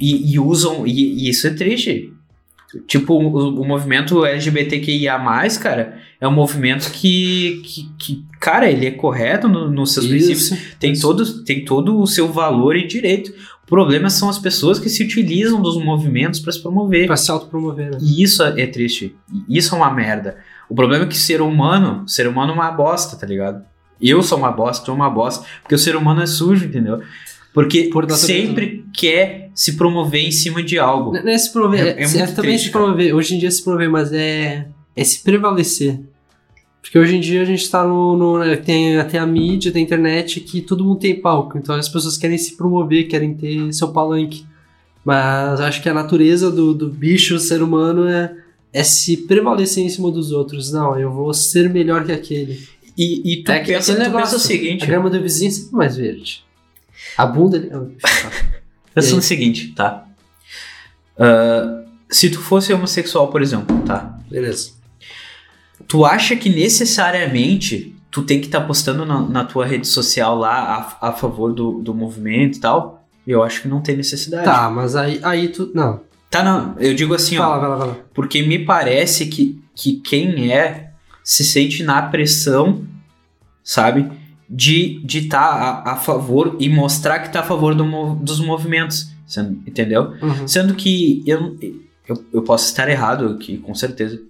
e, 0.00 0.34
e 0.34 0.38
usam. 0.40 0.86
E, 0.86 1.26
e 1.26 1.30
isso 1.30 1.46
é 1.46 1.50
triste. 1.50 2.12
Tipo, 2.86 3.14
o, 3.14 3.60
o 3.60 3.64
movimento 3.66 4.24
LGBTQIA, 4.24 5.18
cara, 5.60 5.98
é 6.20 6.26
um 6.28 6.32
movimento 6.32 6.90
que, 6.90 7.60
que, 7.64 7.88
que, 7.98 8.24
cara, 8.40 8.70
ele 8.70 8.86
é 8.86 8.90
correto 8.90 9.48
no- 9.48 9.70
nos 9.70 9.92
seus 9.92 10.06
princípios. 10.06 10.50
Isso. 10.50 10.58
Tem 10.78 10.92
isso. 10.92 11.02
todo, 11.02 11.44
tem 11.44 11.64
todo 11.64 12.00
o 12.00 12.06
seu 12.06 12.30
valor 12.32 12.76
e 12.76 12.86
direito. 12.86 13.32
O 13.64 13.66
problema 13.66 14.10
são 14.10 14.28
as 14.28 14.38
pessoas 14.38 14.78
que 14.78 14.88
se 14.88 15.02
utilizam 15.02 15.60
dos 15.62 15.82
movimentos 15.82 16.38
para 16.40 16.52
se 16.52 16.60
promover. 16.62 17.06
Pra 17.06 17.16
se 17.16 17.30
autopromover, 17.30 17.90
né? 17.92 17.98
E 18.00 18.22
isso 18.22 18.42
é 18.42 18.66
triste. 18.66 19.16
E 19.48 19.56
Isso 19.58 19.74
é 19.74 19.78
uma 19.78 19.90
merda. 19.92 20.36
O 20.68 20.74
problema 20.74 21.04
é 21.04 21.08
que 21.08 21.16
ser 21.16 21.40
humano, 21.40 22.04
ser 22.06 22.26
humano 22.26 22.52
é 22.52 22.54
uma 22.54 22.70
bosta, 22.70 23.16
tá 23.16 23.26
ligado? 23.26 23.62
Eu 24.00 24.22
sou 24.22 24.36
uma 24.36 24.50
bosta, 24.50 24.84
tu 24.84 24.90
é 24.90 24.94
uma 24.94 25.08
bosta, 25.08 25.46
porque 25.62 25.74
o 25.74 25.78
ser 25.78 25.94
humano 25.96 26.20
é 26.20 26.26
sujo, 26.26 26.66
entendeu? 26.66 27.00
Porque 27.54 27.84
Por 27.84 28.10
sempre 28.10 28.84
quer 28.92 29.50
se 29.54 29.74
promover 29.76 30.20
em 30.26 30.32
cima 30.32 30.60
de 30.62 30.76
algo. 30.78 31.12
Não 31.12 31.28
é 31.30 31.38
se 31.38 31.50
promover, 31.52 31.80
É- 31.96 32.02
é, 32.02 32.04
é 32.04 32.26
também 32.26 32.58
se 32.58 32.70
promover. 32.70 33.14
Hoje 33.14 33.36
em 33.36 33.38
dia 33.38 33.48
é 33.48 33.50
se 33.52 33.62
promover, 33.62 33.88
mas 33.88 34.12
é, 34.12 34.66
é 34.96 35.04
se 35.04 35.22
prevalecer. 35.22 36.00
Porque 36.82 36.98
hoje 36.98 37.16
em 37.16 37.20
dia 37.20 37.40
a 37.40 37.44
gente 37.44 37.70
tá 37.70 37.86
no. 37.86 38.16
no- 38.16 38.56
tem 38.58 38.98
até 38.98 39.18
a 39.18 39.26
mídia, 39.26 39.70
tem 39.72 39.82
a 39.82 39.84
internet 39.84 40.40
que 40.40 40.60
todo 40.60 40.84
mundo 40.84 40.98
tem 40.98 41.14
palco. 41.18 41.56
Então 41.56 41.74
as 41.76 41.88
pessoas 41.88 42.18
querem 42.18 42.36
se 42.36 42.56
promover, 42.56 43.06
querem 43.08 43.32
ter 43.34 43.72
seu 43.72 43.88
palanque. 43.88 44.44
Mas 45.04 45.60
acho 45.60 45.80
que 45.82 45.88
a 45.88 45.94
natureza 45.94 46.50
do, 46.50 46.74
do 46.74 46.88
bicho, 46.90 47.38
ser 47.38 47.62
humano, 47.62 48.06
é, 48.08 48.34
é 48.72 48.82
se 48.82 49.16
prevalecer 49.18 49.84
em 49.84 49.88
cima 49.88 50.10
dos 50.10 50.32
outros. 50.32 50.72
Não, 50.72 50.98
eu 50.98 51.10
vou 51.12 51.32
ser 51.32 51.70
melhor 51.70 52.04
que 52.04 52.12
aquele. 52.12 52.58
E, 52.98 53.32
e 53.32 53.42
tu, 53.44 53.52
É 53.52 53.60
que- 53.60 53.72
pensa, 53.72 53.92
tu 53.92 53.96
pensa 53.98 54.08
negócio, 54.10 54.36
o 54.36 54.40
seguinte: 54.40 54.82
A 54.82 54.86
grama 54.86 55.08
do 55.08 55.20
vizinho 55.22 55.48
é 55.48 55.52
sempre 55.52 55.76
mais 55.76 55.96
verde. 55.96 56.42
A 57.16 57.26
bunda. 57.26 57.58
aí? 57.58 59.02
no 59.12 59.22
seguinte, 59.22 59.72
tá? 59.74 60.06
Ah, 61.18 61.84
se 62.10 62.30
tu 62.30 62.40
fosse 62.40 62.72
homossexual, 62.72 63.28
por 63.28 63.42
exemplo, 63.42 63.78
tá? 63.80 64.18
Beleza. 64.30 64.72
Tu 65.88 66.04
acha 66.04 66.36
que 66.36 66.48
necessariamente 66.48 67.94
tu 68.10 68.22
tem 68.22 68.40
que 68.40 68.46
estar 68.46 68.60
postando 68.60 69.04
na, 69.04 69.20
na 69.20 69.44
tua 69.44 69.66
rede 69.66 69.86
social 69.86 70.36
lá 70.38 70.96
a, 71.00 71.08
a 71.08 71.12
favor 71.12 71.52
do, 71.52 71.82
do 71.82 71.92
movimento 71.92 72.58
e 72.58 72.60
tal? 72.60 73.04
Eu 73.26 73.42
acho 73.42 73.62
que 73.62 73.68
não 73.68 73.80
tem 73.80 73.96
necessidade. 73.96 74.44
Tá, 74.44 74.70
mas 74.70 74.94
aí, 74.94 75.18
aí 75.22 75.48
tu. 75.48 75.70
Não. 75.74 76.00
Tá, 76.30 76.42
não. 76.42 76.76
Eu 76.78 76.94
digo 76.94 77.14
assim, 77.14 77.38
lá, 77.38 77.56
ó. 77.56 77.60
vai 77.60 77.68
lá, 77.70 77.76
vai 77.76 77.88
lá. 77.88 77.96
Porque 78.12 78.42
me 78.42 78.58
parece 78.58 79.26
que, 79.26 79.60
que 79.74 79.94
quem 80.00 80.52
é 80.52 80.90
se 81.22 81.42
sente 81.42 81.82
na 81.82 82.02
pressão, 82.02 82.84
sabe? 83.62 84.10
De 84.56 84.96
estar 84.98 85.06
de 85.06 85.22
tá 85.28 85.38
a, 85.40 85.92
a 85.92 85.96
favor 85.96 86.56
e 86.60 86.68
mostrar 86.68 87.18
que 87.20 87.32
tá 87.32 87.40
a 87.40 87.44
favor 87.44 87.74
do, 87.74 88.14
dos 88.16 88.40
movimentos. 88.40 89.10
sendo- 89.26 89.60
Entendeu? 89.66 90.12
Uhum. 90.22 90.46
Sendo 90.46 90.74
que 90.74 91.22
eu, 91.26 91.56
eu, 92.08 92.24
eu 92.32 92.42
posso 92.42 92.66
estar 92.66 92.88
errado 92.88 93.26
aqui, 93.30 93.56
com 93.58 93.74
certeza. 93.74 94.20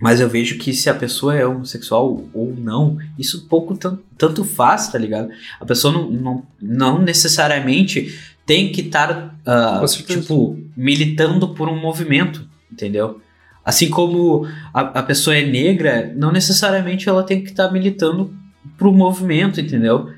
Mas 0.00 0.20
eu 0.20 0.28
vejo 0.28 0.58
que 0.58 0.74
se 0.74 0.90
a 0.90 0.94
pessoa 0.94 1.36
é 1.36 1.46
homossexual 1.46 2.24
ou 2.34 2.54
não, 2.58 2.98
isso 3.16 3.46
pouco 3.48 3.76
tan- 3.76 3.98
tanto 4.18 4.44
faz, 4.44 4.88
tá 4.88 4.98
ligado? 4.98 5.28
A 5.60 5.64
pessoa 5.64 5.94
não, 5.94 6.10
não, 6.10 6.42
não 6.60 6.98
necessariamente 7.00 8.18
tem 8.44 8.72
que 8.72 8.80
estar, 8.80 9.38
certeza. 9.86 10.20
tipo, 10.22 10.58
militando 10.76 11.54
por 11.54 11.68
um 11.68 11.80
movimento, 11.80 12.44
entendeu? 12.70 13.20
Assim 13.64 13.88
como 13.88 14.44
a, 14.74 14.80
a 14.80 15.02
pessoa 15.04 15.36
é 15.36 15.46
negra, 15.46 16.12
não 16.16 16.32
necessariamente 16.32 17.08
ela 17.08 17.22
tem 17.22 17.40
que 17.40 17.50
estar 17.50 17.70
militando 17.70 18.34
pro 18.76 18.92
movimento, 18.92 19.60
entendeu? 19.60 20.10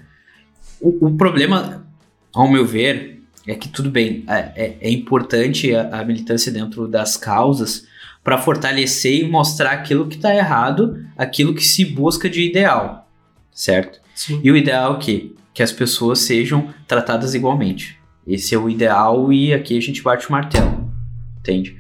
O, 0.81 1.07
o 1.09 1.17
problema, 1.17 1.87
ao 2.33 2.49
meu 2.51 2.65
ver, 2.67 3.23
é 3.47 3.55
que 3.55 3.69
tudo 3.69 3.91
bem, 3.91 4.25
é, 4.27 4.53
é- 4.57 4.77
é 4.81 4.91
importante 4.91 5.75
a, 5.75 6.01
a 6.01 6.05
militância 6.05 6.51
dentro 6.53 6.87
das 6.89 7.17
causas 7.17 7.87
para 8.23 8.39
fortalecer 8.39 9.21
e 9.23 9.29
mostrar 9.29 9.73
aquilo 9.73 10.07
que 10.09 10.17
está 10.17 10.35
errado, 10.35 11.05
aquilo 11.17 11.55
que 11.55 11.63
se 11.65 11.85
busca 11.85 12.29
de 12.29 12.43
ideal, 12.43 13.09
certo? 13.53 14.01
Sim. 14.15 14.41
E 14.43 14.51
o 14.51 14.57
ideal 14.57 14.93
é 14.95 14.97
o 14.97 14.99
quê? 14.99 15.33
Que 15.53 15.63
as 15.63 15.71
pessoas 15.73 16.21
sejam 16.21 16.73
tratadas 16.87 17.35
igualmente. 17.35 17.99
Esse 18.27 18.55
é 18.55 18.59
o 18.59 18.71
ideal 18.71 19.31
e 19.31 19.53
aqui 19.53 19.77
a 19.77 19.81
gente 19.83 20.03
bate 20.03 20.27
o 20.29 20.33
martelo, 20.33 20.91
entende? 21.39 21.77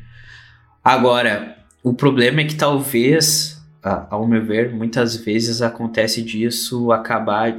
Agora, 0.82 1.56
o 1.82 1.94
problema 1.94 2.42
é 2.42 2.44
que 2.44 2.54
talvez, 2.54 3.53
ao 3.84 4.26
meu 4.26 4.44
ver, 4.44 4.72
muitas 4.72 5.16
vezes 5.16 5.60
acontece 5.60 6.22
disso 6.22 6.90
acabar 6.90 7.54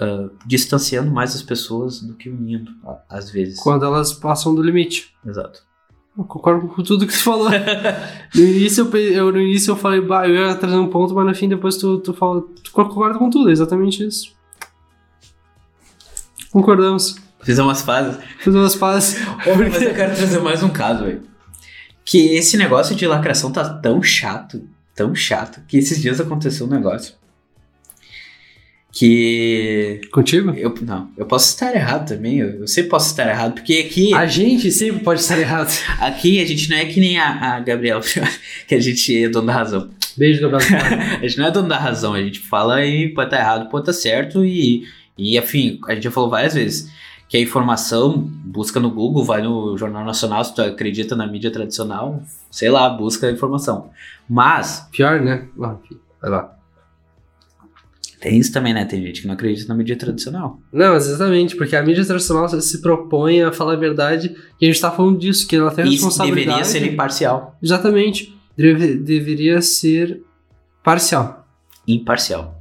ah, 0.00 0.30
distanciando 0.46 1.10
mais 1.10 1.34
as 1.34 1.42
pessoas 1.42 2.00
do 2.00 2.14
que 2.14 2.30
unindo, 2.30 2.72
às 3.06 3.30
vezes. 3.30 3.60
Quando 3.60 3.84
elas 3.84 4.14
passam 4.14 4.54
do 4.54 4.62
limite. 4.62 5.14
Exato. 5.26 5.62
Eu 6.16 6.24
concordo 6.24 6.66
com 6.68 6.82
tudo 6.82 7.06
que 7.06 7.12
tu 7.12 7.22
falou. 7.22 7.50
no, 8.34 8.40
início 8.40 8.88
eu, 8.90 9.00
eu, 9.00 9.32
no 9.32 9.38
início 9.38 9.72
eu 9.72 9.76
falei, 9.76 10.00
bah, 10.00 10.26
eu 10.26 10.34
ia 10.34 10.54
trazer 10.54 10.76
um 10.76 10.88
ponto, 10.88 11.14
mas 11.14 11.26
no 11.26 11.34
fim 11.34 11.50
depois 11.50 11.76
tu, 11.76 11.98
tu 11.98 12.14
fala. 12.14 12.40
Tu 12.64 12.72
concorda 12.72 13.18
com 13.18 13.28
tudo, 13.28 13.50
é 13.50 13.52
exatamente 13.52 14.06
isso. 14.06 14.32
Concordamos. 16.50 17.16
Fizemos 17.42 17.68
umas 17.68 17.82
fases. 17.82 18.18
Fizemos 18.38 18.66
as 18.66 18.76
pazes. 18.76 19.20
Mas 19.46 19.82
eu 19.82 19.94
quero 19.94 20.14
trazer 20.14 20.40
mais 20.40 20.62
um 20.62 20.68
caso, 20.68 21.04
velho. 21.04 21.22
Que 22.04 22.34
esse 22.34 22.56
negócio 22.56 22.94
de 22.96 23.06
lacração 23.06 23.52
tá 23.52 23.68
tão 23.68 24.02
chato, 24.02 24.66
tão 25.00 25.14
chato, 25.14 25.62
que 25.66 25.78
esses 25.78 25.98
dias 25.98 26.20
aconteceu 26.20 26.66
um 26.66 26.68
negócio. 26.68 27.14
Que. 28.92 30.02
Contigo? 30.12 30.50
Eu, 30.50 30.74
não, 30.82 31.10
eu 31.16 31.24
posso 31.24 31.48
estar 31.48 31.74
errado 31.74 32.06
também, 32.06 32.38
eu, 32.40 32.60
eu 32.60 32.66
sempre 32.68 32.90
posso 32.90 33.08
estar 33.08 33.26
errado, 33.26 33.54
porque 33.54 33.86
aqui, 33.88 34.12
A 34.12 34.26
gente 34.26 34.70
sempre 34.70 35.02
pode 35.02 35.20
estar 35.20 35.38
errado. 35.38 35.72
aqui 36.00 36.38
a 36.42 36.44
gente 36.44 36.68
não 36.68 36.76
é 36.76 36.84
que 36.84 37.00
nem 37.00 37.18
a, 37.18 37.54
a 37.54 37.60
Gabriela, 37.60 38.02
que 38.68 38.74
a 38.74 38.80
gente 38.80 39.24
é 39.24 39.28
dono 39.30 39.46
da 39.46 39.54
razão. 39.54 39.88
Beijo, 40.18 40.50
Gabriel. 40.50 40.80
A 41.22 41.26
gente 41.26 41.38
não 41.38 41.46
é 41.46 41.50
dono 41.50 41.68
da 41.68 41.78
razão, 41.78 42.12
a 42.12 42.20
gente 42.20 42.40
fala 42.40 42.84
e 42.84 43.08
pode 43.14 43.28
estar 43.28 43.38
errado, 43.38 43.70
pode 43.70 43.88
estar 43.88 43.92
certo, 43.92 44.44
e, 44.44 44.84
e 45.16 45.38
afim, 45.38 45.78
a 45.88 45.94
gente 45.94 46.04
já 46.04 46.10
falou 46.10 46.28
várias 46.28 46.52
vezes 46.52 46.90
que 47.30 47.36
a 47.36 47.40
informação, 47.40 48.18
busca 48.44 48.80
no 48.80 48.90
Google, 48.90 49.24
vai 49.24 49.40
no 49.40 49.78
Jornal 49.78 50.04
Nacional, 50.04 50.44
se 50.44 50.52
tu 50.52 50.60
acredita 50.62 51.14
na 51.14 51.26
mídia 51.28 51.48
tradicional, 51.50 52.20
sei 52.50 52.68
lá, 52.68 52.90
busca 52.90 53.28
a 53.28 53.30
informação. 53.30 53.88
Mas, 54.28 54.88
Pior, 54.90 55.20
né? 55.20 55.46
Vai 55.56 56.28
lá. 56.28 56.56
tem 58.20 58.36
isso 58.36 58.52
também, 58.52 58.74
né? 58.74 58.84
Tem 58.84 59.00
gente 59.00 59.22
que 59.22 59.26
não 59.28 59.34
acredita 59.34 59.68
na 59.68 59.74
mídia 59.76 59.96
tradicional. 59.96 60.58
Não, 60.72 60.96
exatamente, 60.96 61.54
porque 61.56 61.76
a 61.76 61.82
mídia 61.84 62.04
tradicional 62.04 62.48
se 62.48 62.82
propõe 62.82 63.42
a 63.42 63.52
falar 63.52 63.74
a 63.74 63.76
verdade 63.76 64.34
e 64.60 64.66
a 64.66 64.68
gente 64.72 64.80
tá 64.80 64.90
falando 64.90 65.16
disso, 65.18 65.46
que 65.46 65.54
ela 65.54 65.70
tem 65.70 65.84
Isso 65.84 66.04
responsabilidade. 66.06 66.46
deveria 66.58 66.64
ser 66.64 66.92
imparcial. 66.92 67.56
Exatamente. 67.62 68.36
Deve- 68.58 68.96
deveria 68.96 69.62
ser 69.62 70.20
parcial. 70.82 71.46
Imparcial. 71.86 72.59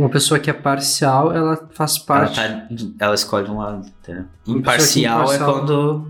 Uma 0.00 0.08
pessoa 0.08 0.40
que 0.40 0.48
é 0.48 0.52
parcial, 0.54 1.30
ela 1.30 1.68
faz 1.74 1.96
Ela, 1.96 2.06
parte. 2.06 2.36
tá, 2.36 3.04
ela 3.04 3.14
escolhe 3.14 3.50
um 3.50 3.58
lado, 3.58 3.86
entendeu? 4.00 4.24
Que 4.42 4.50
Imparcial 4.52 5.30
é 5.30 5.38
quando. 5.38 6.06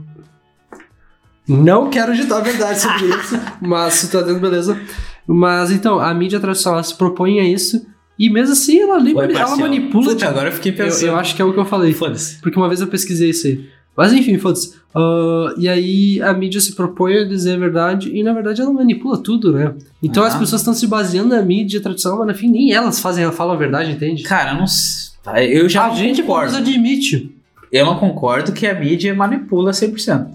Não 1.49 1.91
quero 1.91 2.15
ditar 2.15 2.39
a 2.39 2.41
verdade 2.41 2.79
sobre 2.81 3.07
isso, 3.09 3.37
mas 3.61 3.95
se 3.95 4.09
tá 4.13 4.21
dando 4.21 4.39
beleza. 4.39 4.81
Mas 5.27 5.73
então, 5.73 5.99
a 5.99 6.15
mídia 6.15 6.39
tradicional 6.39 6.79
ela 6.79 6.85
se 6.85 6.95
propõe 6.95 7.41
a 7.41 7.45
isso, 7.45 7.85
e 8.17 8.31
mesmo 8.31 8.53
assim 8.53 8.81
ela, 8.81 8.95
Ou 8.95 9.03
lembra, 9.03 9.33
é 9.33 9.35
ela 9.35 9.57
manipula. 9.57 10.05
Puta, 10.05 10.17
tipo, 10.17 10.31
agora 10.31 10.51
eu 10.51 10.53
fiquei 10.53 10.71
eu, 10.71 10.77
pensando. 10.77 11.07
eu 11.09 11.17
acho 11.17 11.35
que 11.35 11.43
é 11.43 11.45
o 11.45 11.53
que 11.53 11.59
eu 11.59 11.65
falei. 11.65 11.93
Foda-se. 11.93 12.41
Porque 12.41 12.57
uma 12.57 12.69
vez 12.69 12.81
eu 12.81 12.87
pesquisei 12.87 13.31
isso 13.31 13.49
aí. 13.49 13.69
Mas 13.97 14.13
enfim, 14.13 14.39
foda-se. 14.39 14.75
Ah, 14.95 15.55
e 15.59 15.69
aí 15.69 16.23
a 16.23 16.33
mídia 16.33 16.61
se 16.61 16.75
propõe 16.75 17.19
a 17.19 17.25
dizer 17.25 17.55
a 17.55 17.59
verdade 17.59 18.11
e 18.17 18.23
na 18.23 18.33
verdade 18.33 18.61
ela 18.61 18.73
manipula 18.73 19.19
tudo, 19.19 19.53
né? 19.53 19.75
Então 20.03 20.23
Ah. 20.25 20.29
as 20.29 20.35
pessoas 20.37 20.61
estão 20.63 20.73
se 20.75 20.87
baseando 20.87 21.29
na 21.31 21.43
mídia 21.43 21.81
tradicional, 21.81 22.19
mas 22.21 22.29
no 22.29 22.35
fim 22.35 22.49
nem 22.51 22.73
elas 22.73 22.99
fazem, 23.01 23.31
falam 23.33 23.55
a 23.55 23.59
verdade, 23.59 23.93
entende? 23.93 24.23
Cara, 24.23 24.53
eu 24.53 24.57
não 24.57 24.65
s- 24.65 25.11
Eu 25.53 25.69
já 25.69 25.87
a 25.87 25.95
gente 25.95 26.23
concordo. 26.23 26.57
admite. 26.57 27.37
Eu 27.71 27.85
não 27.87 27.97
concordo 27.99 28.53
que 28.53 28.67
a 28.67 28.75
mídia 28.79 29.15
manipula 29.15 29.73
100%. 29.73 30.29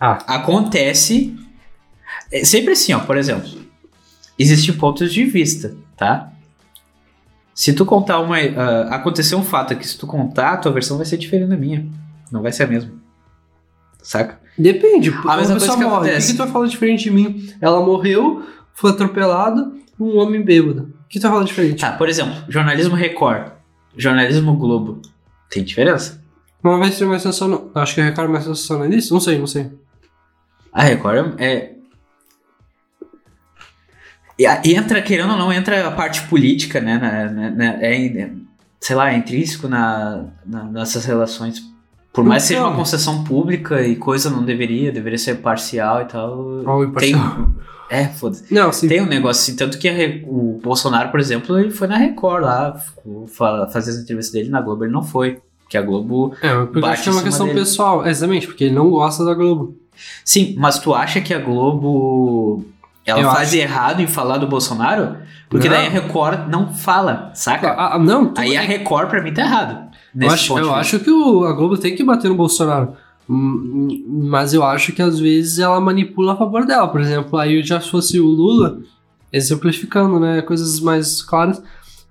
Ah. 0.00 0.18
Acontece. 0.26 1.36
É 2.32 2.44
sempre 2.44 2.72
assim, 2.72 2.92
ó, 2.94 3.00
por 3.00 3.16
exemplo. 3.16 3.48
Existem 4.38 4.74
pontos 4.74 5.12
de 5.12 5.24
vista, 5.24 5.76
tá? 5.96 6.32
Se 7.54 7.72
tu 7.72 7.84
contar 7.86 8.18
uma. 8.20 8.36
ah, 8.38 8.94
aconteceu 8.96 9.38
um 9.38 9.44
fato 9.44 9.72
aqui, 9.72 9.86
se 9.86 9.96
tu 9.96 10.06
contar, 10.06 10.54
a 10.54 10.56
tua 10.56 10.72
versão 10.72 10.96
vai 10.96 11.06
ser 11.06 11.16
diferente 11.16 11.50
da 11.50 11.56
minha. 11.56 11.86
Não 12.34 12.42
vai 12.42 12.50
ser 12.50 12.64
a 12.64 12.66
mesma. 12.66 12.90
Saca? 14.02 14.40
Depende. 14.58 15.10
A 15.26 15.36
mesma 15.36 15.56
coisa 15.56 15.76
que 15.76 15.84
morre. 15.84 15.86
O 15.86 15.88
que, 16.02 16.08
acontece. 16.08 16.32
que 16.32 16.36
tu 16.36 16.42
vai 16.42 16.52
falar 16.52 16.66
diferente 16.66 17.04
de 17.04 17.10
mim? 17.12 17.54
Ela 17.60 17.80
morreu, 17.80 18.42
foi 18.74 18.90
atropelada, 18.90 19.70
um 19.98 20.18
homem 20.18 20.42
bêbado. 20.42 20.92
O 21.04 21.08
que 21.08 21.20
tu 21.20 21.22
vai 21.22 21.30
falar 21.30 21.44
diferente? 21.44 21.80
Tá, 21.80 21.92
por 21.92 22.08
exemplo, 22.08 22.34
jornalismo 22.48 22.96
Record, 22.96 23.52
jornalismo 23.96 24.56
Globo. 24.56 25.00
Tem 25.48 25.62
diferença? 25.62 26.20
Mas 26.60 26.78
vai 26.80 26.90
ser 26.90 27.04
mais 27.06 27.22
sensacional. 27.22 27.70
Acho 27.72 27.94
que 27.94 28.00
a 28.00 28.04
Record 28.06 28.28
é 28.28 28.32
mais 28.32 28.44
sensacionalista? 28.44 29.14
Não 29.14 29.20
sei, 29.20 29.38
não 29.38 29.46
sei. 29.46 29.70
A 30.72 30.82
Record 30.82 31.34
é. 31.40 31.70
e 34.36 34.44
a- 34.44 34.60
Entra, 34.64 35.00
querendo 35.02 35.30
ou 35.30 35.36
não, 35.38 35.52
entra 35.52 35.86
a 35.86 35.90
parte 35.92 36.22
política, 36.26 36.80
né? 36.80 36.98
na- 36.98 37.30
na- 37.30 37.50
na- 37.50 37.82
é, 37.82 38.06
é, 38.06 38.30
sei 38.80 38.96
lá, 38.96 39.12
é 39.12 39.16
intrínseco 39.16 39.68
na, 39.68 40.26
na- 40.44 40.64
nessas 40.64 41.04
relações. 41.04 41.62
Por 42.14 42.24
mais 42.24 42.44
que 42.44 42.48
seja 42.48 42.60
Então. 42.60 42.70
uma 42.70 42.78
concessão 42.78 43.24
pública 43.24 43.82
e 43.82 43.96
coisa 43.96 44.30
não 44.30 44.44
deveria, 44.44 44.92
deveria 44.92 45.18
ser 45.18 45.34
parcial 45.36 46.00
e 46.02 46.04
tal. 46.04 46.62
Ó, 46.64 46.78
o 46.78 46.92
tem, 46.92 47.10
imparcial. 47.10 47.48
é, 47.90 48.04
foda-se. 48.06 48.54
Não, 48.54 48.72
sim. 48.72 48.86
Tem 48.88 49.02
um 49.02 49.06
negócio 49.06 49.42
assim, 49.42 49.56
tanto 49.56 49.76
que 49.78 49.90
Re- 49.90 50.24
o 50.26 50.60
Bolsonaro, 50.62 51.10
por 51.10 51.18
exemplo, 51.18 51.58
ele 51.58 51.70
foi 51.72 51.88
na 51.88 51.96
Record 51.98 52.44
lá, 52.44 52.74
ficou, 52.78 53.26
fa- 53.26 53.66
fazer 53.72 53.90
as 53.90 53.96
entrevistas 53.98 54.32
dele 54.32 54.48
na 54.48 54.60
Globo, 54.60 54.84
ele 54.84 54.92
não 54.92 55.02
foi. 55.02 55.38
Porque 55.62 55.76
a 55.76 55.82
Globo 55.82 56.34
É, 56.40 56.54
porque 56.56 56.78
eu 56.78 56.82
bate 56.82 56.92
acho 56.94 57.02
que 57.02 57.08
é 57.08 57.12
uma 57.12 57.22
questão 57.22 57.46
dele. 57.46 57.58
pessoal. 57.58 58.06
Exatamente, 58.06 58.46
porque 58.46 58.64
ele 58.64 58.74
não 58.74 58.90
gosta 58.90 59.24
da 59.24 59.34
Globo. 59.34 59.76
Sim, 60.24 60.54
mas 60.58 60.78
tu 60.78 60.94
acha 60.94 61.20
que 61.20 61.32
a 61.34 61.38
Globo 61.38 62.64
ela 63.04 63.20
Eu 63.20 63.30
faz 63.30 63.48
acho. 63.48 63.56
errado 63.58 64.00
em 64.00 64.06
falar 64.06 64.38
do 64.38 64.46
Bolsonaro? 64.46 65.16
Porque 65.48 65.68
Não. 65.68 65.76
daí 65.76 65.86
a 65.86 65.90
Record 65.90 66.48
não 66.48 66.72
fala, 66.74 67.30
saca? 67.34 67.68
Ah, 67.70 67.94
ah, 67.94 67.98
não, 67.98 68.26
tu- 68.32 68.40
Aí 68.40 68.56
a 68.56 68.60
Record 68.62 69.08
pra 69.08 69.22
mim 69.22 69.32
tá 69.32 69.42
errado. 69.42 69.84
Eu 70.14 70.30
acho, 70.30 70.52
eu 70.58 70.74
acho 70.74 71.00
que 71.00 71.10
o- 71.10 71.44
a 71.44 71.52
Globo 71.52 71.76
tem 71.76 71.94
que 71.94 72.04
bater 72.04 72.28
no 72.28 72.34
Bolsonaro. 72.36 72.92
Mas 73.28 74.52
eu 74.54 74.62
acho 74.62 74.92
que 74.92 75.02
às 75.02 75.18
vezes 75.18 75.58
ela 75.58 75.80
manipula 75.80 76.32
a 76.34 76.36
favor 76.36 76.64
dela. 76.66 76.88
Por 76.88 77.00
exemplo, 77.00 77.38
aí 77.38 77.62
já 77.62 77.80
se 77.80 77.90
fosse 77.90 78.20
o 78.20 78.26
Lula, 78.26 78.78
exemplificando, 79.32 80.18
né? 80.20 80.42
Coisas 80.42 80.80
mais 80.80 81.22
claras. 81.22 81.62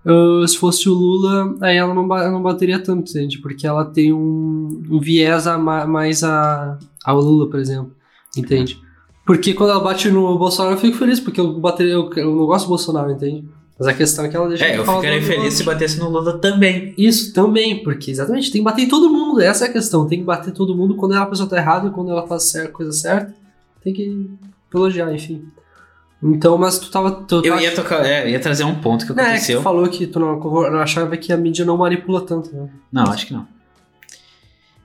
ah, 0.06 0.46
se 0.48 0.58
fosse 0.58 0.90
o 0.90 0.94
Lula, 0.94 1.56
aí 1.62 1.78
ela 1.78 1.94
não, 1.94 2.06
não 2.08 2.42
bateria 2.42 2.80
tanto, 2.80 3.10
entende? 3.10 3.38
Porque 3.40 3.66
ela 3.66 3.86
tem 3.86 4.12
um, 4.12 4.82
um 4.90 5.00
viés 5.00 5.48
a 5.48 5.58
ma- 5.58 5.86
mais 5.88 6.24
a, 6.24 6.78
ao 7.06 7.22
Lula, 7.22 7.50
por 7.50 7.60
exemplo. 7.60 7.92
Entende? 8.36 8.82
Porque 9.26 9.54
quando 9.54 9.70
ela 9.70 9.80
bate 9.80 10.10
no 10.12 10.38
Bolsonaro, 10.38 10.76
eu 10.76 10.80
fico 10.80 10.98
feliz, 10.98 11.20
porque 11.20 11.40
eu, 11.40 11.58
bateria, 11.60 11.94
eu, 11.94 12.10
eu 12.18 12.36
não 12.36 12.46
gosto 12.46 12.66
do 12.66 12.70
Bolsonaro, 12.70 13.12
entende? 13.12 13.48
Mas 13.78 13.88
a 13.88 13.94
questão 13.94 14.24
é 14.26 14.30
que 14.30 14.36
ela 14.36 14.48
deixa 14.48 14.66
É, 14.66 14.78
eu 14.78 14.86
ficaria 14.86 15.22
feliz 15.22 15.56
se 15.56 15.64
batesse 15.64 15.98
no 16.00 16.08
Lula 16.10 16.38
também. 16.38 16.94
Isso 16.98 17.34
também, 17.34 17.84
porque 17.84 18.12
exatamente 18.12 18.52
tem 18.52 18.62
que 18.62 18.66
bater 18.66 18.84
em 18.84 18.88
todo 18.88 19.10
mundo, 19.10 19.42
essa 19.42 19.66
é 19.66 19.68
a 19.70 19.72
questão. 19.74 20.08
Tem 20.08 20.20
que 20.20 20.24
bater 20.26 20.52
em 20.52 20.54
todo 20.54 20.76
mundo 20.76 20.96
quando 20.96 21.14
a 21.14 21.26
pessoa 21.26 21.50
tá 21.50 21.58
errada 21.58 21.88
e 21.88 21.92
quando 21.92 22.12
ela 22.12 22.28
faz 22.28 22.44
cer- 22.52 22.72
coisa 22.72 22.92
certa, 22.92 23.34
tem 23.84 23.92
que 23.94 24.30
elogiar, 24.74 25.12
enfim. 25.14 25.44
Então, 26.22 26.58
mas 26.58 26.80
tu 26.80 26.90
tava. 26.90 27.12
Tu, 27.12 27.42
Eu 27.44 27.56
ach- 27.56 27.64
ia, 27.64 27.72
tocar, 27.76 28.06
é, 28.06 28.30
ia 28.30 28.40
trazer 28.40 28.64
um 28.64 28.76
ponto 28.76 29.06
que 29.06 29.12
Não, 29.12 29.20
é 29.24 29.26
que 29.26 29.32
aconteceu. 29.32 29.60
tu 29.60 29.64
falou 29.64 29.90
que 29.90 30.08
tu 30.08 30.20
não, 30.20 30.40
não 30.40 30.80
achava 30.80 31.18
que 31.18 31.34
a 31.34 31.38
mídia 31.38 31.66
não 31.66 31.76
manipula 31.76 32.22
tanto, 32.22 32.56
né? 32.56 32.70
Não, 32.92 33.04
acho 33.12 33.28
que 33.28 33.34
não. 33.34 33.46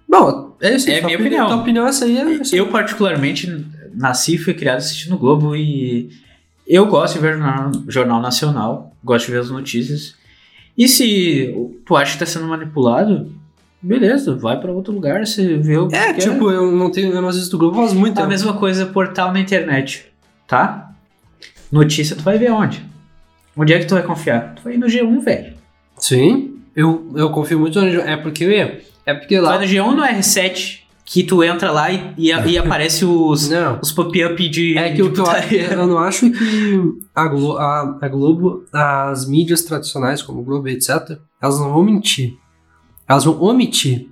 Bom, 0.08 0.56
é 0.60 0.74
isso. 0.74 0.88
É 0.90 0.98
tua 1.00 1.06
minha 1.06 1.18
opini- 1.18 1.28
opinião. 1.36 1.46
Tua 1.48 1.56
opinião 1.62 1.86
é 1.86 1.88
essa 1.90 2.04
aí. 2.06 2.16
É. 2.16 2.40
Eu, 2.52 2.68
particularmente, 2.68 3.66
nasci 3.94 4.34
e 4.34 4.38
fui 4.38 4.54
criado 4.54 4.78
assistindo 4.78 5.14
o 5.14 5.18
Globo 5.18 5.54
e 5.54 6.08
eu 6.68 6.86
gosto 6.86 7.14
de 7.14 7.20
ver 7.20 7.32
jornal, 7.38 7.70
jornal 7.88 8.20
nacional, 8.20 8.92
gosto 9.02 9.26
de 9.26 9.32
ver 9.32 9.38
as 9.40 9.50
notícias. 9.50 10.14
E 10.76 10.86
se 10.86 11.54
tu 11.84 11.96
acha 11.96 12.12
que 12.12 12.18
tá 12.18 12.26
sendo 12.26 12.46
manipulado, 12.46 13.32
beleza, 13.82 14.34
vai 14.36 14.60
pra 14.60 14.70
outro 14.70 14.92
lugar, 14.92 15.26
você 15.26 15.56
vê 15.56 15.76
o 15.76 15.88
que 15.88 15.96
É, 15.96 16.12
quer. 16.12 16.20
tipo, 16.20 16.50
eu 16.50 16.70
não 16.70 16.90
tenho, 16.90 17.12
eu 17.12 17.20
não 17.22 17.28
assisto 17.28 17.56
o 17.56 17.58
Globo 17.58 17.76
faz 17.78 17.92
muito 17.92 18.12
a 18.18 18.22
tempo. 18.22 18.28
mesma 18.28 18.52
coisa 18.54 18.86
portal 18.86 19.32
na 19.32 19.40
internet, 19.40 20.06
tá? 20.46 20.92
Notícia 21.70 22.14
tu 22.16 22.22
vai 22.22 22.38
ver 22.38 22.50
onde? 22.52 22.84
Onde 23.56 23.72
é 23.72 23.78
que 23.80 23.86
tu 23.86 23.94
vai 23.94 24.02
confiar? 24.04 24.54
Tu 24.54 24.62
vai 24.62 24.74
ir 24.74 24.78
no 24.78 24.86
G1, 24.86 25.20
velho. 25.20 25.54
Sim, 25.96 26.58
eu, 26.76 27.12
eu 27.16 27.30
confio 27.30 27.58
muito 27.58 27.80
no. 27.80 27.86
É 27.88 28.16
porque, 28.16 28.44
é 29.04 29.14
porque 29.14 29.36
Tu 29.36 29.42
vai 29.42 29.58
lá. 29.58 29.58
no 29.58 29.66
G1 29.66 29.94
no 29.96 30.02
R7, 30.02 30.78
que 31.10 31.22
tu 31.22 31.42
entra 31.42 31.70
lá 31.72 31.90
e, 31.90 32.12
e, 32.18 32.26
e 32.30 32.58
aparece 32.58 33.02
os, 33.04 33.48
Não. 33.48 33.78
os 33.82 33.90
pop-up 33.90 34.48
de. 34.48 34.76
É 34.76 34.92
que 34.92 35.02
o 35.02 35.10
que 35.10 35.18
eu 35.20 35.24
eu 35.80 35.86
não 35.86 35.98
acho 35.98 36.30
que 36.30 36.92
a, 37.14 37.26
Glo- 37.26 37.56
a- 37.56 37.98
a 38.00 38.08
Globo, 38.08 38.64
as 38.72 39.26
mídias 39.26 39.62
tradicionais 39.62 40.20
como 40.20 40.42
Globo 40.42 40.68
e 40.68 40.72
etc, 40.72 41.18
elas 41.40 41.58
não 41.58 41.72
vão 41.72 41.82
mentir. 41.82 42.36
Elas 43.08 43.24
vão 43.24 43.40
omitir. 43.40 44.08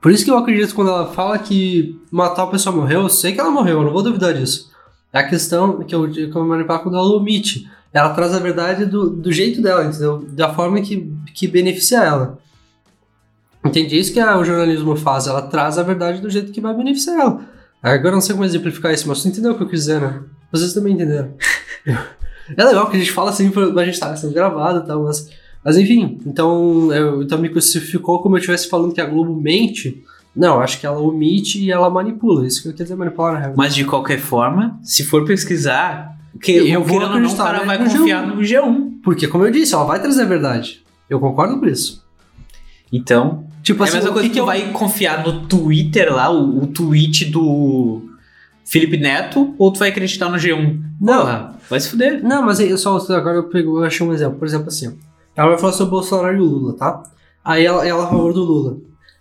Por 0.00 0.12
isso 0.12 0.24
que 0.24 0.30
eu 0.30 0.38
acredito 0.38 0.76
quando 0.76 0.90
ela 0.92 1.08
fala 1.08 1.36
que 1.40 1.98
uma 2.12 2.28
tal 2.30 2.48
pessoa 2.50 2.74
morreu, 2.76 3.00
eu 3.02 3.08
sei 3.08 3.32
que 3.32 3.40
ela 3.40 3.50
morreu, 3.50 3.78
eu 3.80 3.84
não 3.84 3.92
vou 3.92 4.02
duvidar 4.04 4.32
disso. 4.32 4.70
É 5.12 5.18
a 5.18 5.28
questão 5.28 5.80
que 5.80 5.92
eu, 5.92 6.08
que 6.08 6.30
eu 6.32 6.44
manipular 6.46 6.80
quando 6.82 6.96
ela 6.96 7.16
omite. 7.16 7.68
Ela 7.92 8.10
traz 8.10 8.32
a 8.32 8.38
verdade 8.38 8.84
do, 8.86 9.10
do 9.10 9.32
jeito 9.32 9.60
dela, 9.60 9.84
entendeu? 9.84 10.24
Da 10.30 10.54
forma 10.54 10.80
que, 10.82 11.10
que 11.34 11.48
beneficia 11.48 11.98
ela. 12.04 12.38
Entende? 13.64 13.96
É 13.96 13.98
isso 14.00 14.12
que 14.12 14.20
a- 14.20 14.38
o 14.38 14.44
jornalismo 14.44 14.96
faz. 14.96 15.26
Ela 15.26 15.42
traz 15.42 15.78
a 15.78 15.82
verdade 15.82 16.20
do 16.20 16.30
jeito 16.30 16.52
que 16.52 16.60
vai 16.60 16.74
beneficiar 16.74 17.18
ela. 17.20 17.40
Agora 17.82 18.08
eu 18.08 18.12
não 18.12 18.20
sei 18.20 18.34
como 18.34 18.44
exemplificar 18.44 18.92
isso, 18.92 19.06
mas 19.08 19.22
tu 19.22 19.28
entendeu 19.28 19.52
o 19.52 19.56
que 19.56 19.62
eu 19.62 19.68
quis 19.68 19.80
dizer, 19.80 20.00
né? 20.00 20.20
Vocês 20.50 20.72
também 20.72 20.94
entenderam. 20.94 21.32
é 22.56 22.64
legal 22.64 22.88
que 22.90 22.96
a 22.96 23.00
gente 23.00 23.12
fala 23.12 23.30
assim, 23.30 23.50
a 23.76 23.84
gente 23.84 24.00
tá 24.00 24.14
sendo 24.16 24.32
gravado 24.34 24.80
e 24.80 24.86
tal, 24.86 25.04
mas... 25.04 25.28
Mas 25.64 25.76
enfim, 25.76 26.18
então, 26.24 26.92
eu, 26.94 27.22
então 27.22 27.36
me 27.36 27.48
crucificou 27.48 28.22
como 28.22 28.36
eu 28.36 28.38
estivesse 28.38 28.68
falando 28.68 28.94
que 28.94 29.00
a 29.00 29.06
Globo 29.06 29.34
mente. 29.38 30.02
Não, 30.34 30.60
acho 30.60 30.78
que 30.80 30.86
ela 30.86 31.00
omite 31.00 31.62
e 31.62 31.70
ela 31.70 31.90
manipula. 31.90 32.46
Isso 32.46 32.62
que 32.62 32.68
eu 32.68 32.72
quero 32.72 32.84
dizer 32.84 32.94
manikular 32.94 33.32
na 33.34 33.38
real. 33.40 33.54
Mas 33.56 33.74
de 33.74 33.84
qualquer 33.84 34.18
forma, 34.18 34.78
se 34.82 35.04
for 35.04 35.24
pesquisar, 35.26 36.16
que 36.40 36.52
Eu 36.52 36.84
vou 36.84 37.00
não, 37.00 37.06
o 37.26 37.36
cara 37.36 37.58
no 37.60 37.66
vai 37.66 37.76
G1. 37.76 37.98
confiar 37.98 38.26
no 38.26 38.36
G1. 38.40 39.00
Porque, 39.02 39.26
como 39.26 39.44
eu 39.44 39.50
disse, 39.50 39.74
ela 39.74 39.84
vai 39.84 40.00
trazer 40.00 40.22
a 40.22 40.26
verdade. 40.26 40.82
Eu 41.10 41.18
concordo 41.18 41.58
com 41.58 41.66
isso. 41.66 42.04
Então, 42.92 43.47
Tipo 43.68 43.84
é 43.84 43.88
a 43.88 43.92
mesma 43.92 44.10
o 44.10 44.12
coisa 44.12 44.28
que 44.28 44.34
que 44.34 44.38
tu 44.40 44.42
eu- 44.42 44.46
vai 44.46 44.70
confiar 44.72 45.24
no 45.24 45.46
Twitter 45.46 46.12
lá, 46.14 46.30
o, 46.30 46.62
o 46.62 46.66
tweet 46.68 47.26
do 47.26 48.02
Felipe 48.64 48.96
Neto, 48.96 49.54
ou 49.58 49.72
tu 49.72 49.78
vai 49.78 49.90
acreditar 49.90 50.28
no 50.28 50.36
G1? 50.38 50.80
Não. 51.00 51.20
Porra, 51.20 51.54
vai 51.70 51.80
se 51.80 51.90
fuder. 51.90 52.22
Não, 52.22 52.42
mas 52.42 52.60
eu 52.60 52.76
só 52.78 52.96
agora 52.96 53.36
eu, 53.36 53.44
pego, 53.44 53.78
eu 53.78 53.84
achei 53.84 54.06
um 54.06 54.12
exemplo. 54.12 54.38
Por 54.38 54.46
exemplo, 54.46 54.68
assim, 54.68 54.96
ela 55.36 55.50
vai 55.50 55.58
falar 55.58 55.72
sobre 55.72 55.88
o 55.88 55.98
Bolsonaro 55.98 56.36
e 56.36 56.40
o 56.40 56.44
Lula, 56.44 56.76
tá? 56.76 57.02
Aí 57.44 57.64
ela, 57.64 57.86
ela 57.86 58.02
é 58.02 58.06
a 58.06 58.08
favor 58.08 58.32
do 58.32 58.42
Lula. 58.42 58.76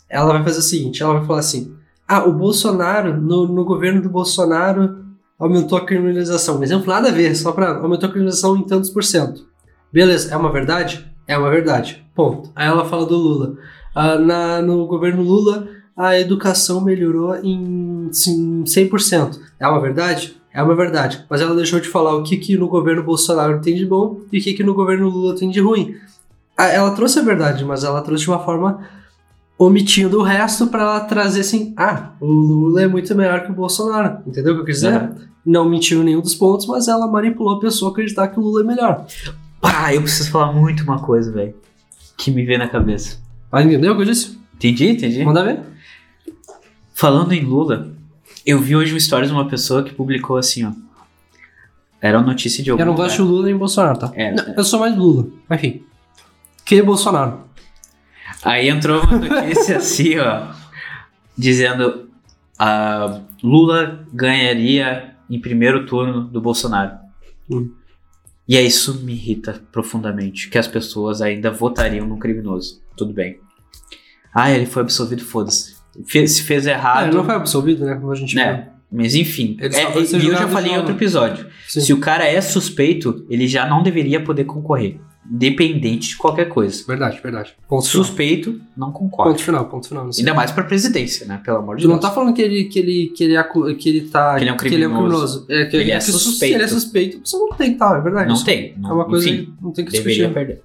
Ela 0.10 0.34
vai 0.34 0.44
fazer 0.44 0.60
o 0.60 0.64
seguinte: 0.64 1.02
ela 1.04 1.14
vai 1.18 1.26
falar 1.26 1.40
assim: 1.40 1.74
ah, 2.08 2.24
o 2.26 2.34
Bolsonaro, 2.34 3.20
no, 3.22 3.48
no 3.48 3.64
governo 3.66 4.02
do 4.02 4.10
Bolsonaro, 4.10 5.06
aumentou 5.40 5.78
a 5.78 5.86
criminalização. 5.86 6.60
Um 6.60 6.64
exemplo 6.64 6.88
nada 6.88 7.10
a 7.10 7.12
ver, 7.12 7.36
só 7.36 7.52
pra. 7.52 7.78
aumentou 7.78 8.08
a 8.08 8.12
criminalização 8.12 8.58
em 8.58 8.64
tantos 8.64 8.90
por 8.90 9.04
cento. 9.04 9.46
Beleza, 9.94 10.34
é 10.34 10.38
uma 10.38 10.52
verdade? 10.52 11.06
É 11.28 11.38
uma 11.38 11.50
verdade. 11.50 12.06
Ponto. 12.16 12.50
Aí 12.56 12.68
ela 12.68 12.86
fala 12.86 13.06
do 13.06 13.16
Lula. 13.18 13.56
Ah, 13.98 14.18
na, 14.20 14.62
no 14.62 14.86
governo 14.86 15.24
Lula, 15.24 15.68
a 15.96 16.20
educação 16.20 16.80
melhorou 16.82 17.36
em 17.44 18.10
sim, 18.12 18.64
100%. 18.64 19.40
É 19.60 19.68
uma 19.68 19.82
verdade? 19.82 20.38
É 20.54 20.62
uma 20.62 20.76
verdade. 20.76 21.26
Mas 21.30 21.42
ela 21.42 21.56
deixou 21.56 21.80
de 21.80 21.88
falar 21.88 22.16
o 22.16 22.24
que, 22.24 22.38
que 22.38 22.56
no 22.58 22.68
governo 22.68 23.02
Bolsonaro 23.04 23.60
tem 23.62 23.76
de 23.76 23.86
bom 23.86 24.22
e 24.32 24.40
o 24.40 24.42
que, 24.44 24.54
que 24.54 24.64
no 24.64 24.74
governo 24.76 25.10
Lula 25.10 25.36
tem 25.36 25.50
de 25.50 25.60
ruim. 25.60 25.96
Ah, 26.56 26.68
Ela 26.68 26.92
trouxe 26.92 27.20
a 27.20 27.24
verdade, 27.24 27.64
mas 27.66 27.84
ela 27.84 28.02
trouxe 28.02 28.24
de 28.26 28.30
uma 28.30 28.40
forma 28.40 28.88
omitindo 29.60 30.20
o 30.20 30.24
resto 30.24 30.68
para 30.68 30.82
ela 30.84 31.00
trazer 31.02 31.42
assim: 31.42 31.74
ah, 31.78 32.12
o 32.22 32.26
Lula 32.32 32.82
é 32.84 32.88
muito 32.88 33.14
melhor 33.16 33.44
que 33.44 33.52
o 33.52 33.56
Bolsonaro. 33.56 34.20
Entendeu 34.28 34.54
o 34.54 34.56
que 34.58 34.62
eu 34.62 34.66
quis 34.66 34.76
dizer? 34.78 34.94
Aham. 34.94 35.16
Não 35.46 35.68
mentiu 35.70 36.02
em 36.02 36.06
nenhum 36.06 36.22
dos 36.22 36.36
pontos, 36.36 36.66
mas 36.68 36.88
ela 36.88 37.08
manipulou 37.08 37.56
a 37.56 37.60
pessoa 37.60 37.90
a 37.90 37.92
acreditar 37.94 38.28
que 38.28 38.40
o 38.40 38.44
Lula 38.44 38.62
é 38.62 38.64
melhor. 38.66 39.06
Pá, 39.62 39.94
eu 39.94 40.02
preciso 40.02 40.30
falar 40.30 40.52
muito 40.52 40.84
uma 40.84 41.00
coisa, 41.00 41.32
velho. 41.32 41.56
que 42.18 42.30
me 42.32 42.44
vem 42.46 42.58
na 42.58 42.68
cabeça. 42.68 43.18
Ah, 43.52 43.62
entendeu 43.62 43.94
o 43.94 43.96
que 43.96 44.02
eu 44.02 44.06
disse? 44.06 44.38
Entendi, 44.56 44.90
entendi. 44.90 45.24
Manda 45.24 45.44
ver. 45.44 45.60
Falando 46.94 47.32
em 47.32 47.42
Lula, 47.44 47.92
eu 48.46 48.60
vi 48.60 48.76
hoje 48.76 48.92
uma 48.92 48.98
história 48.98 49.28
de 49.28 49.34
uma 49.34 49.48
pessoa 49.48 49.84
que 49.84 49.94
publicou 49.94 50.38
assim, 50.38 50.66
ó. 50.66 50.72
Era 52.02 52.18
uma 52.20 52.28
notícia 52.28 52.64
de 52.64 52.70
algum 52.70 52.82
Eu 52.82 52.86
não 52.88 52.96
gosto 52.96 53.18
de 53.18 53.22
Lula 53.24 53.46
nem 53.46 53.58
Bolsonaro, 53.58 53.98
tá? 54.00 54.12
É, 54.16 54.32
Não, 54.32 54.44
é. 54.44 54.54
eu 54.58 54.64
sou 54.64 54.80
mais 54.80 54.96
Lula. 54.96 55.28
Enfim. 55.52 55.84
Que 56.64 56.82
Bolsonaro. 56.82 57.42
Aí 58.44 58.70
entrou 58.70 59.02
uma 59.04 59.18
notícia 59.18 59.78
assim, 59.78 60.18
ó, 60.20 60.48
dizendo 61.38 62.10
a 62.58 63.22
Lula 63.44 64.06
ganharia 64.14 65.16
em 65.30 65.40
primeiro 65.40 65.86
turno 65.86 66.22
do 66.24 66.40
Bolsonaro. 66.40 66.98
Hum. 67.50 67.72
E 68.48 68.56
aí 68.58 68.66
isso 68.66 69.02
me 69.02 69.14
irrita 69.14 69.62
profundamente, 69.72 70.50
que 70.50 70.58
as 70.58 70.68
pessoas 70.68 71.22
ainda 71.22 71.52
votariam 71.52 72.08
num 72.08 72.18
criminoso. 72.18 72.82
Tudo 72.96 73.14
bem. 73.14 73.40
Ah, 74.34 74.52
ele 74.52 74.66
foi 74.66 74.84
absolvido, 74.84 75.24
foda-se. 75.24 75.76
Se 76.06 76.44
fez 76.44 76.68
Ah, 76.68 76.72
errado, 76.72 77.08
ele 77.08 77.18
não 77.18 77.26
foi 77.26 77.36
absolvido, 77.36 77.86
né? 77.86 77.96
Como 77.96 78.12
a 78.12 78.16
gente 78.16 78.36
né? 78.36 78.70
Mas 78.90 79.16
enfim, 79.16 79.58
é, 79.60 79.70
ser 80.06 80.22
e 80.22 80.28
eu 80.28 80.36
já 80.36 80.48
falei 80.48 80.72
em 80.72 80.78
outro 80.78 80.94
novo. 80.94 81.04
episódio. 81.04 81.44
viu. 81.44 81.54
Sim. 81.68 81.82
Se 81.82 81.94
o 81.94 82.00
cara 82.00 82.26
é 82.26 82.40
suspeito, 82.40 83.26
ele 83.30 83.46
já 83.48 83.68
não 83.68 83.84
deveria 83.84 84.24
poder 84.24 84.46
concorrer, 84.46 84.98
independente 85.32 86.10
de 86.10 86.18
qualquer 86.18 86.46
coisa. 86.50 86.84
Verdade, 86.88 87.20
verdade. 87.22 87.54
Ponto 87.68 87.86
final. 87.88 88.06
Suspeito, 88.06 88.60
não 88.76 88.92
concorre. 88.92 89.30
Ponto 89.32 89.42
final, 89.44 89.66
ponto 89.66 89.88
final. 89.88 90.04
não. 90.06 90.12
Ainda 90.18 90.34
mais 90.34 90.52
pra 90.52 90.64
presidência, 90.64 91.26
né? 91.26 91.42
Pelo 91.44 91.58
amor 91.58 91.76
de 91.76 91.84
Tu 91.84 91.88
Deus. 91.88 91.94
não 91.94 92.00
tá 92.10 92.14
falando 92.14 92.34
que 92.34 92.42
ele, 92.42 92.64
que 92.66 92.80
ele, 92.80 93.14
que 93.16 93.24
ele, 93.24 93.38
acu- 93.38 93.76
que 93.76 93.90
ele 93.90 94.02
tá. 94.10 94.36
Que 94.36 94.44
ele 94.44 94.50
é 94.50 94.54
um 94.54 94.58
criminoso. 94.58 95.46
É, 95.50 95.66
que 95.66 95.78
Ele 95.78 95.92
é 95.92 95.98
que 95.98 96.04
sus- 96.04 96.22
suspeito. 96.24 96.54
Se 96.54 96.56
ele 96.58 96.64
é 96.64 96.68
suspeito, 96.68 97.20
você 97.24 97.38
não 97.38 97.50
tem 97.50 97.74
que 97.74 97.78
tá, 97.80 97.98
é 97.98 98.02
verdade. 98.02 98.28
Não 98.28 98.36
Isso 98.36 98.46
tem. 98.46 98.76
É 98.84 98.88
uma 98.88 99.06
coisa 99.06 99.30
enfim, 99.30 99.46
que 99.46 99.54
não 99.64 99.72
tem 99.72 99.86
que 99.86 99.92
discutir. 99.92 100.34
perder. 100.34 100.62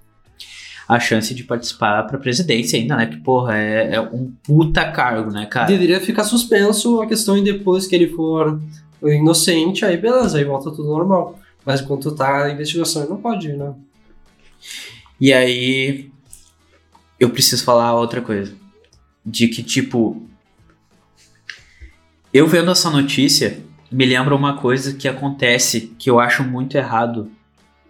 A 0.88 0.98
chance 1.00 1.32
de 1.34 1.44
participar 1.44 2.02
pra 2.04 2.18
presidência 2.18 2.78
ainda, 2.78 2.96
né? 2.96 3.06
Que, 3.06 3.16
porra, 3.16 3.56
é, 3.56 3.94
é 3.94 4.00
um 4.00 4.30
puta 4.44 4.84
cargo, 4.90 5.30
né, 5.30 5.46
cara? 5.46 5.66
Deveria 5.66 6.00
ficar 6.00 6.24
suspenso 6.24 7.00
a 7.00 7.06
questão 7.06 7.38
e 7.38 7.42
depois 7.42 7.86
que 7.86 7.94
ele 7.94 8.08
for 8.08 8.60
inocente, 9.02 9.84
aí 9.84 9.96
beleza, 9.96 10.38
aí 10.38 10.44
volta 10.44 10.70
tudo 10.70 10.88
normal. 10.88 11.38
Mas 11.64 11.80
enquanto 11.80 12.10
tá 12.12 12.44
a 12.44 12.50
investigação, 12.52 13.02
ele 13.02 13.10
não 13.10 13.16
pode 13.18 13.48
ir, 13.48 13.56
né? 13.56 13.72
E 15.20 15.32
aí, 15.32 16.10
eu 17.18 17.30
preciso 17.30 17.64
falar 17.64 17.94
outra 17.94 18.20
coisa. 18.20 18.54
De 19.24 19.46
que, 19.48 19.62
tipo, 19.62 20.26
eu 22.32 22.46
vendo 22.46 22.70
essa 22.70 22.90
notícia, 22.90 23.62
me 23.90 24.04
lembra 24.06 24.34
uma 24.34 24.56
coisa 24.56 24.94
que 24.94 25.06
acontece 25.06 25.94
que 25.98 26.08
eu 26.10 26.18
acho 26.18 26.42
muito 26.42 26.76
errado 26.76 27.30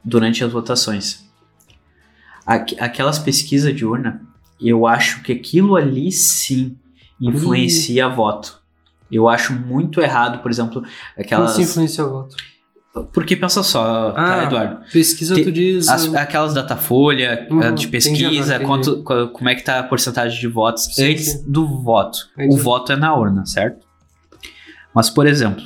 durante 0.05 0.43
as 0.45 0.53
votações. 0.53 1.25
Aqu- 2.45 2.77
aquelas 2.81 3.19
pesquisas 3.19 3.75
de 3.75 3.85
urna, 3.87 4.21
eu 4.61 4.87
acho 4.87 5.23
que 5.23 5.33
aquilo 5.33 5.77
ali 5.77 6.11
sim 6.11 6.77
influencia 7.21 8.09
voto. 8.09 8.61
Eu 9.11 9.29
acho 9.29 9.53
muito 9.53 10.01
errado, 10.01 10.43
por 10.43 10.51
exemplo, 10.51 10.81
Como 10.83 10.93
aquelas. 11.17 11.53
se 11.53 11.63
influencia 11.63 12.05
o 12.05 12.11
voto? 12.11 12.37
Porque 13.13 13.35
pensa 13.37 13.63
só, 13.63 14.11
tá, 14.13 14.41
Ah, 14.41 14.45
Eduardo? 14.45 14.81
Pesquisa, 14.93 15.35
Te- 15.35 15.45
tu 15.45 15.51
diz. 15.53 15.89
As- 15.89 16.15
aquelas 16.15 16.53
Datafolha, 16.53 17.47
Uhum, 17.51 17.63
eh, 17.63 17.73
de 17.73 17.89
pesquisa, 17.89 18.57
entendi 18.57 18.67
quanto, 18.67 19.03
como 19.33 19.49
é 19.49 19.55
que 19.55 19.63
tá 19.65 19.79
a 19.79 19.83
porcentagem 19.83 20.39
de 20.39 20.47
votos 20.47 20.95
Sim, 20.95 21.13
antes 21.13 21.33
sim. 21.33 21.45
do 21.51 21.67
voto. 21.83 22.19
Entendi. 22.37 22.55
O 22.55 22.59
voto 22.59 22.93
é 22.93 22.97
na 22.97 23.15
urna, 23.17 23.47
certo? 23.47 23.87
Mas, 24.95 25.09
por 25.09 25.27
exemplo, 25.27 25.65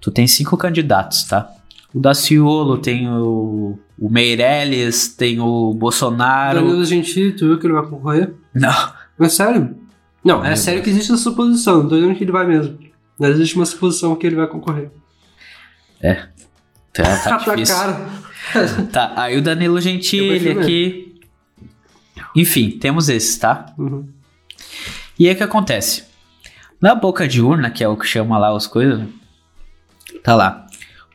tu 0.00 0.10
tem 0.10 0.26
cinco 0.26 0.56
candidatos, 0.56 1.24
tá? 1.24 1.50
O 1.94 1.98
Daciolo, 1.98 2.76
tem 2.78 3.08
o, 3.08 3.78
o 3.98 4.08
Meirelles, 4.10 5.08
tem 5.08 5.40
o 5.40 5.72
Bolsonaro. 5.74 6.60
Danilo 6.60 6.84
Gentili, 6.84 7.32
tu 7.32 7.46
viu 7.46 7.58
que 7.58 7.66
ele 7.66 7.74
vai 7.74 7.86
concorrer? 7.86 8.34
Não. 8.54 8.92
É 9.18 9.28
sério? 9.28 9.76
Não, 10.22 10.44
é 10.44 10.48
Meu 10.48 10.56
sério 10.56 10.82
que 10.82 10.90
existe 10.90 11.10
essa 11.12 11.22
suposição. 11.22 11.82
Não 11.82 11.88
tô 11.88 11.94
dizendo 11.96 12.14
que 12.14 12.22
ele 12.24 12.32
vai 12.32 12.46
mesmo. 12.46 12.78
Mas 13.18 13.30
existe 13.30 13.56
uma 13.56 13.66
suposição 13.66 14.14
que 14.14 14.26
ele 14.26 14.36
vai 14.36 14.46
concorrer. 14.46 14.90
Tá, 16.00 16.28
tá 16.92 17.16
Tá 17.16 17.36
difícil. 17.38 17.74
cara. 17.74 18.20
Tá, 18.90 19.12
aí 19.16 19.36
o 19.36 19.42
Danilo 19.42 19.80
Gentili 19.80 20.50
aqui. 20.50 21.20
Enfim, 22.34 22.70
temos 22.70 23.08
esses, 23.08 23.36
tá? 23.38 23.72
Uhum. 23.78 24.08
E 25.18 25.28
aí 25.28 25.34
o 25.34 25.36
que 25.36 25.42
acontece? 25.42 26.04
Na 26.80 26.94
boca 26.94 27.28
de 27.28 27.42
urna, 27.42 27.70
que 27.70 27.84
é 27.84 27.88
o 27.88 27.96
que 27.96 28.06
chama 28.06 28.38
lá 28.38 28.56
as 28.56 28.66
coisas, 28.66 28.98
né? 28.98 29.08
tá 30.24 30.34
lá. 30.34 30.66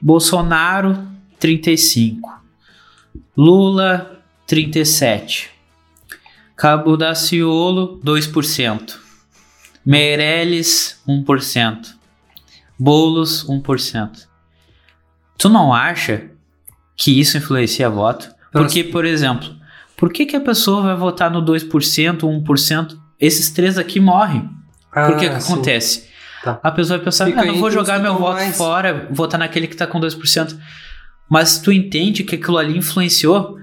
Bolsonaro, 0.02 1.08
35. 1.40 2.42
Lula, 3.36 4.22
37. 4.46 5.50
Cabo 6.56 6.96
Daciolo, 6.96 8.00
2%. 8.04 8.98
Meirelles, 9.86 11.02
1%. 11.08 11.96
Boulos, 12.78 13.46
1%. 13.48 14.28
Tu 15.38 15.50
não 15.50 15.74
acha 15.74 16.24
que 16.98 17.20
isso 17.20 17.38
influencia 17.38 17.90
voto? 17.90 18.30
Porque, 18.52 18.84
por 18.84 19.04
exemplo, 19.06 19.50
por 19.98 20.12
que, 20.12 20.26
que 20.26 20.36
a 20.36 20.42
pessoa 20.42 20.82
vai 20.82 20.96
votar 20.96 21.30
no 21.30 21.42
2%, 21.44 22.20
1%? 22.22 22.98
Esses 23.20 23.50
três 23.50 23.78
aqui 23.78 24.00
morrem. 24.00 24.50
Por 24.94 25.18
que 25.18 25.28
que 25.28 25.36
Ah, 25.36 25.40
sim. 25.40 25.54
acontece? 25.54 26.08
Tá. 26.44 26.60
A 26.64 26.72
pessoa 26.72 26.98
vai 26.98 27.06
pensar, 27.06 27.26
Fica 27.26 27.42
ah, 27.42 27.46
não 27.46 27.56
vou 27.56 27.72
jogar 27.72 27.98
que 27.98 28.04
meu 28.04 28.16
voto 28.18 28.36
mais- 28.36 28.56
fora, 28.58 29.08
votar 29.12 29.40
naquele 29.40 29.68
que 29.68 29.76
tá 29.76 29.86
com 29.88 30.00
2%. 30.00 30.56
Mas 31.30 31.58
tu 31.60 31.72
entende 31.72 32.24
que 32.24 32.36
aquilo 32.36 32.58
ali 32.58 32.78
influenciou? 32.78 33.58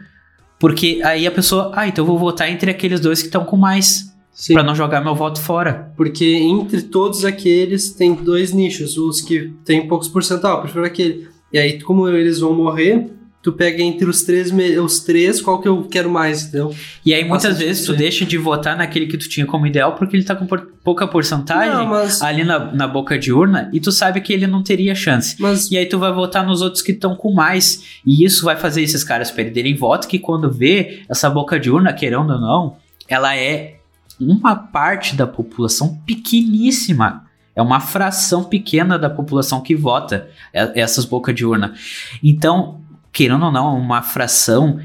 Porque 0.59 1.01
aí 1.05 1.27
a 1.27 1.31
pessoa, 1.31 1.73
ah, 1.75 1.87
então 1.87 2.03
eu 2.03 2.07
vou 2.07 2.19
votar 2.19 2.51
entre 2.51 2.71
aqueles 2.71 3.01
dois 3.01 3.21
que 3.21 3.29
estão 3.29 3.45
com 3.45 3.57
mais, 3.57 4.11
Pra 4.53 4.63
não 4.63 4.75
jogar 4.75 5.01
meu 5.03 5.15
voto 5.15 5.41
fora. 5.41 5.93
porque 5.97 6.25
entre 6.25 6.83
todos 6.83 7.25
aqueles 7.25 7.91
tem 7.93 8.15
dois 8.15 8.53
nichos. 8.53 8.97
Os 8.97 9.21
que 9.21 9.53
tem 9.65 9.87
poucos 9.87 10.09
porcentual, 10.09 10.57
eu 10.57 10.61
prefiro 10.63 10.85
aquele. 10.85 11.29
E 11.53 11.59
aí, 11.59 11.81
como 11.81 12.09
eles 12.09 12.41
vão 12.41 12.55
morrer, 12.55 13.11
tu 13.43 13.53
pega 13.53 13.83
entre 13.83 14.09
os 14.09 14.23
três, 14.23 14.53
os 14.81 15.01
três 15.01 15.43
qual 15.43 15.61
que 15.61 15.67
eu 15.67 15.83
quero 15.83 16.09
mais, 16.09 16.45
entendeu? 16.45 16.75
E 17.05 17.13
aí 17.13 17.25
muitas 17.25 17.57
Faz 17.57 17.59
vezes 17.59 17.85
tu 17.85 17.93
deixa 17.93 18.25
de 18.25 18.39
votar 18.39 18.77
naquele 18.77 19.07
que 19.07 19.19
tu 19.19 19.29
tinha 19.29 19.45
como 19.45 19.67
ideal 19.67 19.95
porque 19.97 20.17
ele 20.17 20.25
tá 20.25 20.37
com 20.37 20.47
pouca 20.85 21.07
porcentagem 21.09 21.75
Não, 21.75 21.87
mas, 21.89 22.23
ali 22.23 22.45
na, 22.45 22.73
na 22.73 22.87
boca 22.87 23.19
de 23.19 23.33
urna 23.33 23.69
e 23.73 23.81
tu 23.81 23.91
sabe 23.91 24.21
que 24.21 24.33
ele 24.33 24.47
não 24.47 24.63
teria 24.63 24.95
chance. 24.95 25.37
mas 25.41 25.71
E 25.71 25.77
aí 25.77 25.87
tu 25.87 25.99
vai 25.99 26.13
votar 26.13 26.47
nos 26.47 26.63
outros 26.63 26.83
que 26.83 26.93
estão 26.93 27.17
com 27.17 27.33
mais. 27.33 28.01
E 28.07 28.25
isso 28.25 28.45
vai 28.45 28.57
fazer 28.57 28.83
esses 28.83 29.03
caras 29.03 29.31
perderem 29.31 29.75
voto, 29.75 30.07
que 30.07 30.19
quando 30.19 30.51
vê 30.51 31.03
essa 31.09 31.29
boca 31.29 31.59
de 31.59 31.69
urna, 31.69 31.93
querendo 31.93 32.33
ou 32.33 32.41
não, 32.41 32.77
ela 33.09 33.37
é 33.37 33.77
uma 34.21 34.55
parte 34.55 35.17
da 35.17 35.27
população 35.27 35.99
pequeníssima. 36.07 37.25
É 37.55 37.61
uma 37.61 37.81
fração 37.81 38.45
pequena 38.45 38.99
da 38.99 39.11
população 39.11 39.61
que 39.61 39.75
vota 39.75 40.29
essas 40.53 41.05
bocas 41.05 41.35
de 41.35 41.45
urna. 41.45 41.75
Então, 42.23 42.81
querendo 43.13 43.45
ou 43.45 43.53
não, 43.53 43.77
é 43.77 43.79
uma 43.79 44.03
fração 44.03 44.81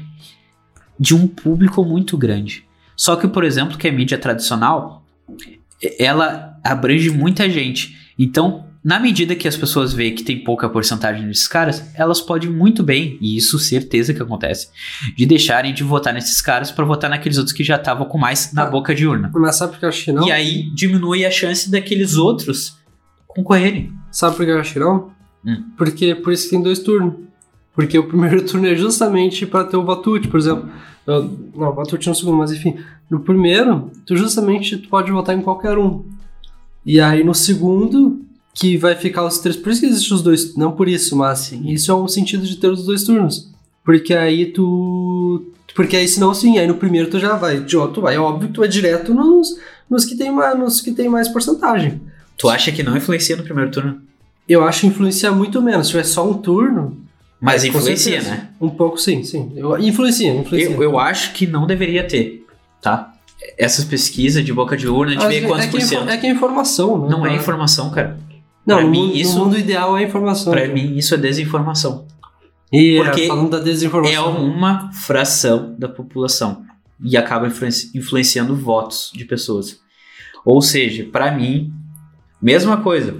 de 1.00 1.14
um 1.14 1.26
público 1.26 1.84
muito 1.84 2.16
grande. 2.16 2.66
Só 2.94 3.16
que, 3.16 3.26
por 3.26 3.44
exemplo, 3.44 3.78
que 3.78 3.88
a 3.88 3.92
mídia 3.92 4.18
tradicional, 4.18 5.04
ela 5.98 6.58
abrange 6.62 7.10
muita 7.10 7.48
gente. 7.48 8.12
Então, 8.18 8.67
na 8.84 8.98
medida 9.00 9.34
que 9.34 9.48
as 9.48 9.56
pessoas 9.56 9.92
veem 9.92 10.14
que 10.14 10.22
tem 10.22 10.42
pouca 10.42 10.68
porcentagem 10.68 11.26
desses 11.26 11.48
caras, 11.48 11.82
elas 11.94 12.20
podem 12.20 12.48
muito 12.48 12.82
bem, 12.82 13.18
e 13.20 13.36
isso 13.36 13.58
certeza 13.58 14.14
que 14.14 14.22
acontece, 14.22 14.68
de 15.16 15.26
deixarem 15.26 15.74
de 15.74 15.82
votar 15.82 16.14
nesses 16.14 16.40
caras 16.40 16.70
para 16.70 16.84
votar 16.84 17.10
naqueles 17.10 17.38
outros 17.38 17.54
que 17.54 17.64
já 17.64 17.76
estavam 17.76 18.06
com 18.06 18.16
mais 18.18 18.52
na 18.52 18.62
Ah. 18.62 18.66
boca 18.70 18.94
de 18.94 19.06
urna. 19.06 19.30
Mas 19.34 19.56
sabe 19.56 19.72
por 19.72 19.78
que 19.80 19.84
eu 19.84 19.88
acho 19.88 20.04
que 20.04 20.12
não? 20.12 20.26
E 20.26 20.32
aí 20.32 20.70
diminui 20.74 21.24
a 21.26 21.30
chance 21.30 21.70
daqueles 21.70 22.16
outros 22.16 22.78
concorrerem. 23.26 23.92
Sabe 24.10 24.36
por 24.36 24.44
que 24.46 24.52
eu 24.52 24.60
acho 24.60 24.72
que 24.72 24.78
não? 24.78 25.10
Hum. 25.44 25.64
Porque 25.76 26.14
por 26.14 26.32
isso 26.32 26.44
que 26.44 26.50
tem 26.50 26.62
dois 26.62 26.78
turnos. 26.78 27.14
Porque 27.74 27.98
o 27.98 28.04
primeiro 28.08 28.42
turno 28.46 28.66
é 28.66 28.74
justamente 28.74 29.46
para 29.46 29.64
ter 29.64 29.76
o 29.76 29.82
útil, 29.82 30.30
por 30.30 30.40
exemplo. 30.40 30.68
Não, 31.06 31.70
o 31.70 31.80
útil 31.82 32.10
no 32.10 32.14
segundo, 32.14 32.36
mas 32.36 32.52
enfim. 32.52 32.76
No 33.08 33.20
primeiro, 33.20 33.90
tu 34.04 34.16
justamente 34.16 34.76
tu 34.76 34.88
pode 34.88 35.10
votar 35.10 35.36
em 35.36 35.40
qualquer 35.40 35.78
um. 35.78 36.04
E 36.84 37.00
aí 37.00 37.22
no 37.24 37.34
segundo, 37.34 38.17
que 38.58 38.76
vai 38.76 38.94
ficar 38.96 39.24
os 39.24 39.38
três. 39.38 39.56
Por 39.56 39.70
isso 39.70 39.80
que 39.80 39.86
existem 39.86 40.14
os 40.16 40.22
dois. 40.22 40.54
Não 40.56 40.72
por 40.72 40.88
isso, 40.88 41.14
mas 41.16 41.52
isso 41.64 41.90
é 41.90 41.94
um 41.94 42.08
sentido 42.08 42.44
de 42.46 42.56
ter 42.56 42.68
os 42.68 42.84
dois 42.84 43.04
turnos. 43.04 43.48
Porque 43.84 44.14
aí 44.14 44.46
tu. 44.46 45.42
Porque 45.74 45.96
aí 45.96 46.08
senão 46.08 46.34
sim, 46.34 46.58
aí 46.58 46.66
no 46.66 46.74
primeiro 46.74 47.08
tu 47.08 47.18
já 47.20 47.36
vai. 47.36 47.60
Tu 47.60 48.00
vai, 48.00 48.16
é 48.16 48.18
óbvio 48.18 48.48
que 48.48 48.54
tu 48.54 48.64
é 48.64 48.68
direto 48.68 49.14
nos, 49.14 49.56
nos, 49.88 50.04
que, 50.04 50.16
tem 50.16 50.30
mais, 50.32 50.58
nos 50.58 50.80
que 50.80 50.92
tem 50.92 51.08
mais 51.08 51.28
porcentagem. 51.28 52.00
Tu 52.36 52.48
acha 52.48 52.72
que 52.72 52.82
não 52.82 52.96
influencia 52.96 53.36
no 53.36 53.44
primeiro 53.44 53.70
turno? 53.70 54.00
Eu 54.48 54.64
acho 54.64 54.86
influenciar 54.86 55.30
muito 55.32 55.60
menos. 55.62 55.86
Se 55.86 55.90
tiver 55.92 56.04
só 56.04 56.28
um 56.28 56.34
turno. 56.34 56.96
Mas 57.40 57.62
é, 57.62 57.68
influencia, 57.68 58.20
né? 58.22 58.48
Um 58.60 58.68
pouco 58.70 58.98
sim, 58.98 59.22
sim. 59.22 59.52
Eu, 59.54 59.78
influencia, 59.78 60.34
influencia. 60.34 60.70
Eu, 60.74 60.82
eu 60.82 60.98
acho 60.98 61.32
que 61.32 61.46
não 61.46 61.66
deveria 61.66 62.02
ter, 62.02 62.44
tá? 62.82 63.14
Essas 63.56 63.84
pesquisas 63.84 64.44
de 64.44 64.52
boca 64.52 64.76
de 64.76 64.88
urna, 64.88 65.12
a 65.12 65.14
gente 65.14 65.28
vê 65.28 65.36
é, 65.36 65.40
quantos 65.46 65.66
que 65.66 65.70
por 65.70 65.78
é, 65.80 65.82
info- 65.84 65.88
cento. 65.94 66.08
é 66.08 66.16
que 66.16 66.26
é 66.26 66.30
informação, 66.30 66.98
né? 67.02 67.08
Não 67.08 67.24
é 67.24 67.28
Pra- 67.30 67.38
informação, 67.38 67.90
cara. 67.90 68.18
Não, 68.68 68.76
pra 68.78 68.86
mim, 68.86 69.06
mundo, 69.06 69.16
isso- 69.16 69.38
no 69.38 69.44
mundo 69.46 69.58
ideal 69.58 69.96
é 69.96 70.02
informação. 70.04 70.52
Pra 70.52 70.68
mim, 70.68 70.96
isso 70.96 71.14
é 71.14 71.18
desinformação. 71.18 72.06
E 72.72 72.98
é, 72.98 73.04
porque 73.04 73.26
falando 73.26 73.50
da 73.50 73.58
É 73.58 73.62
desinformação. 73.62 74.44
uma 74.44 74.92
fração 74.92 75.74
da 75.78 75.88
população. 75.88 76.64
e 77.00 77.16
acaba 77.16 77.46
influenci- 77.46 77.90
influenciando 77.96 78.56
votos 78.56 79.12
de 79.14 79.24
pessoas. 79.24 79.78
Ou 80.44 80.60
seja, 80.60 81.04
para 81.12 81.30
mim, 81.30 81.72
mesma 82.42 82.78
coisa. 82.78 83.14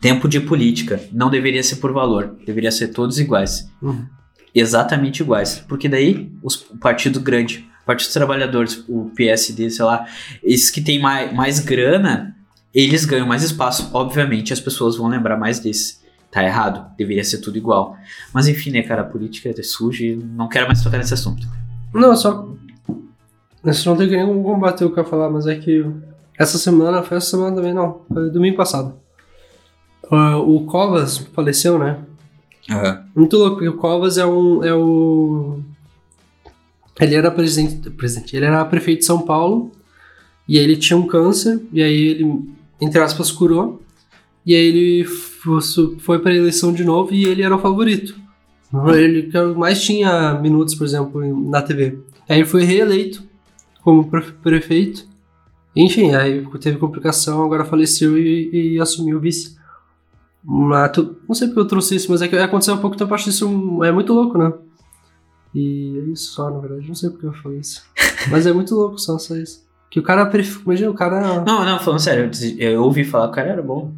Tempo 0.00 0.28
de 0.28 0.40
política 0.40 1.00
não 1.12 1.30
deveria 1.30 1.62
ser 1.62 1.76
por 1.76 1.92
valor, 1.92 2.36
deveria 2.44 2.72
ser 2.72 2.88
todos 2.88 3.18
iguais. 3.20 3.70
Uhum. 3.80 4.04
Exatamente 4.54 5.20
iguais. 5.22 5.64
Porque 5.68 5.88
daí 5.88 6.32
os, 6.42 6.56
o 6.70 6.76
partido 6.76 7.20
grande, 7.20 7.68
o 7.82 7.86
Partido 7.86 8.06
dos 8.06 8.14
Trabalhadores, 8.14 8.84
o 8.88 9.10
PSD, 9.16 9.70
sei 9.70 9.84
lá, 9.84 10.04
esses 10.42 10.68
que 10.70 10.80
têm 10.80 11.00
mais, 11.00 11.32
mais 11.32 11.60
grana, 11.60 12.36
eles 12.84 13.04
ganham 13.04 13.26
mais 13.26 13.42
espaço. 13.42 13.90
Obviamente 13.92 14.52
as 14.52 14.60
pessoas 14.60 14.96
vão 14.96 15.08
lembrar 15.08 15.36
mais 15.36 15.58
desse. 15.58 15.98
Tá 16.30 16.44
errado, 16.44 16.94
deveria 16.96 17.24
ser 17.24 17.38
tudo 17.38 17.56
igual. 17.56 17.96
Mas 18.34 18.46
enfim, 18.48 18.70
né, 18.70 18.82
cara, 18.82 19.02
a 19.02 19.04
política 19.04 19.48
é 19.48 19.62
suja 19.62 20.04
e 20.04 20.16
não 20.16 20.48
quero 20.48 20.66
mais 20.66 20.82
tocar 20.82 20.98
nesse 20.98 21.14
assunto. 21.14 21.48
Não, 21.92 22.14
só. 22.14 22.46
Isso 23.64 23.88
não 23.88 23.96
tem 23.96 24.08
como 24.08 24.42
combater 24.42 24.84
o 24.84 24.92
que 24.92 25.00
eu 25.00 25.04
falar, 25.04 25.30
mas 25.30 25.46
é 25.46 25.56
que 25.56 25.84
essa 26.38 26.58
semana, 26.58 27.02
foi 27.02 27.16
essa 27.16 27.30
semana 27.30 27.56
também, 27.56 27.72
não, 27.72 28.02
foi 28.12 28.30
domingo 28.30 28.56
passado. 28.56 28.94
Ah, 30.10 30.38
o 30.38 30.64
Covas 30.66 31.18
faleceu, 31.18 31.78
né? 31.78 31.98
Muito 33.14 33.36
louco, 33.36 33.56
porque 33.56 33.68
o 33.68 33.76
Covas 33.76 34.18
é 34.18 34.26
um. 34.26 34.62
É 34.62 34.74
o. 34.74 35.60
Ele 37.00 37.14
era 37.14 37.30
presidente, 37.30 37.90
presidente. 37.90 38.36
Ele 38.36 38.44
era 38.44 38.64
prefeito 38.64 39.00
de 39.00 39.06
São 39.06 39.22
Paulo. 39.22 39.72
E 40.46 40.58
aí 40.58 40.64
ele 40.64 40.76
tinha 40.76 40.96
um 40.96 41.06
câncer. 41.06 41.60
E 41.72 41.82
aí 41.82 42.08
ele, 42.08 42.48
entre 42.80 43.00
aspas, 43.00 43.30
curou. 43.30 43.82
E 44.46 44.54
aí 44.54 44.66
ele 44.66 45.04
fo- 45.04 45.60
foi 46.00 46.18
pra 46.18 46.34
eleição 46.34 46.72
de 46.72 46.84
novo 46.84 47.12
e 47.12 47.24
ele 47.26 47.42
era 47.42 47.54
o 47.54 47.58
favorito. 47.58 48.14
Ele 48.94 49.24
que 49.24 49.38
mais 49.56 49.82
tinha 49.82 50.34
minutos, 50.34 50.74
por 50.74 50.84
exemplo, 50.84 51.24
em- 51.24 51.48
na 51.48 51.62
TV. 51.62 51.98
Aí 52.28 52.38
ele 52.38 52.46
foi 52.46 52.64
reeleito 52.64 53.22
como 53.82 54.08
pre- 54.08 54.32
prefeito. 54.42 55.06
Enfim, 55.76 56.14
aí 56.14 56.44
teve 56.60 56.76
complicação, 56.78 57.42
agora 57.44 57.64
faleceu 57.64 58.18
e, 58.18 58.74
e 58.74 58.80
assumiu 58.80 59.16
o 59.18 59.20
vice. 59.20 59.56
Mas 60.44 60.92
não 61.28 61.34
sei 61.34 61.48
porque 61.48 61.60
eu 61.60 61.66
trouxe 61.66 61.96
isso, 61.96 62.10
mas 62.10 62.22
é 62.22 62.28
que 62.28 62.36
aconteceu 62.36 62.74
há 62.74 62.78
pouco 62.78 62.96
tempo, 62.96 63.12
acho 63.14 63.28
isso 63.28 63.82
é 63.84 63.92
muito 63.92 64.12
louco, 64.14 64.38
né? 64.38 64.52
E 65.54 65.98
é 65.98 66.12
isso 66.12 66.32
só, 66.32 66.50
na 66.50 66.58
verdade. 66.58 66.86
Não 66.88 66.94
sei 66.94 67.10
porque 67.10 67.26
eu 67.26 67.32
falei 67.34 67.58
isso. 67.60 67.82
Mas 68.30 68.46
é 68.46 68.52
muito 68.52 68.74
louco 68.74 68.98
só, 68.98 69.16
só 69.18 69.34
isso. 69.36 69.64
Que 69.90 69.98
o 70.00 70.02
cara 70.02 70.26
pref... 70.26 70.60
Imagina, 70.64 70.90
o 70.90 70.94
cara. 70.94 71.40
Não, 71.40 71.64
não, 71.64 71.78
falando 71.78 72.00
sério, 72.00 72.30
eu, 72.58 72.70
eu 72.72 72.82
ouvi 72.84 73.04
falar 73.04 73.26
que 73.26 73.32
o 73.32 73.34
cara 73.34 73.50
era 73.50 73.62
bom. 73.62 73.92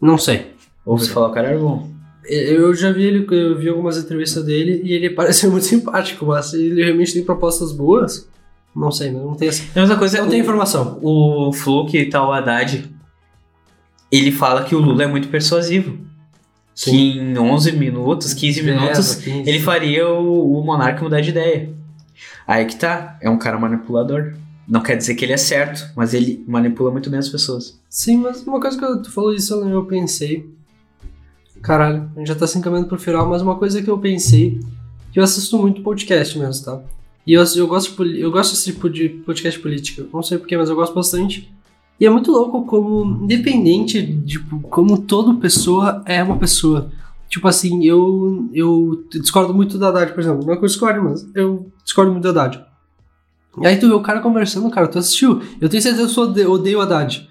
Não 0.00 0.16
sei. 0.18 0.52
Ouvi 0.84 1.08
falar 1.08 1.26
que 1.26 1.32
o 1.32 1.34
cara 1.34 1.48
era 1.48 1.58
bom. 1.58 1.90
Eu 2.24 2.72
já 2.74 2.92
vi 2.92 3.02
ele, 3.02 3.26
eu 3.30 3.58
vi 3.58 3.68
algumas 3.68 3.98
entrevistas 3.98 4.44
dele 4.44 4.80
e 4.84 4.92
ele 4.92 5.10
pareceu 5.14 5.50
muito 5.50 5.66
simpático, 5.66 6.24
mas 6.26 6.52
ele 6.54 6.82
realmente 6.84 7.12
tem 7.12 7.24
propostas 7.24 7.72
boas. 7.72 8.28
Não 8.74 8.90
sei, 8.90 9.10
né? 9.10 9.20
não 9.20 9.34
tem 9.34 9.48
essa. 9.48 9.64
A 9.76 9.80
mesma 9.80 9.96
coisa 9.96 10.18
Não 10.18 10.26
o- 10.28 10.30
tem 10.30 10.40
informação. 10.40 10.98
O 11.02 11.52
Flo, 11.52 11.86
que 11.86 12.06
tá 12.06 12.26
o 12.26 12.32
Haddad, 12.32 12.88
ele 14.10 14.30
fala 14.32 14.62
que 14.64 14.74
o 14.74 14.78
Lula 14.78 15.04
é 15.04 15.06
muito 15.06 15.28
persuasivo. 15.28 15.98
Que 16.74 16.90
em 16.90 17.36
11 17.36 17.72
minutos, 17.72 18.32
15 18.32 18.62
minutos, 18.62 19.16
10, 19.16 19.24
15. 19.24 19.50
ele 19.50 19.60
faria 19.60 20.08
o, 20.08 20.58
o 20.58 20.64
monarca 20.64 21.02
mudar 21.02 21.20
de 21.20 21.28
ideia. 21.30 21.70
Aí 22.46 22.64
que 22.64 22.76
tá, 22.76 23.18
é 23.20 23.28
um 23.28 23.36
cara 23.38 23.58
manipulador. 23.58 24.32
Não 24.72 24.80
quer 24.80 24.96
dizer 24.96 25.14
que 25.16 25.22
ele 25.22 25.34
é 25.34 25.36
certo, 25.36 25.92
mas 25.94 26.14
ele 26.14 26.42
manipula 26.48 26.90
muito 26.90 27.10
bem 27.10 27.18
as 27.18 27.28
pessoas. 27.28 27.78
Sim, 27.90 28.16
mas 28.16 28.42
uma 28.46 28.58
coisa 28.58 28.78
que 28.78 29.02
tu 29.02 29.12
falou 29.12 29.34
isso, 29.34 29.52
eu 29.52 29.84
pensei. 29.84 30.50
Caralho, 31.60 32.10
a 32.16 32.18
gente 32.18 32.28
já 32.28 32.34
tá 32.34 32.46
se 32.46 32.56
encaminhando 32.56 32.88
pro 32.88 32.98
final, 32.98 33.28
mas 33.28 33.42
uma 33.42 33.56
coisa 33.56 33.82
que 33.82 33.90
eu 33.90 33.98
pensei, 33.98 34.60
que 35.12 35.18
eu 35.20 35.22
assisto 35.22 35.58
muito 35.58 35.82
podcast 35.82 36.38
mesmo, 36.38 36.64
tá? 36.64 36.80
E 37.26 37.34
eu, 37.34 37.44
eu 37.54 37.66
gosto 37.66 38.02
de 38.02 38.18
eu 38.18 38.32
gosto 38.32 38.52
desse 38.52 38.72
tipo 38.72 38.88
de 38.88 39.10
podcast 39.10 39.60
política. 39.60 40.06
Não 40.10 40.22
sei 40.22 40.38
porquê, 40.38 40.56
mas 40.56 40.70
eu 40.70 40.74
gosto 40.74 40.94
bastante. 40.94 41.52
E 42.00 42.06
é 42.06 42.10
muito 42.10 42.32
louco 42.32 42.64
como, 42.64 43.24
independente 43.24 44.00
de 44.00 44.38
tipo, 44.38 44.58
como 44.70 45.02
toda 45.02 45.34
pessoa 45.34 46.02
é 46.06 46.22
uma 46.22 46.38
pessoa. 46.38 46.90
Tipo 47.28 47.46
assim, 47.46 47.84
eu, 47.84 48.48
eu 48.54 49.04
discordo 49.10 49.52
muito 49.52 49.76
da 49.76 49.90
Haddad, 49.90 50.14
por 50.14 50.20
exemplo. 50.20 50.46
Não 50.46 50.54
é 50.54 50.56
que 50.56 50.64
eu 50.64 50.68
discordo, 50.68 51.02
mas 51.02 51.28
eu 51.34 51.70
discordo 51.84 52.10
muito 52.10 52.24
da 52.24 52.30
Haddad. 52.30 52.71
E 53.60 53.66
aí 53.66 53.76
tu 53.78 53.88
vê 53.88 53.94
o 53.94 54.00
cara 54.00 54.20
conversando, 54.20 54.70
cara, 54.70 54.88
tu 54.88 54.98
assistiu. 54.98 55.42
Eu 55.60 55.68
tenho 55.68 55.82
certeza 55.82 56.12
que 56.12 56.18
eu 56.18 56.22
ode- 56.24 56.46
odeio 56.46 56.80
a 56.80 56.84
Haddad. 56.84 57.28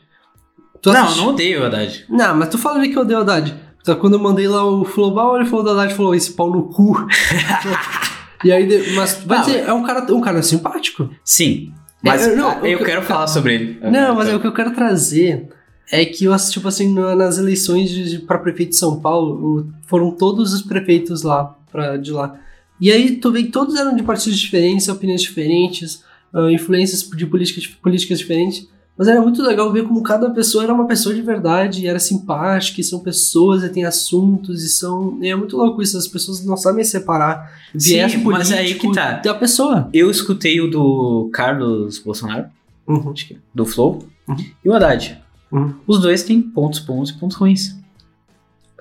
Tu 0.82 0.92
não, 0.92 1.04
assistiu? 1.04 1.24
não 1.24 1.30
odeio 1.34 1.62
o 1.62 1.66
Haddad. 1.66 2.06
Não, 2.10 2.36
mas 2.36 2.50
tu 2.50 2.58
fala 2.58 2.78
ali 2.80 2.90
que 2.90 2.98
eu 2.98 3.02
odeio 3.02 3.20
o 3.20 3.22
Haddad. 3.24 3.56
Então, 3.82 3.96
quando 3.96 4.14
eu 4.14 4.20
mandei 4.20 4.48
lá 4.48 4.64
o 4.64 4.86
Flowball, 4.86 5.38
ele 5.38 5.46
falou 5.50 5.66
da 5.66 5.72
Haddad, 5.72 5.94
falou 5.96 6.14
esse 6.14 6.34
pau 6.34 6.52
no 6.52 6.64
cu. 6.70 7.08
e 8.46 8.52
aí, 8.52 8.94
mas 8.96 9.24
vai 9.26 9.40
Não, 9.40 9.46
dizer, 9.46 9.60
é 9.68 9.74
um 9.74 9.84
cara, 9.84 10.14
um 10.14 10.22
cara 10.22 10.42
simpático. 10.44 11.10
Sim, 11.24 11.72
mas 12.04 12.28
É, 12.28 12.32
eu- 12.32 12.38
não, 12.38 12.50
ah, 12.52 12.60
eu, 12.64 12.80
eu- 12.80 12.86
quero 12.86 13.02
falar 13.02 13.28
sobre 13.28 13.56
ele. 13.56 13.80
Não, 13.92 14.16
mas 14.16 14.30
é 14.30 14.36
o 14.36 14.40
que 14.40 14.48
eu 14.48 14.54
quero 14.54 14.72
trazer 14.72 15.50
é 15.92 16.06
que, 16.06 16.26
eu, 16.26 16.36
tipo 16.38 16.68
assim, 16.68 16.94
na- 16.94 17.16
nas 17.16 17.38
eleições 17.38 17.92
para 18.28 18.38
prefeito 18.40 18.70
de 18.72 18.78
São 18.78 19.00
Paulo, 19.00 19.34
o- 19.62 19.70
foram 19.88 20.12
todos 20.12 20.54
os 20.54 20.62
prefeitos 20.62 21.24
lá, 21.24 21.56
pra, 21.72 21.98
de 21.98 22.12
lá. 22.12 22.36
E 22.80 22.92
aí 22.92 23.18
tu 23.18 23.32
vê 23.32 23.44
que 23.44 23.52
todos 23.52 23.76
eram 23.76 23.96
de 23.96 24.02
partidos 24.02 24.40
diferentes, 24.40 24.88
opiniões 24.88 25.22
diferentes, 25.22 26.04
ah, 26.34 26.52
influências 26.52 27.02
de 27.10 27.26
políticas, 27.26 27.68
políticas 27.68 28.20
diferentes. 28.20 28.68
Mas 28.98 29.08
era 29.08 29.22
muito 29.22 29.42
legal 29.42 29.72
ver 29.72 29.84
como 29.88 30.04
cada 30.04 30.30
pessoa 30.30 30.64
era 30.66 30.74
uma 30.74 30.86
pessoa 30.86 31.16
de 31.16 31.22
verdade, 31.22 31.82
e 31.82 31.88
era 31.88 31.98
simpática, 31.98 32.82
e 32.82 32.84
são 32.84 33.00
pessoas, 33.00 33.64
e 33.64 33.70
tem 33.70 33.84
assuntos, 33.86 34.62
e 34.64 34.70
são. 34.70 35.18
E 35.22 35.28
é 35.30 35.36
muito 35.36 35.58
louco 35.58 35.82
isso, 35.82 35.98
as 35.98 36.08
pessoas 36.08 36.46
não 36.46 36.56
sabem 36.58 36.84
separar 36.84 37.52
viés 37.74 38.12
Sim, 38.12 38.18
mas 38.20 38.24
político 38.50 38.54
é 38.54 38.60
aí 38.60 38.76
que 38.76 38.92
tá. 38.92 39.12
da 39.14 39.34
pessoa. 39.34 39.90
Eu 39.94 40.12
escutei 40.12 40.60
o 40.62 40.70
do 40.70 41.30
Carlos 41.34 41.98
Bolsonaro, 42.00 42.46
Uhum. 42.88 43.14
é, 43.32 43.36
do 43.56 43.66
Flow, 43.66 44.04
Uhum. 44.28 44.36
e 44.64 44.70
o 44.70 44.74
Haddad. 44.74 45.18
Uhum. 45.52 45.74
Os 45.88 46.00
dois 46.00 46.22
têm 46.24 46.42
pontos 46.42 46.80
bons 46.80 47.10
e 47.10 47.14
pontos 47.14 47.38
ruins. 47.38 47.76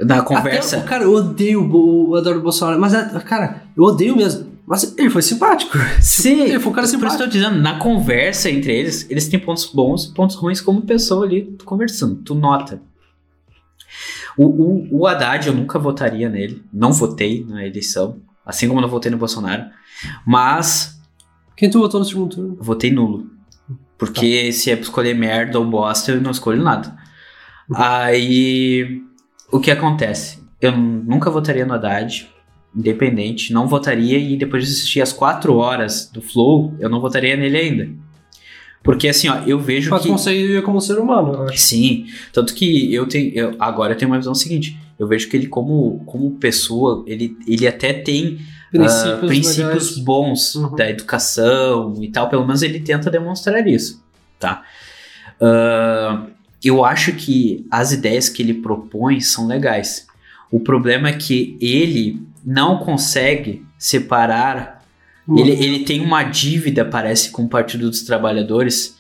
Na 0.01 0.23
conversa. 0.23 0.79
Até, 0.79 0.87
cara, 0.87 1.05
eu 1.05 1.13
odeio 1.15 1.63
o 1.63 2.11
o 2.11 2.19
Eduardo 2.19 2.43
Bolsonaro, 2.43 2.81
mas, 2.81 2.93
é, 2.95 3.05
cara, 3.21 3.63
eu 3.77 3.85
odeio 3.85 4.17
mesmo. 4.17 4.50
Mas 4.71 4.95
ele 4.97 5.11
foi 5.11 5.21
simpático. 5.21 5.77
Sim, 6.01 6.43
Ele 6.43 6.61
foi 6.61 6.71
um 6.71 6.75
cara 6.75 6.87
por 6.87 6.91
isso 6.91 6.97
que 6.99 7.05
eu 7.05 7.11
simpático. 7.11 7.25
tô 7.25 7.27
dizendo, 7.29 7.61
na 7.61 7.79
conversa 7.81 8.49
entre 8.49 8.73
eles, 8.73 9.05
eles 9.11 9.27
têm 9.29 9.41
pontos 9.41 9.67
bons 9.67 10.05
e 10.05 10.15
pontos 10.15 10.37
ruins 10.37 10.61
como 10.61 10.81
pessoa 10.83 11.27
ali 11.27 11.57
conversando, 11.65 12.23
tu 12.23 12.37
nota. 12.37 12.81
O, 14.39 14.45
o, 14.45 15.01
o 15.01 15.07
Haddad 15.09 15.49
eu 15.49 15.53
nunca 15.55 15.77
votaria 15.77 16.29
nele, 16.29 16.63
não 16.73 16.93
votei 16.93 17.45
na 17.49 17.67
eleição, 17.67 18.21
assim 18.47 18.69
como 18.69 18.81
não 18.81 18.89
votei 18.89 19.11
no 19.11 19.19
Bolsonaro, 19.19 19.65
mas 20.25 21.01
Quem 21.57 21.69
tu 21.69 21.81
votou 21.81 21.99
no 21.99 22.07
segundo 22.07 22.35
turno? 22.37 22.57
votei 22.61 22.93
nulo. 22.93 23.27
Porque 23.99 24.53
se 24.53 24.71
é 24.71 24.77
pra 24.77 24.85
escolher 24.85 25.15
merda 25.15 25.59
ou 25.59 25.65
bosta, 25.67 26.13
eu 26.13 26.21
não 26.21 26.31
escolho 26.31 26.63
nada. 26.63 26.97
Aí, 27.75 29.03
o 29.51 29.61
que 29.61 29.71
acontece? 29.71 30.39
Eu 30.61 30.73
nunca 30.77 31.29
votaria 31.31 31.67
no 31.67 31.75
Haddad, 31.75 32.31
independente, 32.75 33.53
não 33.53 33.67
votaria 33.67 34.19
e 34.19 34.37
depois 34.37 34.65
de 34.67 34.73
assistir 34.73 35.01
as 35.01 35.13
quatro 35.13 35.57
horas 35.57 36.09
do 36.13 36.23
Flow, 36.23 36.73
eu 36.79 36.89
não 36.89 37.01
votaria 37.01 37.37
nele 37.37 37.57
ainda. 37.57 37.89
Porque 38.83 39.09
assim, 39.09 39.29
ó, 39.29 39.41
eu 39.47 39.59
vejo 39.61 39.91
Mas 39.91 40.03
que... 40.03 40.09
consegue 40.09 40.47
viver 40.47 40.63
como 40.63 40.81
ser 40.81 40.99
humano, 40.99 41.35
eu 41.35 41.43
acho. 41.45 41.59
Sim, 41.59 42.07
tanto 42.33 42.55
que 42.55 42.93
eu 42.95 43.07
tenho. 43.07 43.31
eu- 43.35 43.55
agora 43.59 43.93
eu 43.93 43.97
tenho 43.99 44.11
uma 44.11 44.17
visão 44.19 44.35
seguinte. 44.35 44.79
Eu 44.99 45.07
vejo 45.07 45.29
que 45.29 45.37
ele, 45.37 45.47
como, 45.47 46.03
como 46.07 46.31
pessoa, 46.33 47.03
ele, 47.07 47.37
ele 47.47 47.67
até 47.67 47.93
tem 47.93 48.39
Princípios, 48.71 49.23
ah, 49.23 49.27
princípios 49.27 49.67
legais. 49.91 49.99
bons 49.99 50.55
Uhum. 50.55 50.77
da 50.77 50.89
educação 50.89 51.95
e 52.01 52.09
tal. 52.09 52.29
Pelo 52.31 52.47
menos 52.47 52.63
ele 52.63 52.81
tenta 52.81 53.11
demonstrar 53.11 53.67
isso, 53.67 54.03
tá? 54.39 54.63
Ah, 55.41 56.27
eu 56.65 56.85
acho 56.85 57.13
que 57.15 57.67
as 57.71 57.93
ideias 57.93 58.29
que 58.29 58.43
ele 58.43 58.55
propõe 58.55 59.21
são 59.21 59.47
legais. 59.47 60.07
O 60.51 60.61
problema 60.61 61.09
é 61.09 61.13
que 61.13 61.57
ele 61.61 62.23
não 62.45 62.79
consegue 62.79 63.65
separar 63.79 64.81
ele, 65.39 65.53
ele 65.53 65.85
tem 65.85 66.01
uma 66.01 66.23
dívida, 66.23 66.85
parece, 66.85 67.31
com 67.31 67.45
o 67.45 67.49
Partido 67.49 67.89
dos 67.89 68.03
Trabalhadores. 68.03 68.99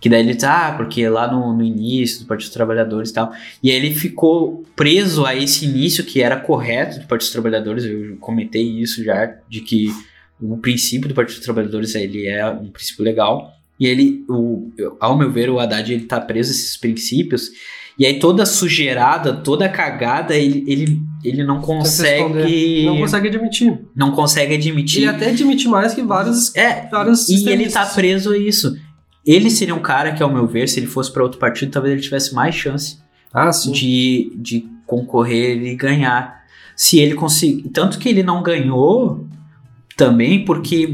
Que 0.00 0.08
daí 0.08 0.20
ele 0.20 0.34
tá, 0.34 0.68
ah, 0.68 0.72
porque 0.72 1.08
lá 1.08 1.30
no, 1.30 1.56
no 1.56 1.62
início 1.62 2.20
do 2.20 2.26
Partido 2.26 2.48
dos 2.48 2.54
Trabalhadores 2.54 3.10
e 3.10 3.14
tal. 3.14 3.32
E 3.62 3.70
aí 3.70 3.76
ele 3.76 3.94
ficou 3.94 4.64
preso 4.74 5.24
a 5.24 5.34
esse 5.34 5.64
início 5.64 6.04
que 6.04 6.20
era 6.20 6.36
correto 6.36 7.00
do 7.00 7.06
Partido 7.06 7.26
dos 7.26 7.30
Trabalhadores. 7.30 7.84
Eu 7.84 8.16
comentei 8.16 8.62
isso 8.62 9.02
já, 9.04 9.26
de 9.48 9.60
que 9.60 9.92
o 10.40 10.56
princípio 10.56 11.08
do 11.08 11.14
Partido 11.14 11.36
dos 11.36 11.44
Trabalhadores 11.44 11.94
ele 11.94 12.26
é 12.26 12.48
um 12.48 12.68
princípio 12.68 13.04
legal. 13.04 13.52
E 13.78 13.86
ele, 13.86 14.24
o, 14.28 14.72
ao 15.00 15.16
meu 15.16 15.30
ver, 15.30 15.50
o 15.50 15.60
Haddad 15.60 15.92
ele 15.92 16.04
tá 16.04 16.20
preso 16.20 16.50
a 16.50 16.54
esses 16.54 16.76
princípios. 16.76 17.50
E 18.02 18.06
aí 18.06 18.18
toda 18.18 18.44
sujeirada, 18.44 19.32
toda 19.32 19.68
cagada, 19.68 20.34
ele, 20.34 20.64
ele, 20.66 21.00
ele 21.22 21.44
não 21.44 21.60
consegue. 21.60 22.84
Não 22.84 22.98
consegue 22.98 23.28
admitir. 23.28 23.78
não 23.94 24.10
consegue 24.10 24.54
admitir. 24.56 25.02
Ele 25.02 25.08
até 25.08 25.28
admite 25.28 25.68
mais 25.68 25.94
que 25.94 26.02
vários. 26.02 26.52
É, 26.56 26.88
vários 26.90 27.28
e 27.28 27.48
ele 27.48 27.70
tá 27.70 27.86
preso 27.86 28.32
a 28.32 28.36
isso. 28.36 28.76
Ele 29.24 29.48
seria 29.48 29.72
um 29.72 29.78
cara 29.78 30.10
que, 30.14 30.20
ao 30.20 30.32
meu 30.32 30.48
ver, 30.48 30.68
se 30.68 30.80
ele 30.80 30.88
fosse 30.88 31.12
para 31.12 31.22
outro 31.22 31.38
partido, 31.38 31.70
talvez 31.70 31.92
ele 31.92 32.02
tivesse 32.02 32.34
mais 32.34 32.56
chance 32.56 32.98
Ah, 33.32 33.50
de, 33.50 34.32
de 34.34 34.66
concorrer 34.84 35.62
e 35.62 35.76
ganhar. 35.76 36.42
Se 36.74 36.98
ele 36.98 37.14
conseguir. 37.14 37.68
Tanto 37.68 38.00
que 38.00 38.08
ele 38.08 38.24
não 38.24 38.42
ganhou 38.42 39.28
também 39.96 40.44
porque 40.44 40.92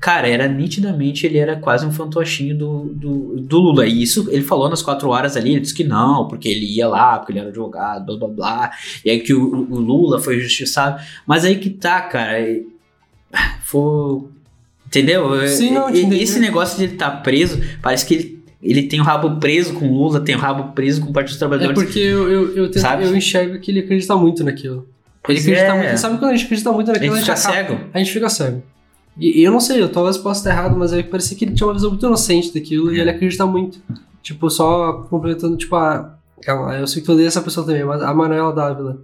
cara, 0.00 0.26
era 0.26 0.48
nitidamente, 0.48 1.26
ele 1.26 1.36
era 1.38 1.56
quase 1.56 1.84
um 1.84 1.92
fantochinho 1.92 2.56
do, 2.56 2.84
do, 2.94 3.36
do 3.40 3.58
Lula. 3.58 3.86
E 3.86 4.02
isso 4.02 4.26
ele 4.30 4.42
falou 4.42 4.68
nas 4.70 4.80
quatro 4.82 5.10
horas 5.10 5.36
ali, 5.36 5.50
ele 5.52 5.60
disse 5.60 5.74
que 5.74 5.84
não, 5.84 6.26
porque 6.26 6.48
ele 6.48 6.64
ia 6.66 6.88
lá, 6.88 7.18
porque 7.18 7.32
ele 7.32 7.38
era 7.40 7.48
advogado, 7.50 8.06
blá 8.06 8.16
blá 8.16 8.28
blá. 8.28 8.70
E 9.04 9.10
aí 9.10 9.20
que 9.20 9.34
o, 9.34 9.66
o 9.70 9.78
Lula 9.78 10.18
foi 10.18 10.40
justiçado. 10.40 11.00
Mas 11.26 11.44
aí 11.44 11.56
que 11.56 11.68
tá, 11.70 12.00
cara. 12.00 12.38
Foi. 13.62 14.22
Entendeu? 14.86 15.46
Sim, 15.48 15.70
não, 15.72 15.94
E-. 15.94 16.20
Esse 16.22 16.38
negócio 16.40 16.76
de 16.78 16.84
ele 16.84 16.92
estar 16.94 17.10
preso, 17.22 17.60
parece 17.80 18.04
que 18.04 18.14
ele, 18.14 18.42
ele 18.62 18.82
tem 18.84 19.00
o 19.00 19.04
rabo 19.04 19.38
preso 19.38 19.74
com 19.74 19.86
o 19.88 19.94
Lula, 19.94 20.20
tem 20.20 20.34
o 20.34 20.38
rabo 20.38 20.72
preso 20.72 21.00
com 21.02 21.10
o 21.10 21.12
Partido 21.12 21.34
dos 21.34 21.36
É 21.36 21.46
Trabalhadores. 21.46 21.82
porque 21.84 21.98
eu, 22.00 22.28
eu, 22.30 22.56
eu, 22.56 22.70
tento- 22.70 22.84
eu 23.02 23.14
enxergo 23.16 23.60
que 23.60 23.70
ele 23.70 23.80
acredita 23.80 24.16
muito 24.16 24.42
naquilo. 24.42 24.78
Ele 24.78 24.86
Pois 25.22 25.38
acredita 25.40 25.66
é. 25.74 25.78
muito. 25.78 25.98
Sabe 26.00 26.18
quando 26.18 26.30
a 26.32 26.34
gente 26.36 26.44
acredita 26.46 26.72
muito 26.72 26.90
a 26.90 26.94
naquilo, 26.94 27.14
gente 27.16 27.24
fica 27.26 27.34
acaba- 27.38 27.54
cego. 27.54 27.80
A 27.94 27.98
gente 27.98 28.12
fica 28.12 28.28
cego. 28.28 28.62
E, 29.20 29.42
eu 29.42 29.52
não 29.52 29.60
sei, 29.60 29.82
eu 29.82 29.90
talvez 29.92 30.16
possa 30.16 30.40
estar 30.40 30.50
errado, 30.50 30.76
mas 30.78 30.92
aí 30.92 31.02
parecia 31.04 31.36
que 31.36 31.44
ele 31.44 31.54
tinha 31.54 31.66
uma 31.66 31.74
visão 31.74 31.90
muito 31.90 32.06
inocente 32.06 32.52
daquilo 32.54 32.90
e 32.92 32.98
É. 32.98 33.02
ele 33.02 33.10
acredita 33.10 33.44
muito. 33.46 33.78
Tipo, 34.22 34.48
só 34.50 35.04
complementando, 35.10 35.56
tipo, 35.56 35.76
a. 35.76 36.16
Calma, 36.42 36.74
eu 36.76 36.86
sei 36.86 37.02
que 37.02 37.06
tu 37.06 37.12
odeia 37.12 37.26
essa 37.28 37.42
pessoa 37.42 37.66
também, 37.66 37.84
mas 37.84 38.02
a 38.02 38.14
Manuela 38.14 38.52
Dávila. 38.52 38.98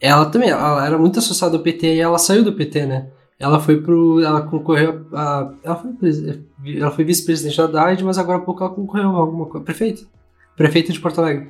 Ela 0.00 0.24
também, 0.26 0.48
ela 0.48 0.86
era 0.86 0.96
muito 0.96 1.18
associada 1.18 1.56
ao 1.56 1.62
PT 1.62 1.96
e 1.96 2.00
ela 2.00 2.16
saiu 2.18 2.42
do 2.42 2.54
PT, 2.54 2.86
né? 2.86 3.08
Ela 3.38 3.60
foi 3.60 3.80
pro. 3.80 4.20
Ela 4.22 4.42
concorreu 4.42 5.06
a. 5.12 5.52
Ela 5.62 5.76
foi, 5.76 5.94
ela 6.78 6.90
foi 6.90 7.04
vice-presidente 7.04 7.56
da 7.58 7.66
DAID, 7.66 8.02
mas 8.04 8.16
agora 8.18 8.38
há 8.38 8.40
pouco 8.42 8.62
ela 8.64 8.72
concorreu 8.72 9.10
a 9.10 9.18
alguma 9.18 9.46
coisa. 9.46 9.64
Prefeito. 9.64 10.06
Prefeito 10.56 10.92
de 10.92 11.00
Porto 11.00 11.20
Alegre. 11.20 11.48